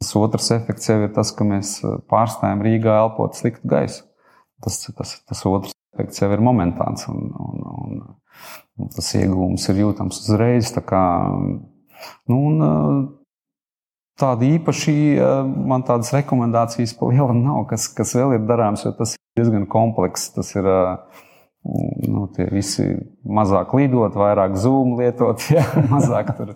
Tas 0.01 0.11
otrs 0.19 0.51
efekts 0.53 0.89
jau 0.89 0.97
ir 1.05 1.13
tas, 1.15 1.31
ka 1.33 1.47
mēs 1.47 1.77
pārstājam 2.11 2.59
Rīgā 2.65 2.97
elpot 3.05 3.39
sliktu 3.39 3.69
gaisu. 3.71 4.03
Tas, 4.63 4.81
tas, 4.97 5.15
tas 5.29 5.45
otrs 5.47 5.73
efekts 5.95 6.21
jau 6.21 6.29
ir 6.33 6.43
momentāns, 6.43 7.07
un, 7.11 7.29
un, 7.41 7.67
un, 7.83 8.01
un 8.77 8.91
tas 8.93 9.13
iegūms 9.17 9.69
ir 9.71 9.83
jūtams 9.83 10.21
uzreiz. 10.23 10.71
Tā 10.75 10.83
kā, 10.85 11.03
nu, 12.29 12.38
un, 12.38 13.07
tāda 14.19 14.49
īpaši 14.57 14.97
man 15.69 15.85
tādas 15.88 16.13
rekomendācijas 16.15 16.95
pa 16.97 17.11
lielam 17.11 17.43
nav, 17.45 17.63
kas, 17.71 17.88
kas 17.93 18.15
vēl 18.17 18.38
ir 18.38 18.45
darāms, 18.49 18.85
jo 18.85 18.93
tas 18.97 19.15
ir 19.15 19.41
diezgan 19.41 19.67
komplekss. 19.69 20.33
Tas 20.35 20.53
ir 20.57 20.67
nu, 21.67 22.27
visi 22.53 22.88
mazāk 23.25 23.73
lidot, 23.77 24.15
vairāk 24.17 24.57
zoom 24.59 24.97
lietot, 25.01 25.41
jā, 25.57 25.65
mazāk 25.91 26.33
tur 26.38 26.55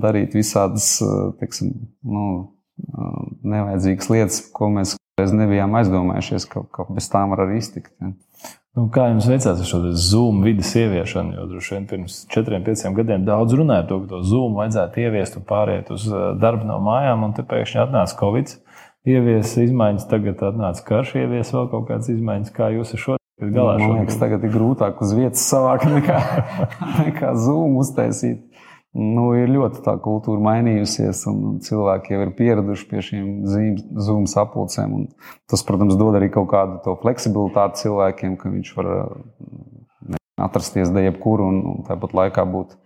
darīt 0.00 0.34
visādas 0.36 0.96
teiksim, 1.40 1.74
nu, 2.06 2.26
nevajadzīgas 3.44 4.10
lietas, 4.10 4.38
ko 4.54 4.70
mēs 4.72 4.96
reiz 5.20 5.32
nebijām 5.34 5.74
aizdomājušies, 5.78 6.46
ka, 6.50 6.64
ka 6.74 6.86
bez 6.90 7.08
tām 7.12 7.34
var 7.34 7.44
arī 7.46 7.60
iztikt. 7.60 7.92
Ja. 8.02 8.12
Nu, 8.74 8.88
kā 8.90 9.06
jums 9.12 9.28
veicās 9.30 9.60
ar 9.62 9.68
šo 9.68 9.78
Zoom 9.94 10.40
vidas 10.42 10.72
ieviešanu? 10.74 11.36
Jo 11.36 11.44
droši 11.52 11.76
vien 11.76 11.84
pirms 11.90 12.16
četriem, 12.32 12.64
pieciem 12.66 12.96
gadiem 12.96 13.26
daudz 13.26 13.54
runāja 13.54 13.84
par 13.84 13.90
to, 13.92 13.98
ka 14.02 14.10
to 14.10 14.22
Zoom 14.26 14.56
vajadzētu 14.58 15.04
ieviest 15.04 15.38
un 15.38 15.44
pāriet 15.46 15.92
uz 15.94 16.08
darbu 16.42 16.66
no 16.66 16.80
mājām, 16.82 17.22
un 17.28 17.36
te 17.36 17.44
pēkšņi 17.46 17.82
atnāca 17.84 18.18
Covid. 18.18 18.56
Ievies 19.04 19.52
izmaiņas, 19.60 20.08
tagad 20.10 20.42
atnāca 20.48 20.82
karš, 20.88 21.14
ievies 21.20 21.52
vēl 21.54 21.68
kaut 21.70 21.86
kādas 21.90 22.08
izmaiņas, 22.10 22.54
kā 22.56 22.72
jūs 22.74 22.90
esat 22.96 23.02
šodien 23.04 23.54
galā. 23.54 23.76
Man 23.82 23.98
liekas, 24.00 24.18
tagad 24.18 24.46
ir 24.48 24.54
grūtāk 24.56 25.02
uz 25.04 25.12
vietas 25.14 25.44
savākt 25.44 25.86
nekā, 25.92 26.18
nekā 27.04 27.34
Zoom 27.44 27.76
uztaisīt. 27.84 28.42
Nu, 28.94 29.32
ir 29.34 29.50
ļoti 29.50 29.80
tā 29.82 29.96
kultūra 29.98 30.38
mainījusies, 30.38 31.24
un 31.26 31.56
cilvēki 31.66 32.14
jau 32.14 32.20
ir 32.22 32.30
pieraduši 32.38 32.84
pie 32.86 33.00
šīm 33.02 33.30
zūmu 33.98 34.30
sapulcēm. 34.30 34.92
Tas, 35.50 35.64
protams, 35.66 35.96
dod 35.98 36.14
arī 36.14 36.28
kaut 36.34 36.46
kādu 36.52 36.94
fleksibilitāti 37.02 37.82
cilvēkiem, 37.82 38.36
ka 38.38 38.52
viņš 38.52 38.70
var 38.76 38.90
ne, 40.14 40.20
atrasties 40.46 40.94
de 40.94 41.08
jebkur 41.08 41.42
un, 41.42 41.58
un 41.72 41.82
tāpat 41.88 42.14
laikā 42.14 42.44
būt, 42.52 42.76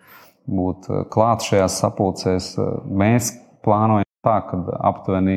būt 0.48 0.88
klāt 1.12 1.44
šajās 1.44 1.76
sapulcēs. 1.84 2.54
Mēs 2.88 3.34
plānojam 3.66 4.08
tā, 4.24 4.38
ka 4.48 4.62
aptuveni 4.88 5.36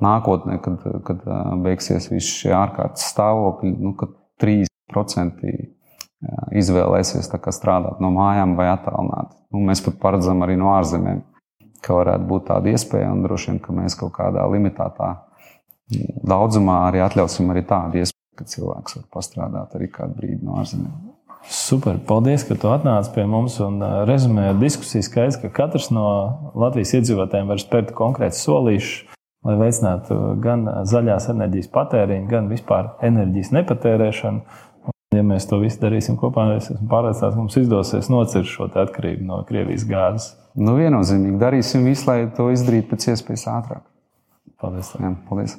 nākotnē, 0.00 0.56
kad, 0.64 0.80
kad 1.04 1.28
beigsies 1.60 2.08
visi 2.08 2.38
šie 2.46 2.56
ārkārtas 2.56 3.04
stāvokļi, 3.12 3.74
nu, 3.84 3.92
3% 4.40 5.44
izvēlēsies 6.52 7.30
strādāt 7.56 8.00
no 8.02 8.10
mājām 8.14 8.56
vai 8.58 8.68
attālināti. 8.74 9.36
Nu, 9.54 9.64
mēs 9.66 9.82
pat 9.84 9.98
paredzam 10.02 10.44
arī 10.44 10.58
no 10.60 10.74
ārzemēm, 10.76 11.22
ka 11.84 11.96
varētu 11.96 12.28
būt 12.28 12.48
tāda 12.50 12.74
iespēja, 12.74 13.12
un 13.14 13.24
droši 13.24 13.52
vien, 13.52 13.60
ka 13.64 13.74
mēs 13.76 13.96
kaut 13.98 14.12
kādā 14.18 14.44
limitētā 14.52 15.14
daudzumā 16.28 16.82
arī 16.88 17.00
atļausim 17.04 17.50
arī 17.52 17.64
tādu 17.66 18.02
iespēju, 18.02 18.36
ka 18.38 18.50
cilvēks 18.52 18.98
var 18.98 19.06
pastrādāt 19.16 19.78
arī 19.78 19.88
kādu 19.92 20.20
brīdi 20.20 20.44
no 20.44 20.60
ārzemēm. 20.60 21.10
Super, 21.48 21.96
paldies, 22.04 22.44
ka 22.44 22.54
tu 22.60 22.68
atnāci 22.68 23.14
pie 23.14 23.24
mums 23.24 23.56
un 23.64 23.80
rezumēji 24.08 24.58
diskusiju. 24.60 25.06
Skaidrs, 25.06 25.38
ka 25.40 25.48
katrs 25.56 25.88
no 25.94 26.04
Latvijas 26.52 26.92
iedzīvotājiem 26.98 27.48
var 27.48 27.62
spērt 27.62 27.94
konkrētus 27.96 28.42
solīšus, 28.44 29.16
lai 29.48 29.54
veicinātu 29.56 30.18
gan 30.44 30.66
zaļās 30.88 31.30
enerģijas 31.32 31.70
patēriņu, 31.72 32.28
gan 32.28 32.50
vispār 32.52 32.92
enerģijas 33.08 33.54
nepatērēšanu. 33.56 34.58
Ja 35.10 35.24
mēs 35.26 35.48
to 35.50 35.58
visu 35.58 35.80
darīsim 35.82 36.14
kopā, 36.20 36.44
es 36.54 36.68
esmu 36.70 36.86
pārliecināts, 36.90 37.34
ka 37.34 37.40
mums 37.40 37.56
izdosies 37.58 38.10
nocirst 38.12 38.52
šo 38.52 38.68
atkarību 38.70 39.26
no 39.26 39.40
Krievijas 39.48 39.82
gāzes. 39.88 40.28
Nu, 40.54 40.76
viennozīmīgi 40.78 41.40
darīsim 41.40 41.82
visu, 41.88 42.06
lai 42.06 42.28
to 42.36 42.46
izdarītu 42.54 42.92
pēc 42.92 43.08
iespējas 43.14 43.48
ātrāk. 43.50 43.82
Paldies! 44.62 44.92
Jā, 44.94 45.10
paldies. 45.26 45.56